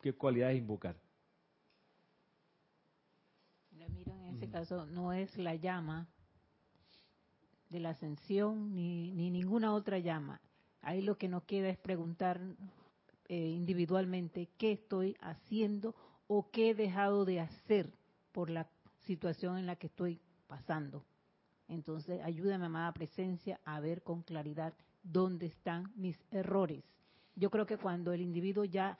qué 0.02 0.12
cualidades 0.14 0.58
invocar. 0.58 0.96
Mira, 3.70 4.12
en 4.14 4.36
ese 4.36 4.43
no 4.92 5.12
es 5.12 5.36
la 5.36 5.56
llama 5.56 6.06
de 7.70 7.80
la 7.80 7.90
ascensión 7.90 8.74
ni, 8.74 9.10
ni 9.12 9.30
ninguna 9.30 9.74
otra 9.74 9.98
llama. 9.98 10.40
Ahí 10.80 11.02
lo 11.02 11.18
que 11.18 11.28
nos 11.28 11.42
queda 11.44 11.68
es 11.70 11.78
preguntar 11.78 12.40
eh, 13.26 13.36
individualmente 13.36 14.48
qué 14.56 14.72
estoy 14.72 15.16
haciendo 15.20 15.94
o 16.28 16.50
qué 16.50 16.70
he 16.70 16.74
dejado 16.74 17.24
de 17.24 17.40
hacer 17.40 17.92
por 18.32 18.48
la 18.48 18.68
situación 19.06 19.58
en 19.58 19.66
la 19.66 19.76
que 19.76 19.88
estoy 19.88 20.20
pasando. 20.46 21.04
Entonces, 21.66 22.20
ayúdame, 22.22 22.66
amada 22.66 22.92
presencia, 22.92 23.58
a 23.64 23.80
ver 23.80 24.02
con 24.02 24.22
claridad 24.22 24.74
dónde 25.02 25.46
están 25.46 25.90
mis 25.96 26.16
errores. 26.30 26.84
Yo 27.34 27.50
creo 27.50 27.66
que 27.66 27.78
cuando 27.78 28.12
el 28.12 28.20
individuo 28.20 28.64
ya 28.64 28.98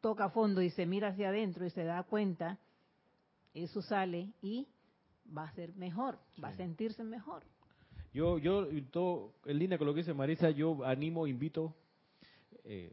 toca 0.00 0.28
fondo 0.28 0.60
y 0.60 0.70
se 0.70 0.84
mira 0.84 1.08
hacia 1.08 1.28
adentro 1.28 1.64
y 1.64 1.70
se 1.70 1.84
da 1.84 2.02
cuenta, 2.02 2.58
eso 3.54 3.82
sale 3.82 4.32
y 4.42 4.68
va 5.36 5.44
a 5.44 5.52
ser 5.52 5.74
mejor, 5.74 6.18
va 6.42 6.48
a 6.48 6.56
sentirse 6.56 7.04
mejor. 7.04 7.42
Yo, 8.12 8.38
yo, 8.38 8.66
todo, 8.90 9.34
en 9.44 9.58
línea 9.58 9.78
con 9.78 9.86
lo 9.86 9.94
que 9.94 10.00
dice 10.00 10.14
Marisa, 10.14 10.50
yo 10.50 10.84
animo, 10.84 11.26
invito 11.26 11.74
eh, 12.64 12.92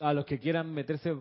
a 0.00 0.12
los 0.12 0.24
que 0.24 0.40
quieran 0.40 0.72
meterse 0.74 1.16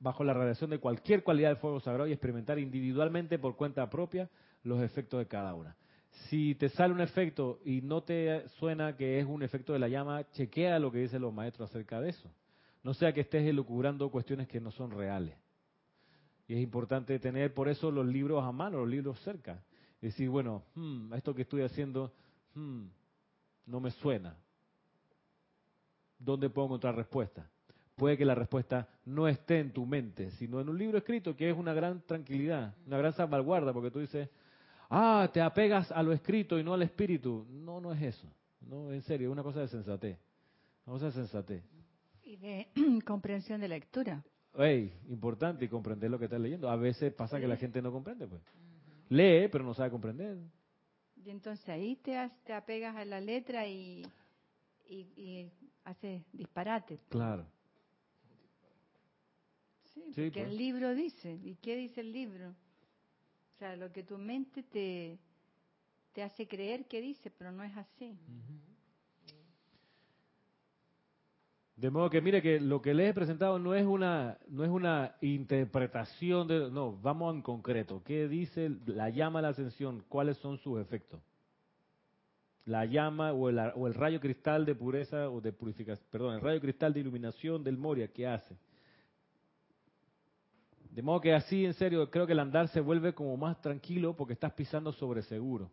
bajo 0.00 0.24
la 0.24 0.34
radiación 0.34 0.70
de 0.70 0.78
cualquier 0.78 1.22
cualidad 1.22 1.50
de 1.50 1.56
fuego 1.56 1.78
sagrado 1.80 2.08
y 2.08 2.12
experimentar 2.12 2.58
individualmente 2.58 3.38
por 3.38 3.56
cuenta 3.56 3.88
propia 3.90 4.30
los 4.64 4.82
efectos 4.82 5.18
de 5.18 5.26
cada 5.26 5.54
una. 5.54 5.76
Si 6.28 6.54
te 6.54 6.68
sale 6.70 6.92
un 6.92 7.00
efecto 7.00 7.60
y 7.64 7.82
no 7.82 8.02
te 8.02 8.48
suena 8.58 8.96
que 8.96 9.20
es 9.20 9.26
un 9.26 9.42
efecto 9.42 9.72
de 9.72 9.78
la 9.78 9.88
llama, 9.88 10.28
chequea 10.32 10.78
lo 10.78 10.90
que 10.90 10.98
dicen 10.98 11.22
los 11.22 11.32
maestros 11.32 11.70
acerca 11.70 12.00
de 12.00 12.10
eso. 12.10 12.30
No 12.82 12.94
sea 12.94 13.12
que 13.12 13.20
estés 13.20 13.46
elucubrando 13.46 14.10
cuestiones 14.10 14.48
que 14.48 14.60
no 14.60 14.70
son 14.70 14.90
reales. 14.90 15.36
Y 16.52 16.56
es 16.56 16.60
importante 16.60 17.18
tener 17.18 17.54
por 17.54 17.70
eso 17.70 17.90
los 17.90 18.04
libros 18.04 18.44
a 18.44 18.52
mano, 18.52 18.80
los 18.80 18.88
libros 18.90 19.18
cerca. 19.20 19.62
Decir, 20.02 20.28
bueno, 20.28 20.62
hmm, 20.74 21.14
esto 21.14 21.34
que 21.34 21.40
estoy 21.40 21.62
haciendo 21.62 22.12
hmm, 22.52 22.82
no 23.64 23.80
me 23.80 23.90
suena. 23.90 24.36
¿Dónde 26.18 26.50
puedo 26.50 26.66
encontrar 26.66 26.94
respuesta? 26.94 27.48
Puede 27.96 28.18
que 28.18 28.26
la 28.26 28.34
respuesta 28.34 28.86
no 29.06 29.28
esté 29.28 29.60
en 29.60 29.72
tu 29.72 29.86
mente, 29.86 30.30
sino 30.32 30.60
en 30.60 30.68
un 30.68 30.76
libro 30.76 30.98
escrito, 30.98 31.34
que 31.34 31.48
es 31.48 31.56
una 31.56 31.72
gran 31.72 32.02
tranquilidad, 32.02 32.74
una 32.86 32.98
gran 32.98 33.14
salvaguarda, 33.14 33.72
porque 33.72 33.90
tú 33.90 34.00
dices, 34.00 34.28
ah, 34.90 35.30
te 35.32 35.40
apegas 35.40 35.90
a 35.90 36.02
lo 36.02 36.12
escrito 36.12 36.58
y 36.58 36.62
no 36.62 36.74
al 36.74 36.82
espíritu. 36.82 37.46
No, 37.48 37.80
no 37.80 37.94
es 37.94 38.02
eso. 38.02 38.30
No, 38.60 38.92
en 38.92 39.00
serio, 39.00 39.28
es 39.28 39.32
una 39.32 39.42
cosa 39.42 39.60
de 39.60 39.68
sensatez. 39.68 40.18
Una 40.84 40.96
cosa 40.96 41.06
de 41.06 41.12
sensatez. 41.12 41.64
Y 42.22 42.36
de 42.36 42.68
comprensión 43.06 43.58
de 43.58 43.68
lectura. 43.68 44.22
Ey, 44.58 44.92
importante 45.08 45.68
comprender 45.68 46.10
lo 46.10 46.18
que 46.18 46.26
estás 46.26 46.40
leyendo. 46.40 46.68
A 46.68 46.76
veces 46.76 47.12
pasa 47.12 47.40
que 47.40 47.46
la 47.46 47.56
gente 47.56 47.80
no 47.80 47.90
comprende, 47.90 48.26
pues. 48.26 48.42
Lee, 49.08 49.48
pero 49.48 49.64
no 49.64 49.74
sabe 49.74 49.90
comprender. 49.90 50.38
Y 51.24 51.30
entonces 51.30 51.68
ahí 51.68 51.96
te, 51.96 52.30
te 52.44 52.52
apegas 52.52 52.96
a 52.96 53.04
la 53.04 53.20
letra 53.20 53.66
y, 53.66 54.04
y, 54.88 54.96
y 55.16 55.50
haces 55.84 56.22
disparate. 56.32 56.98
Claro. 57.08 57.46
Sí, 59.94 60.02
porque 60.14 60.42
el 60.42 60.56
libro 60.56 60.94
dice. 60.94 61.38
¿Y 61.42 61.56
qué 61.56 61.76
dice 61.76 62.00
el 62.00 62.12
libro? 62.12 62.50
O 62.50 63.58
sea, 63.58 63.76
lo 63.76 63.92
que 63.92 64.02
tu 64.02 64.18
mente 64.18 64.62
te, 64.62 65.18
te 66.12 66.22
hace 66.22 66.46
creer 66.46 66.86
que 66.86 67.00
dice, 67.00 67.30
pero 67.30 67.52
no 67.52 67.62
es 67.62 67.76
así. 67.76 68.18
De 71.82 71.90
modo 71.90 72.10
que 72.10 72.20
mire 72.20 72.40
que 72.40 72.60
lo 72.60 72.80
que 72.80 72.94
les 72.94 73.10
he 73.10 73.12
presentado 73.12 73.58
no 73.58 73.74
es 73.74 73.84
una 73.84 74.38
no 74.46 74.62
es 74.62 74.70
una 74.70 75.16
interpretación 75.20 76.46
de 76.46 76.70
no, 76.70 76.96
vamos 77.02 77.34
en 77.34 77.42
concreto. 77.42 78.04
¿Qué 78.04 78.28
dice 78.28 78.70
la 78.86 79.10
llama 79.10 79.40
a 79.40 79.42
la 79.42 79.48
ascensión? 79.48 80.04
¿Cuáles 80.08 80.36
son 80.36 80.58
sus 80.58 80.80
efectos? 80.80 81.20
La 82.66 82.84
llama 82.84 83.32
o 83.32 83.48
el, 83.48 83.58
o 83.74 83.88
el 83.88 83.94
rayo 83.94 84.20
cristal 84.20 84.64
de 84.64 84.76
pureza 84.76 85.28
o 85.28 85.40
de 85.40 85.52
purificación, 85.52 86.06
perdón, 86.08 86.34
el 86.36 86.40
rayo 86.40 86.60
cristal 86.60 86.92
de 86.92 87.00
iluminación 87.00 87.64
del 87.64 87.76
Moria, 87.76 88.06
¿qué 88.06 88.28
hace? 88.28 88.56
De 90.88 91.02
modo 91.02 91.20
que 91.20 91.34
así, 91.34 91.64
en 91.64 91.74
serio, 91.74 92.08
creo 92.12 92.28
que 92.28 92.32
el 92.34 92.38
andar 92.38 92.68
se 92.68 92.80
vuelve 92.80 93.12
como 93.12 93.36
más 93.36 93.60
tranquilo 93.60 94.14
porque 94.14 94.34
estás 94.34 94.52
pisando 94.52 94.92
sobre 94.92 95.22
seguro. 95.22 95.68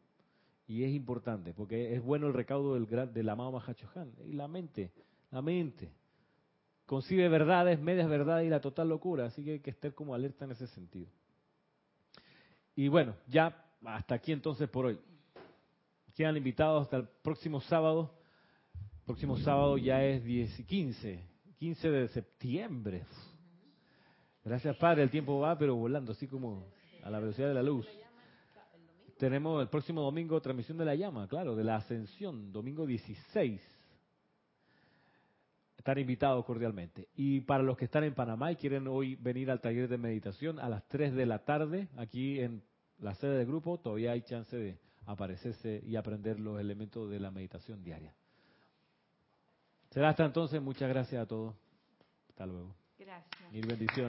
Y 0.68 0.84
es 0.84 0.91
importante, 0.91 1.53
porque 1.53 1.93
es 1.93 2.01
bueno 2.01 2.26
el 2.26 2.34
recaudo 2.34 2.74
del, 2.74 3.14
del 3.14 3.30
amado 3.30 3.51
Mahachohan. 3.51 4.12
Y 4.26 4.34
la 4.34 4.47
mente, 4.47 4.91
la 5.30 5.43
mente, 5.43 5.99
concibe 6.90 7.30
verdades, 7.30 7.80
medias 7.80 8.10
verdades 8.10 8.48
y 8.48 8.50
la 8.50 8.62
total 8.62 8.90
locura. 8.90 9.26
Así 9.26 9.44
que 9.44 9.52
hay 9.52 9.60
que 9.60 9.70
estar 9.70 9.94
como 9.94 10.16
alerta 10.16 10.46
en 10.46 10.52
ese 10.52 10.66
sentido. 10.66 11.08
Y 12.76 12.88
bueno, 12.88 13.16
ya 13.28 13.64
hasta 13.86 14.16
aquí 14.16 14.32
entonces 14.32 14.68
por 14.68 14.88
hoy. 14.88 15.00
Quedan 16.16 16.36
invitados 16.36 16.82
hasta 16.82 16.98
el 16.98 17.08
próximo 17.22 17.62
sábado. 17.62 18.12
próximo 19.06 19.38
sábado 19.38 19.78
ya 19.78 20.04
es 20.04 20.24
10 20.24 20.62
y 20.62 20.64
15, 20.64 21.24
15 21.60 21.92
de 21.92 22.08
septiembre. 22.08 23.06
Gracias, 24.44 24.76
Padre. 24.78 25.04
El 25.04 25.12
tiempo 25.12 25.40
va, 25.40 25.56
pero 25.60 25.76
volando, 25.76 26.14
así 26.14 26.26
como 26.26 26.66
a 27.04 27.12
la 27.12 27.20
velocidad 27.20 27.50
de 27.50 27.54
la 27.54 27.62
luz. 27.62 27.88
Tenemos 29.20 29.62
el 29.62 29.70
próximo 29.70 30.02
domingo 30.02 30.42
transmisión 30.42 30.80
de 30.80 30.86
la 30.86 30.96
llama, 30.96 31.28
claro, 31.28 31.56
de 31.56 31.64
la 31.64 31.76
ascensión, 31.76 32.52
domingo 32.52 32.88
16. 32.88 33.79
Están 35.80 35.98
invitados 35.98 36.44
cordialmente. 36.44 37.08
Y 37.16 37.40
para 37.40 37.64
los 37.64 37.78
que 37.78 37.86
están 37.86 38.04
en 38.04 38.14
Panamá 38.14 38.52
y 38.52 38.58
quieren 38.58 38.86
hoy 38.90 39.16
venir 39.16 39.50
al 39.50 39.62
taller 39.62 39.88
de 39.88 39.98
meditación 39.98 40.60
a 40.60 40.68
las 40.68 40.86
3 40.90 41.16
de 41.16 41.26
la 41.26 41.40
tarde, 41.46 41.88
aquí 41.96 42.42
en 42.42 42.62
la 42.98 43.16
sede 43.16 43.38
del 43.38 43.48
grupo, 43.48 43.80
todavía 43.80 44.12
hay 44.12 44.22
chance 44.24 44.58
de 44.58 44.78
aparecerse 45.06 45.82
y 45.86 45.96
aprender 45.96 46.38
los 46.38 46.60
elementos 46.60 47.10
de 47.10 47.22
la 47.22 47.32
meditación 47.32 47.82
diaria. 47.82 48.14
Será 49.92 50.10
hasta 50.10 50.26
entonces. 50.26 50.62
Muchas 50.62 50.90
gracias 50.90 51.24
a 51.24 51.26
todos. 51.26 51.56
Hasta 52.28 52.46
luego. 52.46 52.76
Gracias. 52.98 53.54
Mil 53.54 53.66
bendiciones. 53.66 53.96